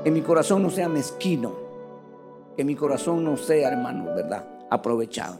Que 0.03 0.11
mi 0.11 0.21
corazón 0.21 0.61
no 0.61 0.69
sea 0.69 0.87
mezquino. 0.87 1.55
Que 2.55 2.63
mi 2.63 2.75
corazón 2.75 3.23
no 3.23 3.37
sea, 3.37 3.69
hermano, 3.69 4.13
¿verdad? 4.13 4.47
Aprovechado. 4.69 5.39